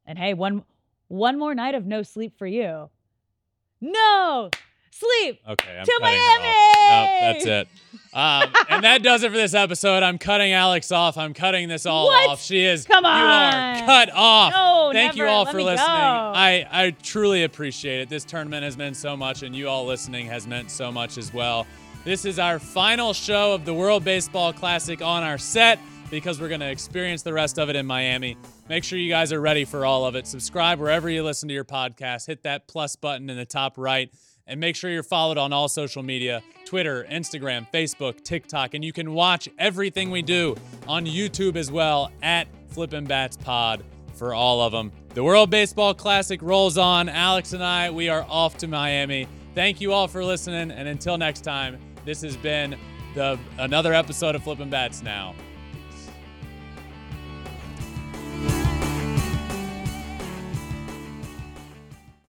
And 0.05 0.17
hey, 0.17 0.35
one 0.35 0.63
one 1.09 1.37
more 1.37 1.53
night 1.53 1.75
of 1.75 1.85
no 1.85 2.01
sleep 2.01 2.37
for 2.37 2.47
you. 2.47 2.89
No 3.81 4.49
sleep. 4.91 5.41
Okay, 5.47 5.77
I'm 5.77 5.85
to 5.85 5.97
Miami. 6.01 6.45
Nope, 6.45 7.09
that's 7.21 7.45
it. 7.45 7.67
Um, 8.13 8.51
and 8.69 8.83
that 8.83 9.03
does 9.03 9.23
it 9.23 9.31
for 9.31 9.37
this 9.37 9.53
episode. 9.53 10.03
I'm 10.03 10.17
cutting 10.17 10.51
Alex 10.51 10.91
off. 10.91 11.17
I'm 11.17 11.33
cutting 11.33 11.67
this 11.67 11.85
all 11.85 12.07
what? 12.07 12.29
off. 12.29 12.41
She 12.41 12.63
is. 12.63 12.85
Come 12.85 13.05
on. 13.05 13.19
You 13.19 13.83
are 13.83 13.85
cut 13.85 14.09
off. 14.13 14.53
No, 14.53 14.89
Thank 14.93 15.15
never. 15.15 15.27
you 15.27 15.31
all 15.31 15.43
Let 15.43 15.53
for 15.53 15.61
listening. 15.61 15.87
Go. 15.87 16.33
I 16.35 16.67
I 16.71 16.91
truly 17.03 17.43
appreciate 17.43 18.01
it. 18.01 18.09
This 18.09 18.23
tournament 18.25 18.63
has 18.63 18.77
meant 18.77 18.95
so 18.95 19.15
much, 19.15 19.43
and 19.43 19.55
you 19.55 19.67
all 19.67 19.85
listening 19.85 20.27
has 20.27 20.47
meant 20.47 20.71
so 20.71 20.91
much 20.91 21.17
as 21.17 21.33
well. 21.33 21.67
This 22.05 22.25
is 22.25 22.39
our 22.39 22.59
final 22.59 23.13
show 23.13 23.53
of 23.53 23.65
the 23.65 23.73
World 23.73 24.03
Baseball 24.03 24.53
Classic 24.53 25.01
on 25.01 25.21
our 25.23 25.37
set 25.37 25.79
because 26.09 26.39
we're 26.39 26.47
going 26.49 26.59
to 26.61 26.69
experience 26.69 27.21
the 27.21 27.33
rest 27.33 27.57
of 27.57 27.69
it 27.69 27.75
in 27.75 27.85
Miami. 27.85 28.37
Make 28.67 28.83
sure 28.83 28.99
you 28.99 29.09
guys 29.09 29.31
are 29.31 29.41
ready 29.41 29.65
for 29.65 29.85
all 29.85 30.05
of 30.05 30.15
it. 30.15 30.27
Subscribe 30.27 30.79
wherever 30.79 31.09
you 31.09 31.23
listen 31.23 31.47
to 31.49 31.53
your 31.53 31.65
podcast. 31.65 32.27
Hit 32.27 32.43
that 32.43 32.67
plus 32.67 32.95
button 32.95 33.29
in 33.29 33.37
the 33.37 33.45
top 33.45 33.77
right. 33.77 34.11
And 34.47 34.59
make 34.59 34.75
sure 34.75 34.89
you're 34.89 35.03
followed 35.03 35.37
on 35.37 35.53
all 35.53 35.67
social 35.67 36.01
media 36.01 36.41
Twitter, 36.65 37.05
Instagram, 37.09 37.67
Facebook, 37.71 38.23
TikTok. 38.23 38.73
And 38.73 38.83
you 38.83 38.91
can 38.91 39.13
watch 39.13 39.47
everything 39.59 40.09
we 40.09 40.21
do 40.21 40.55
on 40.87 41.05
YouTube 41.05 41.55
as 41.55 41.71
well 41.71 42.11
at 42.23 42.47
Flippin' 42.69 43.05
Bats 43.05 43.37
Pod 43.37 43.83
for 44.15 44.33
all 44.33 44.61
of 44.61 44.71
them. 44.71 44.91
The 45.13 45.23
World 45.23 45.49
Baseball 45.49 45.93
Classic 45.93 46.41
rolls 46.41 46.77
on. 46.77 47.09
Alex 47.09 47.53
and 47.53 47.63
I, 47.63 47.89
we 47.91 48.09
are 48.09 48.25
off 48.27 48.57
to 48.57 48.67
Miami. 48.67 49.27
Thank 49.55 49.81
you 49.81 49.93
all 49.93 50.07
for 50.07 50.23
listening. 50.23 50.71
And 50.71 50.87
until 50.87 51.17
next 51.17 51.41
time, 51.41 51.79
this 52.05 52.21
has 52.21 52.35
been 52.37 52.75
the 53.15 53.39
another 53.57 53.93
episode 53.93 54.35
of 54.35 54.43
Flippin' 54.43 54.69
Bats 54.69 55.01
Now. 55.01 55.35